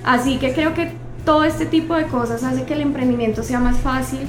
Así 0.03 0.37
que 0.37 0.53
creo 0.53 0.75
que 0.75 0.91
todo 1.25 1.43
este 1.43 1.65
tipo 1.65 1.95
de 1.95 2.03
cosas 2.03 2.43
hace 2.43 2.63
que 2.63 2.73
el 2.73 2.81
emprendimiento 2.81 3.41
sea 3.41 3.59
más 3.59 3.77
fácil. 3.77 4.27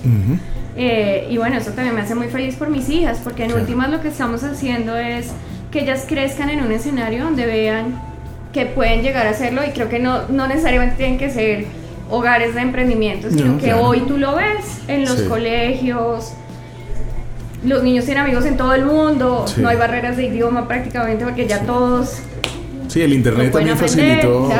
Eh, 0.77 1.29
y 1.31 1.37
bueno, 1.37 1.57
eso 1.57 1.73
también 1.73 1.95
me 1.95 2.01
hace 2.01 2.15
muy 2.15 2.29
feliz 2.29 2.57
por 2.57 2.69
mis 2.69 2.89
hijas, 2.89 3.21
porque 3.23 3.45
en 3.45 3.53
últimas 3.53 3.91
lo 3.91 4.01
que 4.01 4.09
estamos 4.09 4.43
haciendo 4.45 4.97
es 4.97 5.31
que 5.71 5.81
ellas 5.81 6.07
crezcan 6.09 6.49
en 6.49 6.65
un 6.65 6.73
escenario 6.73 7.25
donde 7.25 7.47
vean 7.47 8.01
que 8.53 8.65
pueden 8.65 9.03
llegar 9.03 9.27
a 9.27 9.31
hacerlo 9.31 9.63
y 9.67 9.71
creo 9.71 9.89
que 9.89 9.99
no, 9.99 10.29
no 10.29 10.47
necesariamente 10.47 10.97
tienen 10.97 11.19
que 11.19 11.29
ser 11.29 11.67
hogares 12.11 12.55
de 12.55 12.61
emprendimiento, 12.63 13.29
sino 13.31 13.59
que 13.59 13.75
hoy 13.75 14.01
tú 14.01 14.17
lo 14.17 14.37
ves 14.37 14.81
en 14.89 15.05
los 15.05 15.23
colegios, 15.23 16.33
los 17.65 17.83
niños 17.83 18.05
tienen 18.05 18.25
amigos 18.25 18.45
en 18.45 18.57
todo 18.57 18.75
el 18.75 18.85
mundo, 18.85 19.45
no 19.57 19.69
hay 19.69 19.77
barreras 19.77 20.17
de 20.17 20.27
idioma 20.27 20.69
prácticamente 20.69 21.25
porque 21.25 21.47
ya 21.47 21.61
todos... 21.61 22.19
Sí, 22.89 23.01
el 23.01 23.13
internet 23.13 23.53
también 23.53 23.77
facilitó, 23.77 24.51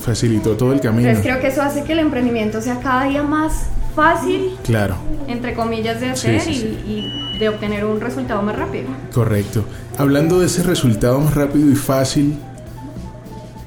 facilitó 0.00 0.56
todo 0.56 0.72
el 0.72 0.80
camino. 0.80 1.08
Entonces 1.08 1.30
creo 1.30 1.40
que 1.40 1.48
eso 1.48 1.62
hace 1.62 1.84
que 1.84 1.92
el 1.92 2.00
emprendimiento 2.00 2.60
sea 2.60 2.80
cada 2.80 3.04
día 3.04 3.22
más 3.22 3.66
fácil, 3.94 4.56
claro. 4.64 4.96
entre 5.28 5.54
comillas, 5.54 6.00
de 6.00 6.10
hacer 6.10 6.42
y, 6.48 7.38
de 7.38 7.48
obtener 7.48 7.84
un 7.84 8.00
resultado 8.00 8.42
más 8.42 8.56
rápido. 8.56 8.86
Correcto. 9.12 9.64
Hablando 9.98 10.40
de 10.40 10.46
ese 10.46 10.62
resultado 10.62 11.20
más 11.20 11.34
rápido 11.34 11.70
y 11.70 11.74
fácil, 11.74 12.38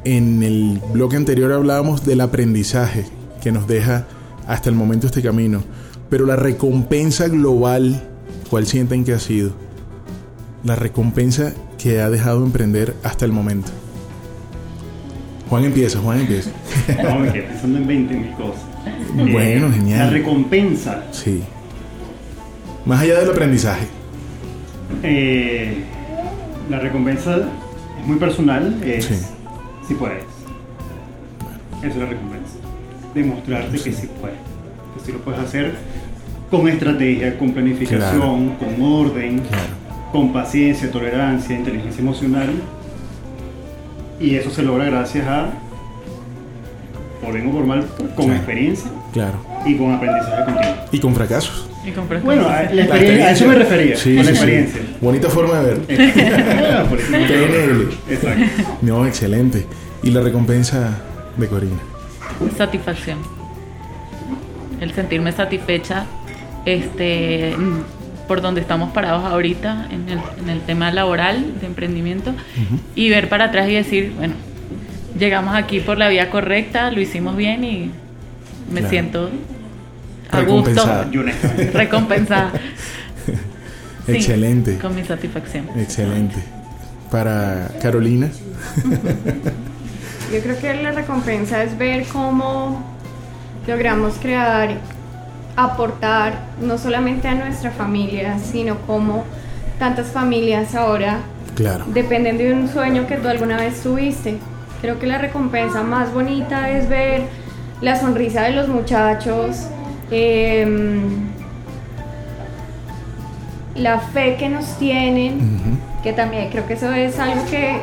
en 0.04 0.44
el 0.44 0.82
bloque 0.92 1.16
anterior 1.16 1.54
hablábamos 1.54 2.06
del 2.06 2.22
aprendizaje 2.22 3.06
que 3.42 3.52
nos 3.52 3.68
deja 3.68 4.06
hasta 4.48 4.70
el 4.70 4.76
momento 4.76 5.08
este 5.08 5.22
camino, 5.22 5.64
pero 6.10 6.26
la 6.26 6.36
recompensa 6.36 7.28
global 7.28 8.02
¿Cuál 8.54 8.68
sienten 8.68 9.04
que 9.04 9.14
ha 9.14 9.20
sido 9.20 9.50
la 10.64 10.76
recompensa 10.76 11.56
que 11.80 12.02
ha 12.02 12.12
dejado 12.12 12.46
emprender 12.46 12.94
hasta 13.02 13.26
el 13.26 13.32
momento? 13.32 13.72
Juan 15.50 15.64
empieza, 15.64 15.98
Juan 15.98 16.20
empieza. 16.20 16.52
No, 17.04 17.18
me 17.18 17.34
quedé 17.34 17.48
pensando 17.48 17.80
en 17.80 17.88
20 17.88 18.14
mil 18.14 18.32
cosas. 18.34 18.62
Bueno, 19.16 19.70
eh, 19.70 19.72
genial. 19.72 20.00
La 20.02 20.10
recompensa. 20.12 21.04
Sí. 21.10 21.42
Más 22.86 23.02
allá 23.02 23.22
del 23.22 23.32
aprendizaje. 23.32 23.88
Eh, 25.02 25.84
la 26.70 26.78
recompensa 26.78 27.50
es 28.00 28.06
muy 28.06 28.18
personal. 28.18 28.80
Es 28.86 29.06
sí. 29.06 29.16
si 29.88 29.96
puedes. 29.96 30.26
Esa 31.80 31.88
es 31.88 31.96
la 31.96 32.06
recompensa. 32.06 32.54
Demostrarte 33.16 33.80
que 33.80 33.92
sí 33.92 34.08
puedes. 34.22 34.38
Que 34.96 35.06
sí 35.06 35.12
lo 35.12 35.18
puedes 35.24 35.40
hacer 35.42 35.74
con 36.54 36.68
estrategia, 36.68 37.36
con 37.36 37.52
planificación, 37.52 38.54
con 38.58 38.80
orden, 38.80 39.42
con 40.12 40.32
paciencia, 40.32 40.92
tolerancia, 40.92 41.58
inteligencia 41.58 42.00
emocional. 42.00 42.50
Y 44.20 44.36
eso 44.36 44.52
se 44.52 44.62
logra 44.62 44.86
gracias 44.86 45.26
a, 45.26 45.50
por 47.24 47.34
bien 47.34 47.48
o 47.48 47.54
por 47.54 47.66
mal, 47.66 47.88
con 48.16 48.32
experiencia 48.32 48.92
claro. 49.12 49.44
y 49.66 49.76
con 49.78 49.94
aprendizaje 49.94 50.46
continuo. 50.46 50.76
Y 50.92 51.00
con 51.00 51.16
fracasos. 51.16 51.68
Y 51.84 51.90
con 51.90 52.08
fracasos. 52.08 52.24
Bueno, 52.24 52.48
a, 52.48 52.62
la 52.72 52.84
experiencia, 52.84 53.26
a 53.26 53.32
eso 53.32 53.48
me 53.48 53.56
refería, 53.56 53.98
sí, 53.98 54.16
con 54.16 54.26
la 54.26 54.32
experiencia. 54.32 54.82
Bonita 55.02 55.30
forma 55.30 55.60
de 55.60 55.74
ver. 55.74 55.82
Exacto. 58.12 58.46
No, 58.84 59.08
excelente. 59.08 59.66
¿Y 60.04 60.12
la 60.12 60.22
recompensa 60.22 61.02
de 61.36 61.48
Corina? 61.48 61.80
Satisfacción. 62.56 63.18
El 64.80 64.94
sentirme 64.94 65.32
satisfecha 65.32 66.06
este, 66.66 67.56
por 68.28 68.42
donde 68.42 68.62
estamos 68.62 68.92
parados 68.94 69.24
ahorita 69.26 69.88
en 69.92 70.10
el, 70.10 70.20
en 70.42 70.50
el 70.50 70.62
tema 70.62 70.92
laboral 70.92 71.60
de 71.60 71.68
emprendimiento 71.68 72.34
y 72.96 73.10
ver 73.10 73.30
para 73.30 73.46
atrás 73.46 73.70
y 73.70 73.74
decir, 73.74 74.14
bueno, 74.16 74.34
llegamos 75.18 75.56
aquí 75.56 75.80
por 75.80 75.98
la 75.98 76.10
vía 76.10 76.30
correcta, 76.30 76.90
lo 76.92 77.02
hicimos 77.02 77.36
bien 77.36 77.64
y 77.64 77.92
me 78.72 78.80
Claro. 78.80 78.90
siento 78.90 79.30
a 80.32 80.42
gusto, 80.42 81.06
Recompensada. 81.74 82.52
Sí, 84.06 84.12
Excelente. 84.16 84.78
Con 84.80 84.96
mi 84.96 85.04
satisfacción. 85.06 85.66
Excelente. 85.78 86.36
Para 87.10 87.70
Carolina. 87.82 88.28
Yo 90.34 90.40
creo 90.42 90.60
que 90.60 90.74
la 90.82 90.92
recompensa 90.92 91.64
es 91.64 91.78
ver 91.78 92.06
cómo 92.12 92.84
logramos 93.66 94.16
crear, 94.16 94.76
aportar 95.56 96.34
no 96.62 96.78
solamente 96.78 97.28
a 97.28 97.36
nuestra 97.36 97.72
familia, 97.72 98.38
sino 98.40 98.78
cómo 98.88 99.24
tantas 99.80 100.08
familias 100.08 100.76
ahora 100.76 101.18
Claro. 101.56 101.86
dependen 101.88 102.38
de 102.38 102.54
un 102.54 102.68
sueño 102.68 103.06
que 103.08 103.18
tú 103.18 103.28
alguna 103.28 103.58
vez 103.58 103.82
tuviste. 103.84 104.38
Creo 104.82 105.00
que 105.00 105.06
la 105.08 105.18
recompensa 105.20 105.84
más 105.84 106.12
bonita 106.14 106.70
es 106.72 106.90
ver 106.90 107.24
la 107.82 108.00
sonrisa 108.00 108.44
de 108.44 108.52
los 108.52 108.68
muchachos, 108.68 109.68
em, 110.10 111.02
la 113.76 114.00
fe 114.00 114.36
que 114.38 114.50
nos 114.50 114.78
tienen, 114.78 115.80
que 116.04 116.14
también 116.14 116.50
creo 116.50 116.66
que 116.68 116.74
eso 116.74 116.92
es 116.92 117.18
algo 117.20 117.46
que, 117.46 117.78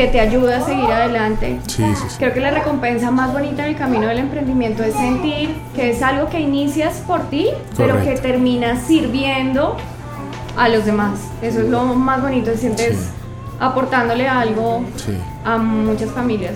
que 0.00 0.06
te 0.08 0.18
ayuda 0.18 0.56
a 0.56 0.60
seguir 0.62 0.90
adelante. 0.90 1.60
Sí, 1.66 1.82
sí, 1.94 2.04
sí. 2.08 2.16
Creo 2.16 2.32
que 2.32 2.40
la 2.40 2.50
recompensa 2.52 3.10
más 3.10 3.34
bonita 3.34 3.64
del 3.64 3.76
camino 3.76 4.06
del 4.06 4.16
emprendimiento 4.20 4.82
es 4.82 4.94
sentir 4.94 5.54
que 5.76 5.90
es 5.90 6.00
algo 6.02 6.30
que 6.30 6.40
inicias 6.40 7.02
por 7.06 7.28
ti, 7.28 7.48
pero 7.76 8.00
que 8.02 8.12
terminas 8.16 8.86
sirviendo 8.86 9.76
a 10.56 10.70
los 10.70 10.86
demás. 10.86 11.20
Eso 11.42 11.60
es 11.60 11.68
lo 11.68 11.84
más 11.84 12.22
bonito, 12.22 12.50
sientes 12.56 12.96
Sí. 12.96 13.04
aportándole 13.60 14.26
algo 14.26 14.82
Sí. 14.96 15.12
a 15.44 15.58
muchas 15.58 16.10
familias. 16.12 16.54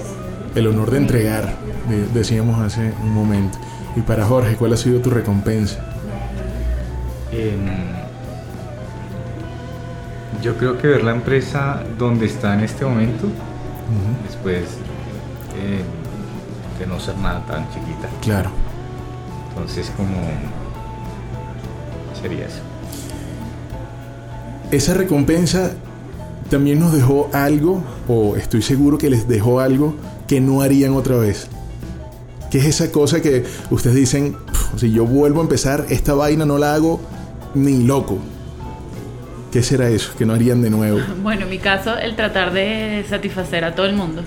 El 0.55 0.66
honor 0.68 0.90
de 0.90 0.97
entregar, 0.97 1.53
de- 1.90 2.07
decíamos 2.18 2.59
hace 2.61 2.92
un 3.03 3.12
momento. 3.12 3.59
Y 3.95 4.01
para 4.01 4.24
Jorge, 4.24 4.57
¿cuál 4.57 4.72
ha 4.72 4.78
sido 4.78 5.01
tu 5.01 5.11
recompensa? 5.11 5.84
Em, 7.30 7.68
yo 10.45 10.59
creo 10.59 10.76
que 10.76 10.86
ver 10.86 11.03
la 11.03 11.12
empresa 11.12 11.82
donde 11.99 12.26
está 12.26 12.53
en 12.53 12.61
este 12.61 12.84
momento, 12.84 13.28
después 14.28 14.64
em, 15.57 16.78
de 16.78 16.86
no 16.86 17.01
ser 17.01 17.16
nada 17.16 17.42
tan 17.47 17.66
chiquita. 17.70 18.11
Claro. 18.20 18.51
Entonces, 19.49 19.90
como 19.97 20.14
sería 22.20 22.47
eso. 22.47 22.61
Esa 24.70 24.92
recompensa 24.92 25.72
también 26.51 26.78
nos 26.78 26.92
dejó 26.92 27.30
algo, 27.32 27.82
o 28.07 28.36
estoy 28.36 28.61
seguro 28.61 28.99
que 28.99 29.09
les 29.09 29.26
dejó 29.26 29.61
algo 29.61 29.95
que 30.28 30.42
no 30.42 30.61
harían 30.61 30.92
otra 30.92 31.16
vez. 31.16 31.47
¿Qué 32.51 32.59
es 32.59 32.66
esa 32.66 32.92
cosa 32.92 33.22
que 33.22 33.45
ustedes 33.70 33.97
dicen, 33.97 34.36
"Pf, 34.47 34.78
si 34.78 34.92
yo 34.92 35.07
vuelvo 35.07 35.40
a 35.40 35.45
empezar, 35.45 35.86
esta 35.88 36.12
vaina 36.12 36.45
no 36.45 36.59
la 36.59 36.74
hago 36.74 37.01
ni 37.55 37.82
loco? 37.82 38.18
¿Qué 39.55 39.63
será 39.63 39.89
eso 39.89 40.13
que 40.19 40.27
no 40.27 40.35
harían 40.35 40.61
de 40.63 40.69
nuevo? 40.69 40.99
Bueno, 41.23 41.43
en 41.43 41.51
mi 41.51 41.59
caso, 41.59 41.97
el 41.97 42.17
tratar 42.17 42.53
de 42.53 43.05
satisfacer 43.09 43.65
a 43.65 43.77
todo 43.77 43.87
el 43.87 43.95
mundo. 43.95 44.23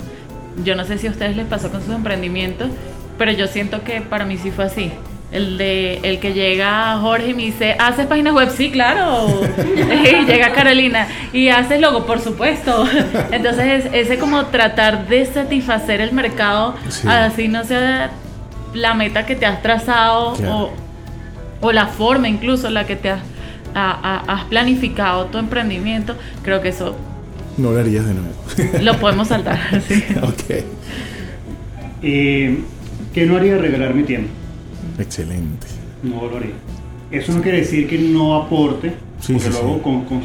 Yo 0.64 0.74
no 0.76 0.86
sé 0.86 0.98
si 0.98 1.08
a 1.08 1.12
ustedes 1.12 1.36
les 1.36 1.46
pasó 1.46 1.70
con 1.70 1.84
sus 1.84 1.94
emprendimientos, 1.94 2.70
pero 3.18 3.34
yo 3.34 3.46
siento 3.48 3.84
que 3.84 4.00
para 4.00 4.24
mí 4.24 4.38
sí 4.38 4.52
fue 4.52 4.64
así. 4.64 4.92
El 5.34 5.58
de 5.58 6.00
el 6.04 6.22
que 6.22 6.32
llega 6.32 6.98
Jorge 7.02 7.32
y 7.32 7.34
me 7.34 7.42
dice, 7.44 7.76
¿haces 7.78 8.06
páginas 8.06 8.34
web? 8.34 8.50
Sí, 8.56 8.72
claro. 8.72 9.28
y 10.22 10.26
llega 10.26 10.54
Carolina 10.54 11.10
y 11.34 11.50
haces 11.50 11.82
logo, 11.82 12.06
por 12.06 12.22
supuesto. 12.22 12.88
Entonces, 13.32 13.86
es- 13.86 13.94
ese 13.94 14.18
como 14.18 14.46
tratar 14.46 15.10
de 15.10 15.26
satisfacer 15.26 16.00
el 16.00 16.14
mercado, 16.14 16.74
Sí. 16.88 17.06
así 17.06 17.50
no 17.50 17.66
sea 17.66 18.12
la 18.74 18.94
meta 18.94 19.26
que 19.26 19.36
te 19.36 19.46
has 19.46 19.62
trazado 19.62 20.36
Claro. 20.36 20.56
o, 20.58 21.68
o 21.68 21.72
la 21.74 21.88
forma 21.88 22.30
incluso 22.30 22.70
la 22.70 22.86
que 22.86 22.96
te 22.96 23.10
has, 23.10 23.20
a- 23.78 23.92
a- 24.26 24.34
has 24.34 24.44
planificado 24.46 25.26
tu 25.26 25.38
emprendimiento, 25.38 26.16
creo 26.44 26.62
que 26.62 26.70
eso 26.70 26.96
No 27.58 27.72
lo 27.72 27.80
harías 27.80 28.06
de 28.06 28.14
nuevo. 28.14 28.34
lo 28.82 29.00
podemos 29.00 29.28
saltar. 29.28 29.60
sí. 29.88 30.04
ok. 30.22 30.64
Eh, 32.04 32.58
¿Qué 33.14 33.26
no 33.26 33.38
haría 33.38 33.58
regalar 33.58 33.94
mi 33.94 34.04
tiempo? 34.04 34.30
Excelente. 35.00 35.68
No 36.04 36.28
lo 36.28 36.38
haría. 36.38 36.52
Eso 37.12 37.34
no 37.34 37.42
quiere 37.42 37.60
decir 37.60 37.88
que 37.88 37.98
no 37.98 38.36
aporte, 38.36 38.94
Sí, 39.22 39.34
porque 39.34 39.40
sí, 39.40 39.50
lo 39.50 39.56
sí. 39.56 39.60
hago 39.64 39.82
con- 39.82 40.06
con- 40.06 40.22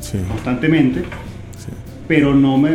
Sí. 0.00 0.18
constantemente, 0.28 1.00
sí. 1.00 1.70
pero 2.08 2.34
no 2.34 2.58
me, 2.58 2.70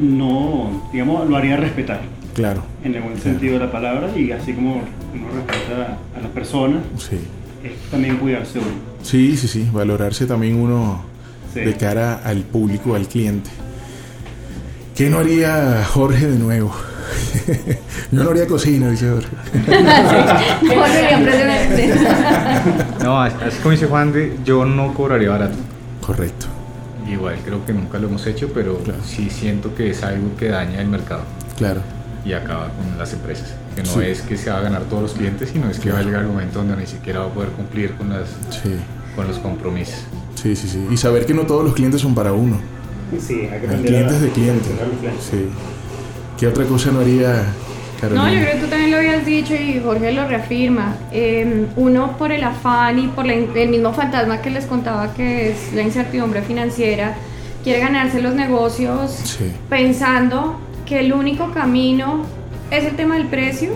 no, 0.00 0.88
digamos, 0.92 1.28
lo 1.28 1.36
haría 1.36 1.56
respetar, 1.56 2.00
Claro. 2.34 2.62
en 2.84 2.94
el 2.94 3.02
buen 3.02 3.14
Claro. 3.14 3.30
sentido 3.30 3.54
de 3.54 3.58
la 3.66 3.72
palabra, 3.72 4.08
y 4.16 4.30
así 4.30 4.52
como 4.52 4.74
uno 4.74 5.26
respeta 5.34 5.98
a 6.16 6.20
las 6.20 6.30
personas, 6.30 6.82
Sí. 6.96 7.16
es 7.64 7.72
también 7.90 8.16
cuidarse 8.18 8.58
uno. 8.60 8.68
Sí, 9.02 9.36
sí, 9.36 9.48
sí. 9.48 9.68
Valorarse 9.72 10.26
también 10.26 10.56
uno 10.56 11.02
Sí. 11.54 11.60
de 11.60 11.74
cara 11.76 12.20
al 12.24 12.42
público, 12.42 12.94
al 12.94 13.08
cliente. 13.08 13.50
¿Qué 14.94 15.10
no 15.10 15.18
haría 15.18 15.84
Jorge 15.84 16.28
de 16.28 16.38
nuevo? 16.38 16.72
Yo 18.12 18.22
no 18.22 18.30
haría 18.30 18.46
cocina, 18.46 18.88
dice 18.90 19.10
Jorge. 19.10 19.28
No, 23.02 23.20
así 23.20 23.58
como 23.62 23.70
dice 23.72 23.86
Juan, 23.86 24.12
de, 24.12 24.36
yo 24.44 24.64
no 24.64 24.92
cobraría 24.94 25.30
barato. 25.30 25.56
Correcto. 26.04 26.46
Igual 27.10 27.36
creo 27.44 27.64
que 27.64 27.72
nunca 27.72 27.98
lo 27.98 28.08
hemos 28.08 28.26
hecho, 28.26 28.50
pero 28.54 28.78
Claro. 28.78 29.00
sí 29.04 29.28
siento 29.30 29.74
que 29.74 29.90
es 29.90 30.02
algo 30.02 30.36
que 30.36 30.48
daña 30.48 30.80
el 30.80 30.88
mercado 30.88 31.22
Claro. 31.56 31.80
Y 32.24 32.32
acaba 32.32 32.68
con 32.68 32.98
las 32.98 33.12
empresas. 33.12 33.54
Que 33.74 33.82
no 33.82 33.88
Sí. 33.90 34.00
es 34.02 34.22
que 34.22 34.36
se 34.36 34.50
va 34.50 34.58
a 34.58 34.60
ganar 34.60 34.82
todos 34.84 35.02
los 35.02 35.12
clientes, 35.14 35.50
sino 35.52 35.68
es 35.70 35.78
que 35.78 35.90
va 35.90 36.00
a 36.00 36.02
llegar 36.02 36.24
un 36.26 36.32
momento 36.32 36.58
donde 36.58 36.76
ni 36.76 36.86
siquiera 36.86 37.20
va 37.20 37.26
a 37.26 37.28
poder 37.30 37.50
cumplir 37.50 37.94
con, 37.94 38.10
las, 38.10 38.28
Sí. 38.62 38.74
con 39.16 39.26
los 39.26 39.38
compromisos. 39.38 40.00
Sí, 40.34 40.54
sí, 40.56 40.68
sí. 40.68 40.86
Y 40.90 40.96
saber 40.96 41.26
que 41.26 41.34
no 41.34 41.42
todos 41.42 41.64
los 41.64 41.74
clientes 41.74 42.00
son 42.00 42.14
para 42.14 42.32
uno. 42.32 42.58
Sí, 43.18 43.40
hay 43.52 43.60
que 43.60 43.68
Hay 43.68 43.82
clientes 43.82 44.20
de 44.20 44.28
clientes. 44.30 44.72
Sí. 45.30 45.46
¿Qué 46.38 46.46
otra 46.46 46.64
cosa 46.64 46.90
no 46.92 47.00
haría 47.00 47.44
Carolina? 48.00 48.24
No, 48.28 48.32
yo 48.34 48.40
creo 48.40 48.54
que 48.54 48.60
tú 48.60 48.66
también 48.68 48.90
lo 48.92 48.96
habías 48.98 49.26
dicho 49.26 49.54
y 49.54 49.80
Jorge 49.84 50.12
lo 50.12 50.26
reafirma. 50.26 50.94
Eh, 51.12 51.66
uno 51.76 52.16
por 52.16 52.32
el 52.32 52.42
afán 52.44 52.98
y 52.98 53.08
por 53.08 53.26
la 53.26 53.34
el 53.34 53.68
mismo 53.68 53.92
fantasma 53.92 54.40
que 54.40 54.50
les 54.50 54.64
contaba 54.66 55.12
que 55.12 55.50
es 55.50 55.72
la 55.74 55.82
incertidumbre 55.82 56.40
financiera, 56.42 57.14
quiere 57.62 57.80
ganarse 57.80 58.22
los 58.22 58.34
negocios 58.34 59.10
Sí. 59.24 59.52
pensando 59.68 60.58
que 60.90 60.98
el 60.98 61.12
único 61.12 61.52
camino 61.52 62.24
es 62.72 62.84
el 62.84 62.96
tema 62.96 63.14
del 63.14 63.28
precio 63.28 63.70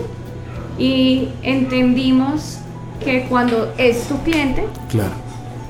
y 0.77 1.29
entendimos 1.43 2.59
que 3.03 3.23
cuando 3.29 3.73
es 3.77 4.03
tu 4.09 4.21
cliente, 4.23 4.65
Claro. 4.89 5.11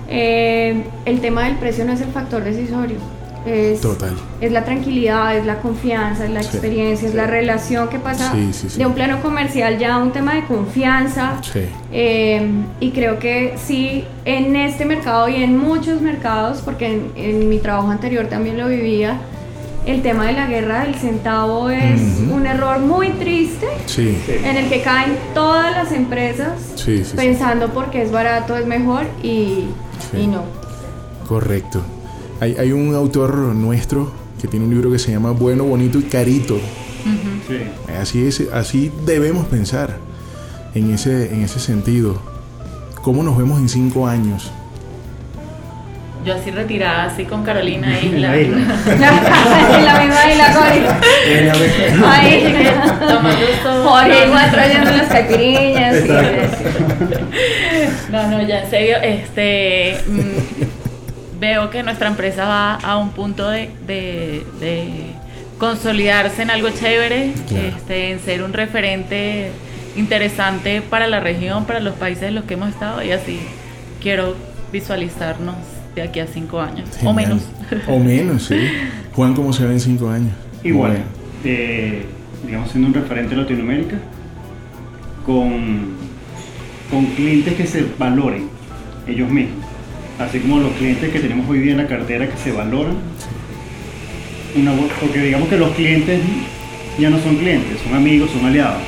eh, 0.10 0.84
el 1.06 1.22
tema 1.22 1.44
del 1.44 1.56
precio 1.58 1.86
no 1.86 1.94
es 1.94 2.02
el 2.02 2.10
factor 2.10 2.44
decisorio. 2.44 2.98
Es, 3.46 3.80
Total. 3.82 4.16
es 4.42 4.52
la 4.52 4.66
tranquilidad, 4.66 5.38
es 5.38 5.46
la 5.46 5.60
confianza, 5.60 6.26
es 6.26 6.32
la 6.32 6.42
Sí. 6.42 6.48
experiencia, 6.50 7.08
es 7.08 7.14
la 7.14 7.28
relación 7.28 7.90
que 7.90 8.00
pasa 8.00 8.34
Sí, 8.52 8.80
de 8.80 8.86
un 8.88 8.94
plano 8.94 9.22
comercial 9.22 9.78
ya 9.78 9.94
a 9.94 9.98
un 10.00 10.12
tema 10.12 10.34
de 10.34 10.46
confianza. 10.46 11.34
Eh, 11.92 12.42
y 12.80 12.90
creo 12.90 13.20
que 13.20 13.54
sí, 13.64 14.04
en 14.26 14.56
este 14.56 14.86
mercado 14.86 15.30
y 15.30 15.36
en 15.44 15.60
muchos 15.60 16.02
mercados, 16.02 16.64
porque 16.66 16.88
en, 16.92 17.12
en 17.16 17.48
mi 17.48 17.60
trabajo 17.60 17.92
anterior 17.92 18.26
también 18.26 18.58
lo 18.58 18.68
vivía, 18.68 19.20
el 19.86 20.02
tema 20.02 20.28
de 20.28 20.34
la 20.34 20.48
guerra 20.48 20.84
del 20.84 20.96
centavo 20.96 21.70
es 21.70 22.02
un 22.32 22.46
error 22.46 22.80
muy 22.80 23.10
triste 23.12 23.68
Sí. 23.86 24.18
en 24.28 24.58
el 24.58 24.70
que 24.70 24.82
caen 24.82 25.16
todas 25.34 25.72
las 25.72 25.92
empresas 25.92 26.54
Sí, 26.76 26.98
sí, 27.00 27.06
sí. 27.12 27.16
pensando 27.16 27.70
porque 27.70 28.02
es 28.02 28.12
barato, 28.12 28.56
es 28.58 28.66
mejor 28.66 29.04
y, 29.22 29.66
Sí. 30.12 30.18
y 30.24 30.28
no. 30.28 30.44
Correcto. 31.28 31.82
Hay, 32.40 32.56
hay 32.58 32.72
un 32.72 32.94
autor 32.96 33.36
nuestro 33.36 34.12
que 34.42 34.48
tiene 34.48 34.66
un 34.66 34.72
libro 34.72 34.92
que 34.92 35.00
se 35.00 35.12
llama 35.12 35.32
Bueno, 35.32 35.64
Bonito 35.64 35.98
y 36.00 36.04
Carito. 36.04 36.58
Sí. 37.48 37.58
Así, 38.02 38.26
es, 38.28 38.42
así 38.54 38.92
debemos 39.06 39.46
pensar 39.48 39.98
en 40.74 40.92
ese, 40.92 41.34
en 41.34 41.42
ese 41.44 41.60
sentido. 41.60 42.20
¿Cómo 43.02 43.22
nos 43.24 43.38
vemos 43.38 43.60
en 43.60 43.70
cinco 43.70 44.08
años? 44.08 44.52
Yo 46.26 46.34
así 46.34 46.50
retirada, 46.50 47.04
así 47.06 47.24
con 47.26 47.44
Carolina 47.44 48.00
Isla. 48.02 48.30
la 48.36 48.36
en 48.36 49.86
la 49.86 50.00
misma 50.00 50.32
isla, 50.32 50.54
Jorge. 50.54 50.82
Ahí. 52.08 52.68
Tomando 53.08 53.46
todo. 53.62 53.90
Jorge 53.90 54.26
igual 54.26 54.52
trayendo 54.52 54.92
las 54.92 55.08
caipiriñas. 55.08 55.96
y- 56.04 56.10
No, 58.12 58.28
no, 58.28 58.42
ya 58.42 58.62
en 58.64 58.70
serio, 58.72 58.98
este 59.04 60.00
mm, 60.08 61.40
veo 61.40 61.70
que 61.70 61.84
nuestra 61.84 62.08
empresa 62.08 62.46
va 62.46 62.74
a 62.76 62.98
un 62.98 63.12
punto 63.12 63.48
de, 63.50 63.70
de- 63.86 64.44
de 64.60 64.90
consolidarse 65.60 66.42
en 66.42 66.50
algo 66.50 66.70
chévere, 66.72 67.34
Claro. 67.48 67.68
este, 67.68 68.12
en 68.12 68.20
ser 68.20 68.42
un 68.42 68.54
referente 68.54 69.52
interesante 69.96 70.82
para 70.82 71.06
la 71.08 71.20
región, 71.20 71.66
para 71.66 71.80
los 71.82 71.94
países 71.96 72.24
en 72.24 72.36
los 72.36 72.46
que 72.46 72.56
hemos 72.56 72.70
estado 72.70 73.04
y 73.04 73.12
así 73.12 73.40
quiero 74.02 74.36
visualizarnos 74.74 75.56
de 75.96 76.02
aquí 76.02 76.20
a 76.20 76.28
cinco 76.28 76.60
años 76.60 76.90
o 77.04 77.14
menos. 77.14 77.42
O 77.88 78.00
menos, 78.00 78.44
sí. 78.44 78.58
Juan, 79.14 79.34
¿cómo 79.34 79.54
se 79.54 79.66
ve 79.66 79.74
en 79.74 79.80
cinco 79.80 80.10
años? 80.10 80.34
Igual. 80.64 80.92
Bueno, 80.92 81.06
eh, 81.46 82.06
digamos, 82.46 82.70
siendo 82.70 82.90
un 82.90 82.94
referente 82.94 83.34
en 83.34 83.42
Latinoamérica, 83.42 83.98
con, 85.26 85.96
con 86.92 87.06
clientes 87.16 87.54
que 87.54 87.66
se 87.66 87.86
valoren 87.98 88.50
ellos 89.08 89.30
mismos, 89.30 89.66
así 90.20 90.40
como 90.40 90.60
los 90.60 90.74
clientes 90.74 91.12
que 91.12 91.20
tenemos 91.20 91.50
hoy 91.50 91.60
día 91.60 91.72
en 91.72 91.78
la 91.78 91.88
cartera 91.88 92.28
que 92.30 92.38
se 92.38 92.52
valoran. 92.52 92.98
Una, 94.56 94.74
porque 95.00 95.22
digamos 95.22 95.50
que 95.50 95.58
los 95.58 95.72
clientes 95.72 96.22
ya 97.00 97.10
no 97.10 97.20
son 97.20 97.38
clientes, 97.38 97.80
son 97.84 97.96
amigos, 97.96 98.30
son 98.32 98.46
aliados. 98.46 98.82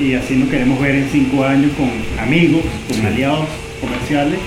Y 0.00 0.14
así 0.14 0.34
nos 0.36 0.48
queremos 0.48 0.80
ver 0.80 0.94
en 0.94 1.08
cinco 1.10 1.44
años 1.44 1.70
con 1.76 1.90
amigos, 2.20 2.62
con 2.88 3.06
aliados 3.06 3.46
comerciales, 3.80 4.38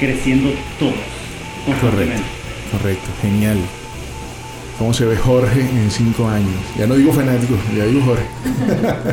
creciendo 0.00 0.50
todos. 0.78 1.17
Correcto, 1.76 2.22
correcto, 2.72 3.10
genial. 3.20 3.58
¿Cómo 4.78 4.92
se 4.94 5.04
ve 5.04 5.16
Jorge 5.16 5.60
en 5.60 5.90
cinco 5.90 6.28
años? 6.28 6.54
Ya 6.78 6.86
no 6.86 6.94
digo 6.94 7.12
fanático, 7.12 7.54
ya 7.76 7.84
digo 7.84 8.00
Jorge. 8.04 8.24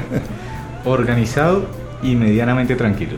Organizado 0.85 1.67
y 2.01 2.15
medianamente 2.15 2.75
tranquilo. 2.75 3.17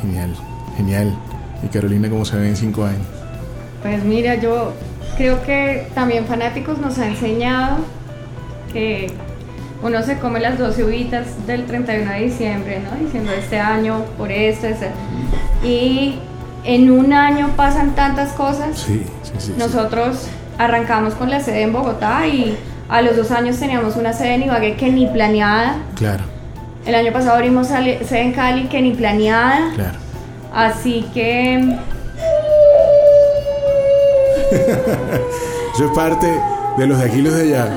Genial, 0.00 0.34
genial. 0.76 1.16
¿Y 1.62 1.68
Carolina 1.68 2.08
cómo 2.08 2.24
se 2.24 2.36
ve 2.36 2.48
en 2.48 2.56
cinco 2.56 2.84
años? 2.84 3.06
Pues 3.82 4.02
mira, 4.04 4.36
yo 4.36 4.72
creo 5.16 5.42
que 5.42 5.86
también 5.94 6.26
Fanáticos 6.26 6.78
nos 6.78 6.98
ha 6.98 7.08
enseñado 7.08 7.78
que 8.72 9.10
uno 9.82 10.02
se 10.02 10.18
come 10.18 10.40
las 10.40 10.58
12 10.58 10.84
uvitas 10.84 11.46
del 11.46 11.66
31 11.66 12.10
de 12.10 12.20
diciembre, 12.22 12.80
¿no? 12.80 13.04
Diciendo 13.04 13.32
este 13.32 13.58
año 13.58 14.04
por 14.16 14.30
esto, 14.30 14.66
este. 14.66 14.90
Y 15.64 16.18
en 16.66 16.90
un 16.90 17.12
año 17.12 17.50
pasan 17.56 17.94
tantas 17.94 18.32
cosas. 18.32 18.78
Sí, 18.78 19.02
sí, 19.22 19.32
sí. 19.38 19.54
Nosotros 19.56 20.26
arrancamos 20.58 21.14
con 21.14 21.30
la 21.30 21.40
sede 21.40 21.62
en 21.62 21.72
Bogotá 21.72 22.26
y 22.26 22.56
a 22.88 23.02
los 23.02 23.16
dos 23.16 23.30
años 23.30 23.56
teníamos 23.58 23.96
una 23.96 24.12
sede 24.12 24.34
en 24.34 24.42
Ibagué 24.44 24.76
que 24.76 24.90
ni 24.90 25.06
planeada. 25.06 25.76
Claro. 25.94 26.24
El 26.84 26.94
año 26.94 27.12
pasado 27.12 27.36
abrimos 27.36 27.68
sede 27.68 28.20
en 28.20 28.32
Cali 28.32 28.64
que 28.64 28.82
ni 28.82 28.92
planeada. 28.92 29.72
Claro. 29.74 29.98
Así 30.52 31.06
que... 31.14 31.78
Es 35.76 35.90
parte 35.94 36.26
de 36.78 36.86
los 36.86 36.98
de 36.98 37.04
aquí 37.04 37.18
y 37.18 37.22
los 37.22 37.34
de 37.34 37.42
allá. 37.42 37.68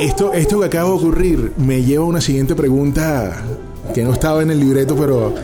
esto, 0.00 0.32
esto 0.32 0.58
que 0.58 0.66
acaba 0.66 0.88
de 0.88 0.94
ocurrir 0.96 1.52
me 1.56 1.82
lleva 1.82 2.04
a 2.04 2.08
una 2.08 2.20
siguiente 2.20 2.56
pregunta 2.56 3.32
que 3.94 4.02
no 4.02 4.12
estaba 4.12 4.42
en 4.42 4.50
el 4.50 4.58
libreto, 4.58 4.96
pero 4.96 5.34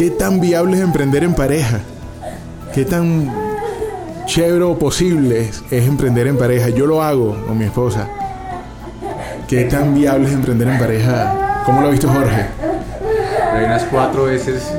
¿qué 0.00 0.08
tan 0.08 0.40
viable 0.40 0.78
es 0.78 0.82
emprender 0.82 1.22
en 1.24 1.34
pareja? 1.34 1.80
¿Qué 2.72 2.86
tan 2.86 3.30
chévere 4.24 4.64
o 4.64 4.78
posible 4.78 5.42
es, 5.42 5.62
es 5.70 5.86
emprender 5.86 6.26
en 6.26 6.38
pareja? 6.38 6.70
Yo 6.70 6.86
lo 6.86 7.02
hago 7.02 7.36
con 7.46 7.58
mi 7.58 7.66
esposa. 7.66 8.08
¿Qué 9.46 9.64
tan 9.64 9.94
viable 9.94 10.28
es 10.28 10.32
emprender 10.32 10.68
en 10.68 10.78
pareja? 10.78 11.62
¿Cómo 11.66 11.82
lo 11.82 11.88
ha 11.88 11.90
visto 11.90 12.08
Jorge? 12.08 12.46
Hay 13.52 13.66
unas 13.66 13.84
cuatro 13.84 14.24
veces 14.24 14.72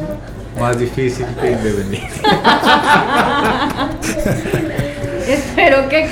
más 0.60 0.80
difícil 0.80 1.28
que 1.40 1.52
independiente. 1.52 2.22
Espero 5.72 5.90
que, 5.90 6.08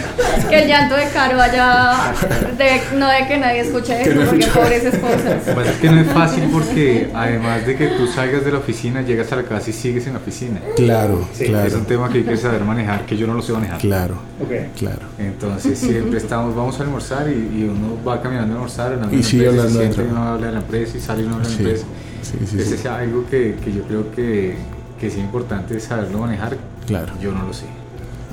que, 0.49 0.61
el 0.61 0.67
llanto 0.67 0.95
de 0.95 1.05
Caro 1.09 1.37
vaya. 1.37 2.13
De, 2.57 2.81
no 2.97 3.09
de 3.09 3.27
que 3.27 3.37
nadie 3.37 3.59
escuche 3.61 4.01
eso, 4.01 4.21
porque 4.25 4.47
pobres 4.47 4.85
esposas. 4.85 5.47
Lo 5.47 5.63
que 5.63 5.69
es 5.69 5.77
que 5.77 5.89
no 5.89 6.01
es 6.01 6.07
fácil 6.07 6.43
porque, 6.51 7.09
además 7.13 7.65
de 7.65 7.75
que 7.75 7.87
tú 7.87 8.07
salgas 8.07 8.45
de 8.45 8.51
la 8.51 8.59
oficina, 8.59 9.01
llegas 9.01 9.31
a 9.33 9.35
la 9.35 9.43
casa 9.43 9.69
y 9.69 9.73
sigues 9.73 10.07
en 10.07 10.13
la 10.13 10.19
oficina. 10.19 10.61
Claro, 10.75 11.27
claro. 11.37 11.67
Es 11.67 11.73
un 11.73 11.85
tema 11.85 12.09
que 12.09 12.19
hay 12.19 12.23
que 12.23 12.37
saber 12.37 12.61
manejar, 12.61 13.05
que 13.05 13.17
yo 13.17 13.27
no 13.27 13.33
lo 13.33 13.41
sé 13.41 13.51
manejar. 13.51 13.79
Claro, 13.79 14.15
okay. 14.43 14.69
claro. 14.77 15.01
Entonces, 15.17 15.77
siempre 15.77 16.17
estamos, 16.17 16.55
vamos 16.55 16.79
a 16.79 16.83
almorzar 16.83 17.27
y, 17.29 17.59
y 17.59 17.63
uno 17.69 17.97
va 18.07 18.21
caminando 18.21 18.53
a 18.53 18.55
almorzar. 18.55 18.97
Y 19.11 19.23
sigue 19.23 19.47
hablando 19.49 19.79
de 19.79 20.03
uno 20.03 20.23
habla 20.23 20.47
de 20.47 20.53
la 20.53 20.59
empresa 20.59 20.97
y 20.97 21.01
sale 21.01 21.25
uno 21.25 21.35
habla 21.35 21.47
de 21.47 21.53
la 21.53 21.57
Sí. 21.57 21.63
empresa. 21.63 21.85
Sí, 22.21 22.37
sí, 22.45 22.57
Ese 22.59 22.65
sí. 22.69 22.73
es 22.75 22.85
algo 22.85 23.25
que, 23.29 23.55
que 23.63 23.73
yo 23.73 23.83
creo 23.83 24.11
que, 24.11 24.55
que 24.99 25.07
es 25.07 25.17
importante 25.17 25.79
saberlo 25.79 26.19
manejar. 26.19 26.57
Claro. 26.85 27.13
Yo 27.21 27.31
no 27.31 27.43
lo 27.43 27.53
sé. 27.53 27.65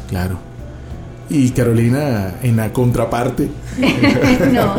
Claro. 0.09 0.39
Y 1.29 1.51
Carolina, 1.51 2.35
en 2.43 2.57
la 2.57 2.73
contraparte, 2.73 3.49
no. 4.53 4.77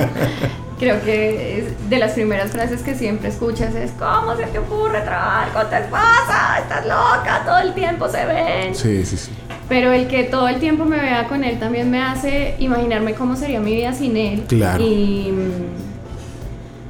Creo 0.79 1.01
que 1.03 1.59
es 1.59 1.89
de 1.89 1.97
las 1.97 2.11
primeras 2.11 2.51
frases 2.51 2.83
que 2.83 2.93
siempre 2.93 3.29
escuchas 3.29 3.73
es 3.73 3.89
¿Cómo 3.97 4.35
se 4.37 4.43
te 4.45 4.59
ocurre 4.59 5.01
trabajar 5.01 5.51
con 5.51 5.67
tu 5.69 5.75
esposa? 5.75 6.59
Estás 6.61 6.85
loca, 6.85 7.41
todo 7.45 7.57
el 7.59 7.73
tiempo 7.73 8.07
se 8.07 8.25
ven. 8.25 8.75
sí, 8.75 9.03
sí, 9.05 9.17
sí. 9.17 9.31
Pero 9.67 9.91
el 9.91 10.07
que 10.07 10.23
todo 10.23 10.47
el 10.47 10.59
tiempo 10.59 10.85
me 10.85 10.97
vea 10.99 11.27
con 11.27 11.43
él 11.43 11.59
también 11.59 11.89
me 11.91 12.01
hace 12.01 12.55
imaginarme 12.59 13.13
cómo 13.15 13.35
sería 13.35 13.59
mi 13.59 13.73
vida 13.73 13.91
sin 13.93 14.15
él. 14.15 14.43
Claro. 14.47 14.81
Y, 14.83 15.33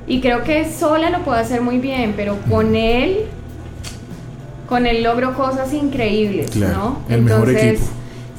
y 0.06 0.22
creo 0.22 0.44
que 0.44 0.70
sola 0.72 1.10
lo 1.10 1.20
puedo 1.24 1.40
hacer 1.40 1.62
muy 1.62 1.80
bien, 1.80 2.14
pero 2.16 2.38
con 2.50 2.76
él, 2.76 3.22
con 4.70 4.86
él 4.86 5.02
logro 5.02 5.34
cosas 5.34 5.74
increíbles, 5.74 6.52
Claro, 6.52 6.74
¿no? 6.78 7.02
el 7.10 7.22
mejor 7.24 7.50
equipo. 7.50 7.84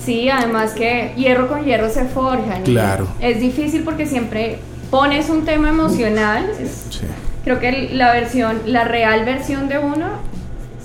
Sí, 0.05 0.29
además 0.31 0.73
que 0.73 1.13
hierro 1.17 1.49
con 1.49 1.65
hierro 1.65 1.91
se 1.91 2.05
forjan. 2.05 2.63
y 2.63 2.65
Claro. 2.65 3.07
Es 3.21 3.41
difícil 3.41 3.83
porque 3.85 4.07
siempre 4.07 4.59
pones 4.91 5.29
un 5.29 5.45
tema 5.45 5.69
emocional. 5.69 6.51
es- 6.61 6.87
Sí. 6.91 7.01
Creo 7.45 7.59
que 7.61 7.91
la 7.93 8.13
versión, 8.13 8.61
la 8.67 8.85
real 8.85 9.25
versión 9.25 9.69
de 9.69 9.79
uno, 9.79 10.07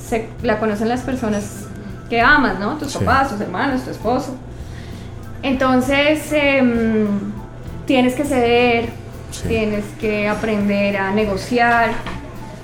se, 0.08 0.28
la 0.42 0.60
conocen 0.60 0.88
las 0.90 1.02
personas 1.02 1.66
que 2.10 2.22
amas, 2.22 2.60
¿no? 2.60 2.78
Tus 2.78 2.92
Sí. 2.94 3.00
papás, 3.00 3.30
tus 3.30 3.42
hermanos, 3.42 3.84
tu 3.84 3.92
esposo. 3.92 4.36
Entonces, 5.42 6.32
em, 6.32 7.08
tienes 7.86 8.14
que 8.16 8.24
ceder, 8.24 8.90
Sí. 9.32 9.48
tienes 9.48 9.84
que 10.00 10.28
aprender 10.30 10.96
a 10.98 11.12
negociar, 11.12 11.92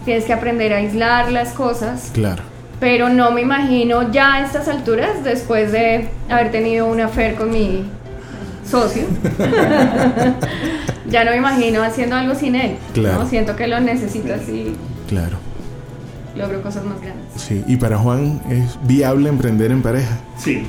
tienes 0.06 0.24
que 0.26 0.34
aprender 0.34 0.74
a 0.74 0.78
aislar 0.78 1.32
las 1.32 1.50
cosas, 1.50 2.12
Claro. 2.14 2.44
Pero 2.80 3.10
no 3.10 3.32
me 3.32 3.42
imagino 3.42 4.12
ya 4.12 4.36
a 4.36 4.46
estas 4.46 4.68
alturas, 4.68 5.24
después 5.24 5.72
de 5.72 6.10
haber 6.30 6.52
tenido 6.52 6.88
una 6.88 7.06
affair 7.06 7.36
con 7.36 7.52
mi 7.52 7.84
socio, 8.66 9.04
ya 11.10 11.24
no 11.26 11.32
me 11.32 11.38
imagino 11.38 11.82
haciendo 11.84 12.16
algo 12.16 12.36
sin 12.36 12.56
él. 12.56 12.72
¿no? 12.88 12.94
Claro. 12.94 13.26
Siento 13.28 13.56
que 13.56 13.68
lo 13.68 13.80
necesito 13.80 14.34
así, 14.34 14.76
Claro. 15.08 15.38
logro 16.36 16.62
cosas 16.62 16.84
más 16.86 17.02
grandes. 17.02 17.26
Sí. 17.36 17.64
Y 17.68 17.78
para 17.78 17.98
Juan, 17.98 18.42
¿es 18.50 18.78
viable 18.84 19.30
emprender 19.30 19.72
en 19.72 19.82
pareja? 19.82 20.18
Sí, 20.38 20.64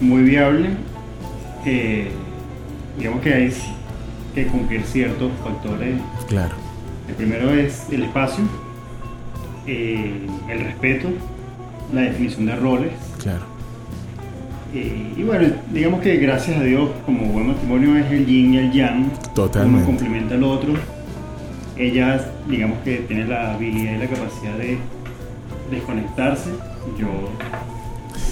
muy 0.00 0.22
viable. 0.22 0.70
Eh, 1.66 2.10
digamos 2.98 3.20
que 3.20 3.32
hay 3.34 3.52
que 4.34 4.46
cumplir 4.46 4.82
ciertos 4.84 5.30
factores. 5.44 5.96
Claro. 6.28 6.54
El 7.08 7.14
primero 7.14 7.50
es 7.52 7.84
el 7.90 8.04
espacio, 8.04 8.44
eh, 9.66 10.26
el 10.48 10.60
respeto, 10.60 11.08
la 11.92 12.02
definición 12.02 12.46
de 12.46 12.56
roles. 12.56 12.92
Claro. 13.22 13.40
eh, 14.74 15.12
y 15.16 15.22
bueno, 15.22 15.48
digamos 15.72 16.00
que 16.00 16.16
gracias 16.16 16.58
a 16.58 16.62
Dios, 16.62 16.90
como 17.06 17.26
buen 17.26 17.48
matrimonio 17.48 17.96
es 17.96 18.10
el 18.10 18.26
yin 18.26 18.54
y 18.54 18.58
el 18.58 18.72
yang, 18.72 19.10
Totalmente. 19.34 19.76
uno 19.78 19.86
complementa 19.86 20.34
al 20.34 20.44
otro. 20.44 20.72
Ella, 21.76 22.32
digamos 22.48 22.78
que 22.84 22.96
tiene 22.98 23.26
la 23.26 23.54
habilidad 23.54 23.94
y 23.94 23.98
la 23.98 24.06
capacidad 24.06 24.56
de 24.58 24.78
desconectarse. 25.70 26.50
Yo 26.98 27.06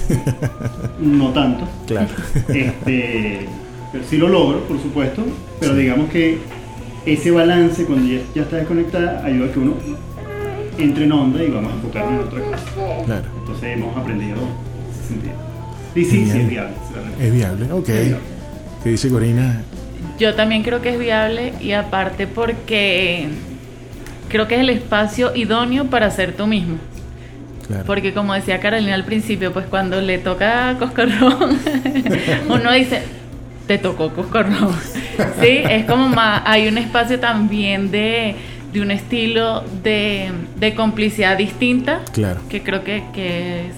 no 1.00 1.30
tanto. 1.32 1.68
Claro. 1.86 2.08
Este, 2.48 3.46
pero 3.92 4.04
sí 4.04 4.16
lo 4.18 4.28
logro, 4.28 4.60
por 4.64 4.80
supuesto, 4.80 5.22
pero 5.58 5.74
digamos 5.74 6.10
que 6.10 6.38
ese 7.06 7.30
balance 7.30 7.84
cuando 7.86 8.06
ya, 8.12 8.20
ya 8.34 8.42
está 8.42 8.56
desconectada 8.56 9.24
ayuda 9.24 9.46
a 9.46 9.52
que 9.52 9.58
uno 9.58 9.74
entre 10.78 11.04
en 11.04 11.12
onda 11.12 11.42
y 11.42 11.50
vamos 11.50 11.72
a 11.72 11.76
enfocarnos 11.76 12.12
en 12.12 12.28
otra 12.28 12.40
cosa. 12.40 13.04
Claro. 13.04 13.24
Entonces 13.38 13.76
hemos 13.76 13.96
aprendido 13.96 14.36
en 14.36 14.90
ese 14.92 15.08
sentido. 15.08 15.34
Y 15.94 16.04
sí, 16.04 16.30
sí, 16.30 16.38
es 16.40 16.48
viable. 16.48 16.74
Es 17.20 17.32
viable. 17.32 17.72
Ok. 17.72 17.88
Es 17.88 18.06
viable. 18.06 18.24
¿Qué 18.82 18.90
dice 18.90 19.10
Corina? 19.10 19.62
Yo 20.18 20.34
también 20.34 20.62
creo 20.62 20.80
que 20.80 20.90
es 20.90 20.98
viable 20.98 21.52
y 21.60 21.72
aparte 21.72 22.26
porque 22.26 23.28
creo 24.28 24.48
que 24.48 24.54
es 24.54 24.60
el 24.60 24.70
espacio 24.70 25.34
idóneo 25.34 25.86
para 25.86 26.10
ser 26.10 26.34
tú 26.34 26.46
mismo. 26.46 26.78
Claro. 27.66 27.84
Porque 27.86 28.12
como 28.14 28.34
decía 28.34 28.60
Carolina 28.60 28.94
al 28.94 29.04
principio, 29.04 29.52
pues 29.52 29.66
cuando 29.66 30.00
le 30.00 30.18
toca 30.18 30.76
coscorrón, 30.78 31.58
uno 32.48 32.72
dice, 32.72 33.02
te 33.66 33.78
tocó 33.78 34.10
coscorrón. 34.12 34.74
Sí, 35.38 35.60
es 35.68 35.84
como 35.84 36.08
más, 36.08 36.42
hay 36.46 36.66
un 36.66 36.78
espacio 36.78 37.20
también 37.20 37.90
de, 37.90 38.36
de 38.72 38.80
un 38.80 38.90
estilo 38.90 39.62
de, 39.82 40.30
de 40.56 40.74
complicidad 40.74 41.36
distinta 41.36 42.00
Claro. 42.12 42.40
que 42.48 42.62
creo 42.62 42.84
que, 42.84 43.02
que 43.12 43.66
es- 43.68 43.74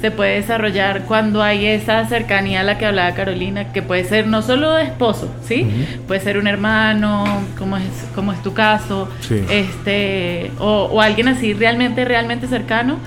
se 0.00 0.10
puede 0.10 0.34
desarrollar 0.34 1.04
cuando 1.06 1.42
hay 1.42 1.64
esa 1.64 2.04
cercanía 2.06 2.60
a 2.60 2.62
la 2.62 2.76
que 2.76 2.84
hablaba 2.84 3.14
Carolina, 3.14 3.72
que 3.72 3.80
puede 3.80 4.04
ser 4.04 4.26
no 4.26 4.42
solo 4.42 4.72
de 4.74 4.82
esposo, 4.84 5.32
¿sí? 5.48 5.66
Puede 6.06 6.20
ser 6.20 6.36
un 6.36 6.46
hermano, 6.46 7.24
como 7.56 7.78
es, 7.78 7.84
como 8.14 8.30
es 8.34 8.42
tu 8.42 8.52
caso, 8.52 9.08
Sí. 9.20 9.40
este, 9.48 10.50
o, 10.58 10.90
o 10.92 11.00
alguien 11.00 11.28
así 11.28 11.54
realmente, 11.54 12.04
realmente 12.04 12.46
cercano, 12.48 12.98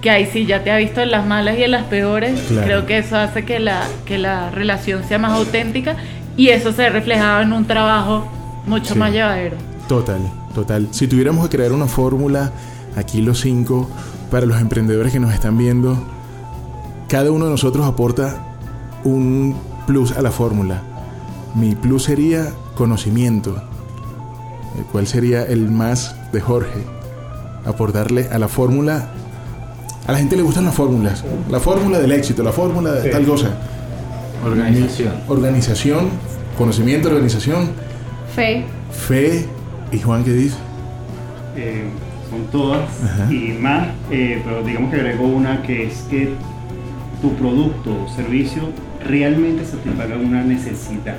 que 0.00 0.08
ahí 0.10 0.26
sí 0.32 0.46
ya 0.46 0.62
te 0.62 0.70
ha 0.70 0.76
visto 0.76 1.00
en 1.00 1.10
las 1.10 1.26
malas 1.26 1.58
y 1.58 1.64
en 1.64 1.72
las 1.72 1.82
peores. 1.84 2.40
Creo 2.64 2.86
que 2.86 2.98
eso 2.98 3.16
hace 3.18 3.44
que 3.44 3.58
la, 3.58 3.82
que 4.06 4.16
la 4.16 4.50
relación 4.50 5.02
sea 5.02 5.18
más 5.18 5.32
auténtica 5.32 5.96
y 6.36 6.50
eso 6.50 6.70
se 6.72 6.86
ha 6.86 6.90
reflejado 6.90 7.42
en 7.42 7.52
un 7.52 7.64
trabajo 7.64 8.30
mucho 8.66 8.94
más 8.94 9.10
llevadero. 9.12 9.56
Total, 9.88 10.20
total. 10.54 10.88
Si 10.90 11.06
tuviéramos 11.06 11.48
que 11.48 11.56
crear 11.56 11.72
una 11.72 11.86
fórmula, 11.86 12.52
aquí 12.96 13.20
los 13.20 13.40
cinco, 13.40 13.88
para 14.30 14.46
los 14.46 14.60
emprendedores 14.60 15.12
que 15.12 15.20
nos 15.20 15.32
están 15.32 15.58
viendo, 15.58 15.96
cada 17.08 17.30
uno 17.32 17.46
de 17.46 17.50
nosotros 17.50 17.86
aporta 17.86 18.56
un 19.04 19.56
plus 19.86 20.12
a 20.12 20.22
la 20.22 20.30
fórmula. 20.30 20.82
Mi 21.54 21.74
plus 21.74 22.04
sería 22.04 22.52
conocimiento. 22.74 23.62
¿Cuál 24.92 25.06
sería 25.06 25.42
el 25.42 25.70
más 25.70 26.14
de 26.32 26.40
Jorge? 26.40 26.84
Aportarle 27.64 28.28
a 28.30 28.38
la 28.38 28.48
fórmula. 28.48 29.10
A 30.06 30.12
la 30.12 30.18
gente 30.18 30.36
le 30.36 30.42
gustan 30.42 30.64
las 30.64 30.74
fórmulas. 30.74 31.24
La 31.50 31.60
fórmula 31.60 31.98
del 31.98 32.12
éxito, 32.12 32.42
la 32.42 32.52
fórmula 32.52 32.92
de 32.92 33.10
tal 33.10 33.26
cosa. 33.26 33.50
Organización. 34.44 35.12
Organización, 35.28 36.08
conocimiento, 36.56 37.08
organización. 37.08 37.70
Fe. 38.34 38.64
Fe. 38.92 39.59
¿Y 39.92 39.98
Juan 39.98 40.24
qué 40.24 40.32
dice? 40.32 40.56
Eh, 41.56 41.84
son 42.30 42.46
todas 42.46 42.88
y 43.30 43.52
más, 43.60 43.88
eh, 44.10 44.40
pero 44.44 44.62
digamos 44.62 44.92
que 44.92 45.00
agregó 45.00 45.26
una 45.26 45.62
que 45.62 45.86
es 45.86 46.06
que 46.08 46.30
tu 47.20 47.34
producto 47.34 48.04
o 48.04 48.08
servicio 48.08 48.70
realmente 49.04 49.64
satisfaga 49.64 50.16
una 50.16 50.42
necesidad. 50.42 51.16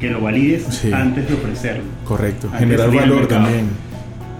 que 0.00 0.10
lo 0.10 0.20
valides 0.20 0.84
antes 0.92 1.26
de 1.26 1.34
ofrecerlo. 1.34 1.84
Correcto. 2.04 2.50
Generar 2.58 2.90
valor 2.90 3.26
también. 3.26 3.68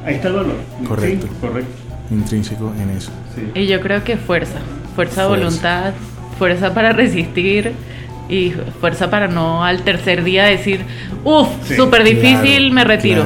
Ahí 0.05 0.17
está 0.17 0.29
el 0.29 0.35
valor. 0.35 0.57
Correcto. 0.87 1.29
correcto. 1.41 1.71
Intrínseco 2.11 2.73
en 2.81 2.91
eso. 2.91 3.11
Y 3.55 3.67
yo 3.67 3.81
creo 3.81 4.05
que 4.05 4.17
fuerza. 4.17 4.59
Fuerza 4.95 5.23
de 5.23 5.29
voluntad, 5.29 5.95
fuerza 6.39 6.75
para 6.75 6.93
resistir 7.03 7.73
y 8.29 8.53
fuerza 8.81 9.11
para 9.11 9.29
no 9.29 9.65
al 9.65 9.83
tercer 9.83 10.25
día 10.25 10.45
decir, 10.45 10.85
uff, 11.25 11.49
súper 11.77 12.05
difícil, 12.05 12.73
me 12.73 12.85
retiro. 12.85 13.25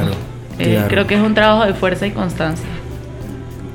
Eh, 0.59 0.83
creo 0.87 1.07
que 1.07 1.15
es 1.15 1.21
un 1.21 1.33
trabajo 1.33 1.65
de 1.65 1.73
fuerza 1.73 2.05
y 2.05 2.11
constancia. 2.11 2.65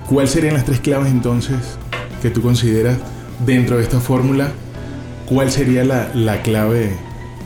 ¿Cuáles 0.08 0.30
serían 0.30 0.54
las 0.54 0.64
tres 0.64 0.80
claves 0.80 1.10
entonces 1.10 1.78
que 2.22 2.30
tú 2.30 2.40
consideras 2.42 2.98
dentro 3.44 3.76
de 3.76 3.82
esta 3.82 3.98
fórmula? 3.98 4.50
¿Cuál 5.26 5.50
sería 5.50 5.84
la, 5.84 6.08
la 6.14 6.42
clave 6.42 6.96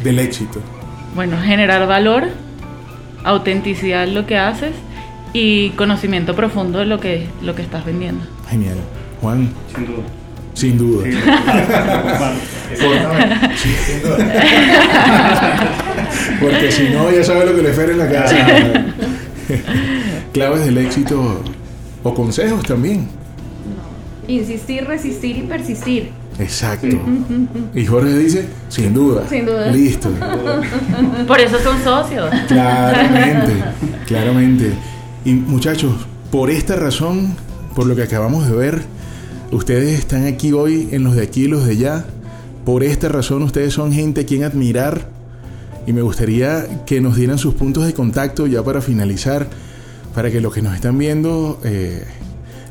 del 0.03 0.19
éxito? 0.19 0.61
Bueno, 1.15 1.39
generar 1.43 1.87
valor, 1.87 2.25
autenticidad 3.25 4.05
en 4.05 4.15
lo 4.15 4.27
que 4.27 4.37
haces 4.37 4.73
y 5.33 5.71
conocimiento 5.71 6.35
profundo 6.37 6.81
de 6.81 6.87
lo 6.87 7.01
que, 7.01 7.27
lo 7.41 7.55
que 7.55 7.63
estás 7.63 7.85
vendiendo. 7.85 8.25
Genial. 8.49 8.77
Juan. 9.21 9.51
Sin 9.75 9.87
duda. 9.87 10.03
Sin 10.55 10.79
duda. 10.79 11.05
Porque 16.41 16.73
si 16.73 16.89
no, 16.91 17.11
ya 17.11 17.25
sabe 17.25 17.47
lo 17.47 17.57
que 17.57 17.63
le 17.63 17.71
espera 17.71 17.93
en 17.93 17.99
la 17.99 18.11
casa. 18.11 18.37
Claves 20.33 20.65
del 20.65 20.79
éxito 20.79 21.43
o 22.03 22.15
consejos 22.15 22.63
también. 22.65 23.09
Insistir, 24.29 24.85
resistir 24.87 25.39
y 25.39 25.43
persistir. 25.43 26.11
Exacto. 26.39 26.97
Y 27.75 27.85
Jorge 27.85 28.17
dice, 28.17 28.47
sin 28.69 28.95
duda. 28.95 29.25
Sin 29.29 29.45
duda. 29.45 29.71
Listo. 29.71 30.11
Por 31.27 31.41
eso 31.41 31.59
son 31.59 31.83
socios. 31.83 32.31
Claramente, 32.49 33.53
claramente. 34.07 34.73
Y 35.25 35.35
muchachos, 35.35 35.93
por 36.31 36.51
esta 36.51 36.77
razón, 36.77 37.35
por 37.75 37.87
lo 37.87 37.95
que 37.95 38.05
acabamos 38.05 38.49
de 38.49 38.57
ver, 38.57 38.83
ustedes 39.51 39.99
están 39.99 40.27
aquí 40.27 40.53
hoy 40.53 40.89
en 40.93 41.05
los 41.05 41.15
de 41.15 41.23
aquí 41.23 41.45
y 41.45 41.49
los 41.49 41.65
de 41.65 41.73
allá. 41.73 42.05
Por 42.65 42.85
esta 42.85 43.09
razón 43.09 43.43
ustedes 43.43 43.75
son 43.75 43.93
gente 43.93 44.23
a 44.23 44.27
quien 44.27 44.45
admirar. 44.45 45.09
Y 45.87 45.93
me 45.93 46.03
gustaría 46.03 46.85
que 46.85 47.01
nos 47.01 47.17
dieran 47.17 47.39
sus 47.39 47.55
puntos 47.55 47.87
de 47.87 47.95
contacto 47.95 48.47
ya 48.47 48.63
para 48.63 48.81
finalizar, 48.81 49.49
para 50.15 50.31
que 50.31 50.41
los 50.41 50.53
que 50.53 50.63
nos 50.63 50.75
están 50.75 50.99
viendo 50.99 51.59
eh, 51.65 52.05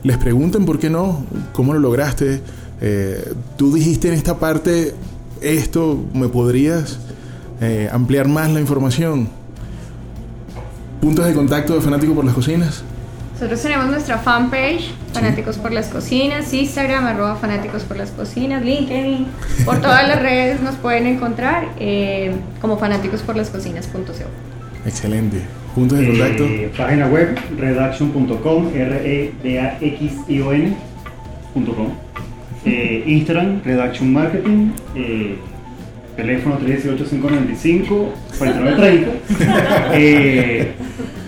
les 0.04 0.18
pregunten 0.18 0.66
por 0.66 0.80
qué 0.80 0.90
no, 0.90 1.26
cómo 1.54 1.74
lo 1.74 1.80
lograste. 1.80 2.42
Eh, 2.82 3.34
tú 3.58 3.74
dijiste 3.74 4.08
en 4.08 4.14
esta 4.14 4.38
parte 4.38 4.94
esto, 5.42 6.00
¿me 6.14 6.30
podrías 6.30 7.00
eh, 7.62 7.90
ampliar 7.92 8.28
más 8.28 8.52
la 8.52 8.60
información? 8.60 9.28
¿Puntos 11.02 11.26
de 11.26 11.34
contacto 11.34 11.76
de 11.76 11.82
Fanáticos 11.82 12.16
por 12.16 12.26
las 12.26 12.34
Cocinas? 12.34 12.84
Nosotros 13.40 13.62
tenemos 13.62 13.88
nuestra 13.90 14.18
fanpage, 14.18 14.92
Fanáticos 15.14 15.58
por 15.58 15.72
las 15.72 15.88
Cocinas, 15.88 16.54
Instagram, 16.54 17.06
arroba 17.06 17.38
Fanáticos 17.38 17.84
por 17.84 17.96
las 17.96 18.12
Cocinas, 18.12 18.66
LinkedIn, 18.66 19.28
por 19.64 19.80
todas 19.80 20.06
las 20.10 20.22
redes 20.22 20.62
nos 20.62 20.76
pueden 20.76 21.08
encontrar 21.08 21.70
eh, 21.80 22.36
como 22.60 22.78
fanáticos 22.78 23.22
por 23.22 23.38
las 23.38 23.50
cocinas.co. 23.50 24.02
Excelente. 24.86 25.38
¿Puntos 25.74 26.00
de 26.00 26.08
contacto? 26.08 26.44
Eh, 26.44 26.70
página 26.78 27.08
web, 27.08 27.40
redaction.com, 27.58 28.76
r 28.76 29.02
e 29.06 29.34
d 29.42 29.58
a 29.58 29.78
x 29.80 30.14
i 30.28 30.42
o 30.42 30.52
n.com. 30.52 31.94
Eh, 32.66 33.04
Instagram, 33.08 33.62
Redaction 33.64 34.12
Marketing. 34.12 34.72
Teléfono 36.20 36.60
318-595-4930. 36.60 39.08
eh, 39.94 40.74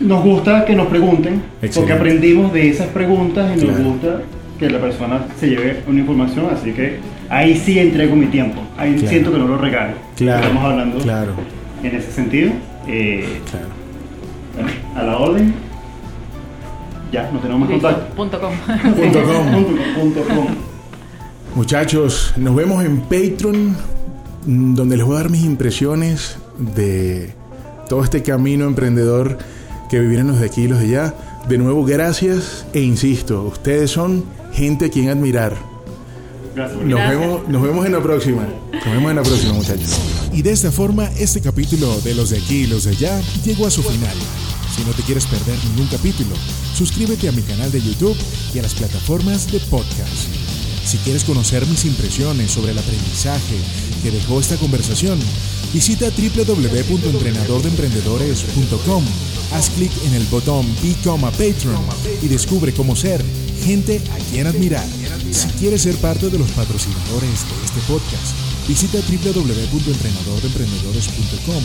nos 0.01 0.21
gusta 0.21 0.65
que 0.65 0.75
nos 0.75 0.87
pregunten, 0.87 1.41
porque 1.73 1.93
aprendimos 1.93 2.51
de 2.51 2.69
esas 2.69 2.87
preguntas 2.87 3.49
y 3.55 3.61
nos 3.65 3.79
gusta 3.79 4.23
que 4.59 4.69
la 4.69 4.81
persona 4.81 5.27
se 5.39 5.47
lleve 5.47 5.77
una 5.87 6.01
información, 6.01 6.47
así 6.51 6.73
que 6.73 6.97
ahí 7.29 7.55
sí 7.55 7.79
entrego 7.79 8.17
mi 8.17 8.25
tiempo, 8.25 8.61
ahí 8.77 8.99
siento 8.99 9.31
que 9.31 9.37
no 9.37 9.47
lo 9.47 9.57
regalo. 9.57 9.93
Claro. 10.17 10.41
Estamos 10.41 10.65
hablando 10.65 10.97
claro. 10.97 11.35
en 11.83 11.95
ese 11.95 12.11
sentido. 12.11 12.51
Eh, 12.85 13.39
bueno, 14.55 14.71
a 14.95 15.03
la 15.03 15.17
orden. 15.17 15.53
Ya, 17.13 17.31
no 17.31 17.39
tenemos 17.39 17.61
más 17.61 17.69
contacto. 17.69 18.13
Punto 18.15 18.41
com. 18.41 18.51
Punto 18.93 19.23
com. 19.23 19.45
Punto 19.95 20.21
com. 20.23 20.47
Muchachos, 21.55 22.33
nos 22.35 22.53
vemos 22.55 22.83
en 22.83 22.99
Patreon 23.01 23.77
donde 24.45 24.97
les 24.97 25.05
voy 25.05 25.15
a 25.15 25.19
dar 25.19 25.29
mis 25.29 25.43
impresiones 25.43 26.37
de 26.75 27.33
todo 27.89 28.03
este 28.03 28.23
camino 28.23 28.65
emprendedor 28.65 29.37
que 29.89 29.99
vivieron 29.99 30.27
los 30.27 30.39
de 30.39 30.45
aquí 30.45 30.61
y 30.63 30.67
los 30.67 30.79
de 30.79 30.85
allá. 30.85 31.15
De 31.47 31.57
nuevo, 31.57 31.83
gracias 31.83 32.65
e 32.73 32.81
insisto, 32.81 33.43
ustedes 33.43 33.91
son 33.91 34.23
gente 34.53 34.85
a 34.85 34.89
quien 34.89 35.09
admirar. 35.09 35.55
Gracias. 36.55 36.81
Nos, 36.81 37.09
Vemos, 37.09 37.47
nos 37.47 37.61
vemos 37.61 37.85
en 37.85 37.91
la 37.93 38.01
próxima. 38.01 38.47
Nos 38.73 38.85
vemos 38.85 39.09
en 39.09 39.15
la 39.15 39.23
próxima, 39.23 39.53
muchachos. 39.53 39.99
Y 40.33 40.41
de 40.41 40.51
esta 40.51 40.71
forma, 40.71 41.09
este 41.17 41.41
capítulo 41.41 41.99
de 42.01 42.15
los 42.15 42.29
de 42.29 42.37
aquí 42.37 42.63
y 42.63 42.67
los 42.67 42.85
de 42.85 42.91
allá 42.91 43.21
llegó 43.43 43.67
a 43.67 43.71
su 43.71 43.83
final. 43.83 44.15
Si 44.75 44.83
no 44.83 44.91
te 44.93 45.01
quieres 45.03 45.25
perder 45.25 45.57
ningún 45.65 45.87
capítulo, 45.87 46.35
suscríbete 46.73 47.27
a 47.27 47.31
mi 47.31 47.41
canal 47.41 47.71
de 47.71 47.81
YouTube 47.81 48.17
y 48.53 48.59
a 48.59 48.61
las 48.61 48.73
plataformas 48.73 49.51
de 49.51 49.59
podcast. 49.59 50.50
Si 50.85 50.97
quieres 50.97 51.23
conocer 51.23 51.65
mis 51.67 51.85
impresiones 51.85 52.51
sobre 52.51 52.71
el 52.71 52.77
aprendizaje 52.77 53.55
que 54.03 54.11
dejó 54.11 54.39
esta 54.39 54.57
conversación, 54.57 55.17
visita 55.73 56.09
www.entrenadordeemprendedores.com, 56.09 59.03
haz 59.53 59.69
clic 59.69 59.91
en 60.05 60.15
el 60.15 60.25
botón 60.25 60.67
Become 60.81 61.27
a 61.27 61.31
Patron 61.31 61.79
y 62.21 62.27
descubre 62.27 62.73
cómo 62.73 62.93
ser 62.95 63.23
gente 63.63 64.01
a 64.11 64.17
quien 64.31 64.47
admirar. 64.47 64.85
Si 65.31 65.47
quieres 65.59 65.83
ser 65.83 65.95
parte 65.97 66.29
de 66.29 66.39
los 66.39 66.49
patrocinadores 66.51 67.45
de 67.45 67.53
este 67.63 67.79
podcast, 67.87 68.35
visita 68.67 68.97
www.entrenadordeemprendedores.com, 68.97 71.63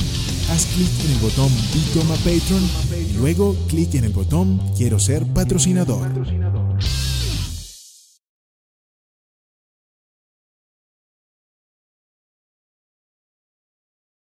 haz 0.51 0.67
clic 0.67 0.91
en 1.05 1.13
el 1.13 1.19
botón 1.19 1.51
Become 1.75 2.13
a 2.13 2.17
Patron 2.19 2.63
y 3.11 3.15
luego 3.15 3.57
clic 3.67 3.95
en 3.95 4.05
el 4.05 4.13
botón 4.13 4.61
Quiero 4.77 4.99
ser 4.99 5.25
patrocinador. 5.27 6.13